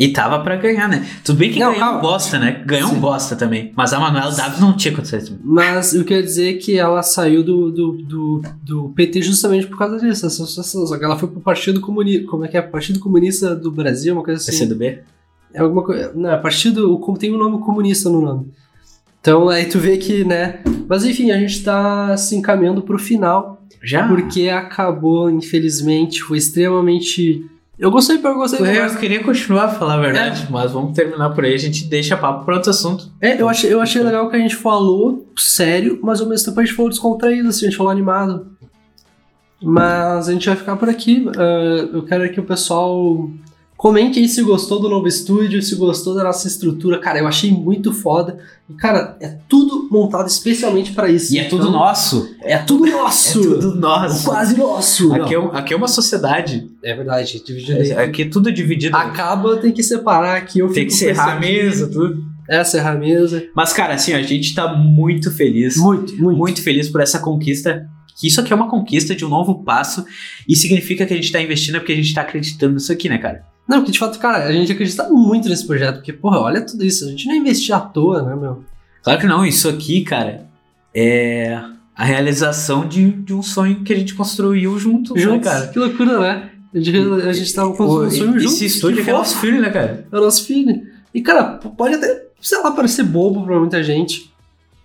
E 0.00 0.08
tava 0.08 0.42
pra 0.42 0.56
ganhar, 0.56 0.88
né? 0.88 1.06
Tudo 1.22 1.36
bem 1.36 1.52
que 1.52 1.58
Não, 1.58 1.66
ganhou 1.72 1.76
um 1.76 1.90
calma. 1.90 2.00
bosta, 2.00 2.38
né? 2.38 2.62
Ganhou 2.64 2.88
um 2.88 2.94
Sim. 2.94 3.00
bosta 3.00 3.36
também. 3.36 3.70
Mas 3.76 3.92
a 3.92 4.00
Manuela 4.00 4.34
Davis 4.34 4.58
não 4.58 4.74
tinha 4.74 4.94
acontecido. 4.94 5.38
Mas 5.44 5.92
eu 5.92 6.04
queria 6.06 6.22
dizer 6.22 6.54
que 6.54 6.78
ela 6.78 7.02
saiu 7.02 7.44
do, 7.44 7.70
do, 7.70 7.92
do, 7.92 8.42
do 8.62 8.88
PT 8.96 9.20
justamente 9.20 9.66
por 9.66 9.76
causa 9.76 9.98
disso, 9.98 10.24
essa 10.24 10.42
associação. 10.42 10.86
Só 10.86 10.96
que 10.96 11.04
ela 11.04 11.18
foi 11.18 11.28
pro 11.28 11.42
Partido 11.42 11.82
Comunista. 11.82 12.26
Como 12.28 12.46
é 12.46 12.48
que 12.48 12.56
é? 12.56 12.62
Partido 12.62 12.98
Comunista 12.98 13.54
do 13.54 13.70
Brasil, 13.70 14.14
uma 14.14 14.24
coisa 14.24 14.40
assim. 14.40 14.52
PCdoB? 14.52 15.00
É 15.52 15.60
alguma 15.60 15.82
coisa. 15.84 16.12
Não, 16.14 16.30
é 16.30 16.36
partido. 16.38 16.98
Tem 17.18 17.34
um 17.34 17.36
nome 17.38 17.58
comunista 17.58 18.08
no 18.08 18.22
nome. 18.22 18.50
Então 19.20 19.50
aí 19.50 19.66
tu 19.66 19.78
vê 19.78 19.98
que, 19.98 20.24
né? 20.24 20.60
Mas 20.88 21.04
enfim, 21.04 21.30
a 21.30 21.36
gente 21.36 21.62
tá 21.62 22.16
se 22.16 22.34
encaminhando 22.34 22.80
pro 22.80 22.98
final. 22.98 23.62
Já? 23.82 24.08
Porque 24.08 24.48
acabou, 24.48 25.30
infelizmente. 25.30 26.22
Foi 26.22 26.38
extremamente. 26.38 27.44
Eu 27.80 27.90
gostei, 27.90 28.20
eu 28.22 28.34
gostei. 28.34 28.60
Eu, 28.60 28.96
queria 28.96 29.24
continuar 29.24 29.64
a 29.64 29.68
falar 29.70 29.94
a 29.94 30.00
verdade, 30.00 30.46
mas 30.50 30.70
vamos 30.70 30.94
terminar 30.94 31.30
por 31.30 31.46
aí. 31.46 31.54
A 31.54 31.58
gente 31.58 31.84
deixa 31.86 32.14
papo 32.14 32.44
pra 32.44 32.56
outro 32.56 32.68
assunto. 32.68 33.10
É, 33.18 33.40
eu 33.40 33.48
achei, 33.48 33.72
eu 33.72 33.80
achei 33.80 34.02
legal 34.02 34.28
que 34.28 34.36
a 34.36 34.38
gente 34.38 34.54
falou 34.54 35.26
sério, 35.34 35.98
mas 36.02 36.20
ao 36.20 36.28
mesmo 36.28 36.44
tempo 36.44 36.60
a 36.60 36.64
gente 36.64 36.76
falou 36.76 36.90
descontraído, 36.90 37.48
assim, 37.48 37.64
a 37.66 37.70
gente 37.70 37.78
falou 37.78 37.90
animado. 37.90 38.48
Mas 39.62 40.28
a 40.28 40.32
gente 40.32 40.46
vai 40.46 40.56
ficar 40.56 40.76
por 40.76 40.90
aqui. 40.90 41.26
ah, 41.38 41.88
eu 41.90 42.02
quero 42.02 42.30
que 42.30 42.38
o 42.38 42.44
pessoal 42.44 43.30
comente 43.80 44.18
aí 44.18 44.28
se 44.28 44.42
gostou 44.42 44.78
do 44.78 44.90
novo 44.90 45.08
estúdio, 45.08 45.62
se 45.62 45.74
gostou 45.74 46.14
da 46.14 46.22
nossa 46.22 46.46
estrutura. 46.46 46.98
Cara, 46.98 47.18
eu 47.18 47.26
achei 47.26 47.50
muito 47.50 47.94
foda. 47.94 48.38
E, 48.68 48.74
cara, 48.74 49.16
é 49.22 49.38
tudo 49.48 49.88
montado 49.90 50.28
especialmente 50.28 50.92
pra 50.92 51.08
isso. 51.08 51.34
E 51.34 51.38
é 51.38 51.44
tudo 51.44 51.62
Então, 51.62 51.72
nosso. 51.72 52.28
É 52.42 52.58
tudo 52.58 52.84
É 52.86 52.90
nosso! 52.90 53.40
tudo 53.40 53.74
nosso. 53.76 54.24
Quase 54.26 54.58
nosso! 54.58 55.14
Aqui 55.14 55.34
é, 55.34 55.38
aqui 55.54 55.72
é 55.72 55.76
uma 55.78 55.88
sociedade. 55.88 56.70
É 56.84 56.94
verdade, 56.94 57.42
dividido 57.42 57.80
aí. 57.80 57.92
Aqui 57.92 58.22
é 58.24 58.28
tudo 58.28 58.52
dividido. 58.52 58.94
Acaba, 58.94 59.56
tem 59.56 59.72
que 59.72 59.82
separar 59.82 60.36
aqui. 60.36 60.58
Eu 60.58 60.70
Tem 60.70 60.84
que 60.84 60.92
serrar 60.92 61.38
a 61.38 61.40
mesa, 61.40 61.88
tudo. 61.88 62.22
É, 62.50 62.62
serrar 62.62 62.96
a 62.96 62.98
mesa. 62.98 63.42
Mas, 63.56 63.72
cara, 63.72 63.94
assim, 63.94 64.12
ó, 64.12 64.18
a 64.18 64.22
gente 64.22 64.54
tá 64.54 64.74
muito 64.74 65.30
feliz. 65.30 65.78
Muito, 65.78 66.14
muito. 66.16 66.36
muito 66.36 66.62
feliz 66.62 66.86
por 66.90 67.00
essa 67.00 67.18
conquista. 67.18 67.88
Que 68.20 68.26
isso 68.28 68.42
aqui 68.42 68.52
é 68.52 68.56
uma 68.56 68.68
conquista 68.68 69.16
de 69.16 69.24
um 69.24 69.30
novo 69.30 69.64
passo. 69.64 70.04
E 70.46 70.54
significa 70.54 71.06
que 71.06 71.14
a 71.14 71.16
gente 71.16 71.32
tá 71.32 71.40
investindo 71.40 71.78
porque 71.78 71.92
a 71.92 71.96
gente 71.96 72.12
tá 72.12 72.20
acreditando 72.20 72.74
nisso 72.74 72.92
aqui, 72.92 73.08
né, 73.08 73.16
cara? 73.16 73.48
Não, 73.70 73.78
porque 73.78 73.92
de 73.92 74.00
fato, 74.00 74.18
cara, 74.18 74.46
a 74.46 74.52
gente 74.52 74.72
acredita 74.72 75.08
muito 75.08 75.48
nesse 75.48 75.64
projeto, 75.64 75.98
porque, 75.98 76.12
porra, 76.12 76.40
olha 76.40 76.60
tudo 76.60 76.84
isso, 76.84 77.04
a 77.04 77.08
gente 77.08 77.28
não 77.28 77.36
investiu 77.36 77.76
à 77.76 77.78
toa, 77.78 78.20
né, 78.20 78.34
meu? 78.34 78.64
Claro 79.00 79.20
que 79.20 79.26
não, 79.28 79.46
isso 79.46 79.68
aqui, 79.68 80.02
cara, 80.02 80.44
é 80.92 81.56
a 81.94 82.04
realização 82.04 82.84
de, 82.88 83.12
de 83.12 83.32
um 83.32 83.44
sonho 83.44 83.84
que 83.84 83.92
a 83.92 83.96
gente 83.96 84.12
construiu 84.14 84.76
junto, 84.76 85.14
né, 85.14 85.38
cara? 85.38 85.68
que 85.68 85.78
loucura, 85.78 86.18
né? 86.18 86.50
A 86.74 86.78
gente, 86.80 86.98
a 87.28 87.32
gente 87.32 87.54
tava 87.54 87.72
construindo 87.72 88.06
um 88.08 88.10
sonho 88.10 88.40
juntos. 88.40 88.54
Esse 88.56 88.66
estúdio 88.66 88.96
que 88.96 89.02
aqui 89.02 89.10
é 89.10 89.12
nosso 89.12 89.36
filho, 89.36 89.60
né, 89.60 89.70
cara? 89.70 90.04
É 90.10 90.18
o 90.18 90.20
nosso 90.20 90.44
filho. 90.44 90.82
E, 91.14 91.20
cara, 91.20 91.44
pode 91.44 91.94
até, 91.94 92.26
sei 92.40 92.58
lá, 92.58 92.72
parecer 92.72 93.04
bobo 93.04 93.44
pra 93.44 93.56
muita 93.60 93.84
gente, 93.84 94.32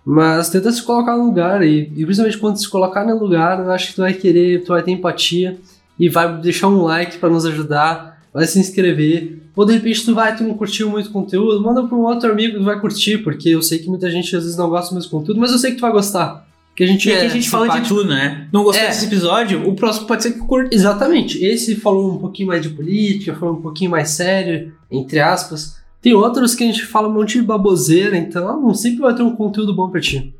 mas 0.04 0.48
tenta 0.48 0.70
se 0.70 0.80
colocar 0.80 1.16
no 1.16 1.24
lugar, 1.24 1.60
e, 1.66 1.92
e 1.96 2.04
principalmente 2.04 2.38
quando 2.38 2.60
se 2.60 2.68
colocar 2.68 3.04
no 3.04 3.18
lugar, 3.18 3.58
eu 3.58 3.72
acho 3.72 3.88
que 3.88 3.94
tu 3.96 4.02
vai 4.02 4.14
querer, 4.14 4.62
tu 4.62 4.68
vai 4.68 4.82
ter 4.84 4.92
empatia, 4.92 5.58
e 5.98 6.08
vai 6.08 6.40
deixar 6.40 6.68
um 6.68 6.82
like 6.82 7.18
pra 7.18 7.28
nos 7.28 7.44
ajudar, 7.44 8.15
vai 8.36 8.46
se 8.46 8.58
inscrever, 8.60 9.38
ou 9.56 9.64
de 9.64 9.72
repente 9.72 10.04
tu 10.04 10.14
vai, 10.14 10.36
tu 10.36 10.44
não 10.44 10.52
curtiu 10.52 10.90
muito 10.90 11.08
o 11.08 11.10
conteúdo, 11.10 11.62
manda 11.62 11.82
pra 11.82 11.96
um 11.96 12.02
outro 12.02 12.30
amigo 12.30 12.58
que 12.58 12.64
vai 12.64 12.78
curtir, 12.78 13.16
porque 13.18 13.48
eu 13.48 13.62
sei 13.62 13.78
que 13.78 13.88
muita 13.88 14.10
gente 14.10 14.36
às 14.36 14.42
vezes 14.42 14.58
não 14.58 14.68
gosta 14.68 14.90
do 14.90 14.96
mesmo 14.96 15.10
conteúdo, 15.10 15.40
mas 15.40 15.52
eu 15.52 15.56
sei 15.58 15.70
que 15.70 15.78
tu 15.78 15.80
vai 15.80 15.90
gostar. 15.90 16.46
Que 16.76 16.84
a 16.84 16.86
gente 16.86 17.08
E 17.08 17.12
aqui 17.12 17.22
é 17.22 17.26
a 17.26 17.30
gente 17.30 17.48
fala 17.48 17.80
de 17.80 17.88
tudo, 17.88 18.04
né? 18.04 18.46
Não 18.52 18.62
gostou 18.62 18.84
É. 18.84 18.88
desse 18.88 19.06
episódio? 19.06 19.66
O 19.66 19.74
próximo 19.74 20.06
pode 20.06 20.22
ser 20.22 20.32
que 20.32 20.40
curta. 20.40 20.74
Exatamente. 20.74 21.42
Esse 21.42 21.74
falou 21.76 22.12
um 22.12 22.18
pouquinho 22.18 22.48
mais 22.48 22.60
de 22.60 22.68
política, 22.68 23.34
falou 23.34 23.56
um 23.56 23.62
pouquinho 23.62 23.90
mais 23.90 24.10
sério, 24.10 24.74
entre 24.90 25.18
aspas. 25.18 25.78
Tem 26.02 26.12
outros 26.12 26.54
que 26.54 26.62
a 26.62 26.66
gente 26.66 26.84
fala 26.84 27.08
um 27.08 27.14
monte 27.14 27.40
de 27.40 27.46
baboseira, 27.46 28.18
então 28.18 28.60
não 28.60 28.74
sempre 28.74 29.00
vai 29.00 29.14
ter 29.14 29.22
um 29.22 29.34
conteúdo 29.34 29.74
bom 29.74 29.88
pra 29.88 30.02
ti. 30.02 30.34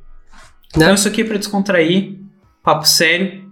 Então 0.69 0.93
isso 0.93 1.09
aqui 1.09 1.23
é 1.23 1.25
pra 1.25 1.39
descontrair, 1.39 2.19
papo 2.63 2.87
sério, 2.87 3.51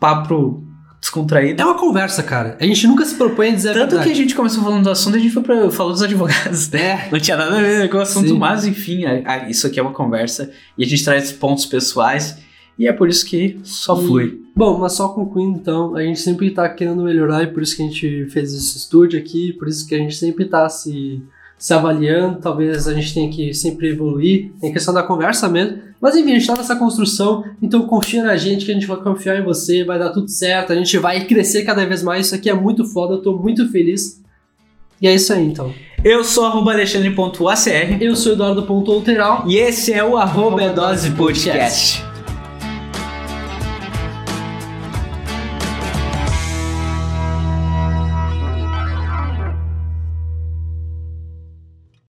papo 0.00 0.64
descontraído. 1.00 1.62
É 1.62 1.64
uma 1.64 1.76
conversa, 1.78 2.22
cara. 2.22 2.56
A 2.60 2.64
gente 2.64 2.86
nunca 2.86 3.04
se 3.04 3.14
propõe 3.14 3.50
a 3.50 3.54
dizer 3.54 3.70
a 3.70 3.74
Tanto 3.74 3.88
que 3.90 3.94
a 3.94 3.98
verdade. 3.98 4.18
gente 4.18 4.34
começou 4.34 4.62
falando 4.62 4.82
do 4.84 4.90
assunto, 4.90 5.16
a 5.16 5.18
gente 5.20 5.32
foi 5.32 5.42
pra, 5.42 5.70
falou 5.70 5.92
dos 5.92 6.02
advogados, 6.02 6.68
né? 6.70 7.08
Não 7.12 7.18
tinha 7.20 7.36
nada 7.36 7.56
a 7.58 7.60
ver 7.62 7.88
com 7.88 7.98
o 7.98 8.00
assunto, 8.00 8.28
Sim. 8.28 8.38
mas 8.38 8.66
enfim, 8.66 9.04
a- 9.04 9.22
a- 9.24 9.48
isso 9.50 9.66
aqui 9.66 9.78
é 9.78 9.82
uma 9.82 9.92
conversa 9.92 10.50
e 10.76 10.84
a 10.84 10.86
gente 10.86 11.04
traz 11.04 11.30
pontos 11.32 11.66
pessoais 11.66 12.38
e 12.78 12.86
é 12.86 12.92
por 12.92 13.08
isso 13.08 13.24
que 13.26 13.58
só 13.64 13.96
flui. 13.96 14.40
Bom, 14.54 14.78
mas 14.78 14.92
só 14.94 15.08
concluindo 15.08 15.58
então, 15.58 15.94
a 15.96 16.02
gente 16.02 16.20
sempre 16.20 16.50
tá 16.50 16.68
querendo 16.68 17.02
melhorar 17.02 17.42
e 17.44 17.46
por 17.48 17.62
isso 17.62 17.76
que 17.76 17.82
a 17.82 17.86
gente 17.86 18.26
fez 18.30 18.52
esse 18.52 18.76
estúdio 18.78 19.18
aqui, 19.18 19.52
por 19.52 19.68
isso 19.68 19.86
que 19.86 19.94
a 19.94 19.98
gente 19.98 20.14
sempre 20.16 20.44
tá 20.46 20.68
se, 20.68 21.22
se 21.58 21.74
avaliando, 21.74 22.38
talvez 22.40 22.86
a 22.86 22.94
gente 22.94 23.12
tenha 23.12 23.30
que 23.30 23.52
sempre 23.52 23.88
evoluir, 23.88 24.52
tem 24.60 24.72
questão 24.72 24.94
da 24.94 25.02
conversa 25.02 25.48
mesmo. 25.48 25.78
Mas 26.00 26.14
enfim, 26.14 26.30
a 26.30 26.34
gente 26.38 26.46
tá 26.46 26.56
nessa 26.56 26.76
construção, 26.76 27.44
então 27.60 27.82
confia 27.82 28.22
na 28.22 28.36
gente 28.36 28.64
que 28.64 28.70
a 28.70 28.74
gente 28.74 28.86
vai 28.86 28.98
confiar 28.98 29.36
em 29.36 29.44
você, 29.44 29.84
vai 29.84 29.98
dar 29.98 30.10
tudo 30.10 30.28
certo, 30.28 30.72
a 30.72 30.76
gente 30.76 30.96
vai 30.98 31.24
crescer 31.24 31.64
cada 31.64 31.84
vez 31.84 32.02
mais, 32.02 32.26
isso 32.26 32.34
aqui 32.36 32.48
é 32.48 32.54
muito 32.54 32.84
foda, 32.84 33.14
eu 33.14 33.22
tô 33.22 33.36
muito 33.36 33.68
feliz. 33.72 34.22
E 35.02 35.08
é 35.08 35.14
isso 35.14 35.32
aí 35.32 35.44
então. 35.44 35.72
Eu 36.04 36.22
sou 36.22 36.46
arroba 36.46 36.72
alexandre.acr 36.72 38.00
Eu 38.00 38.14
sou 38.14 38.32
o 38.32 38.34
Eduardo 38.36 38.62
Ponto 38.62 38.92
Alteral. 38.92 39.44
e 39.48 39.56
esse 39.56 39.92
é 39.92 40.04
o 40.04 40.16
arroba 40.16 40.62
é 40.62 40.72
dose 40.72 41.10
podcast. 41.10 42.04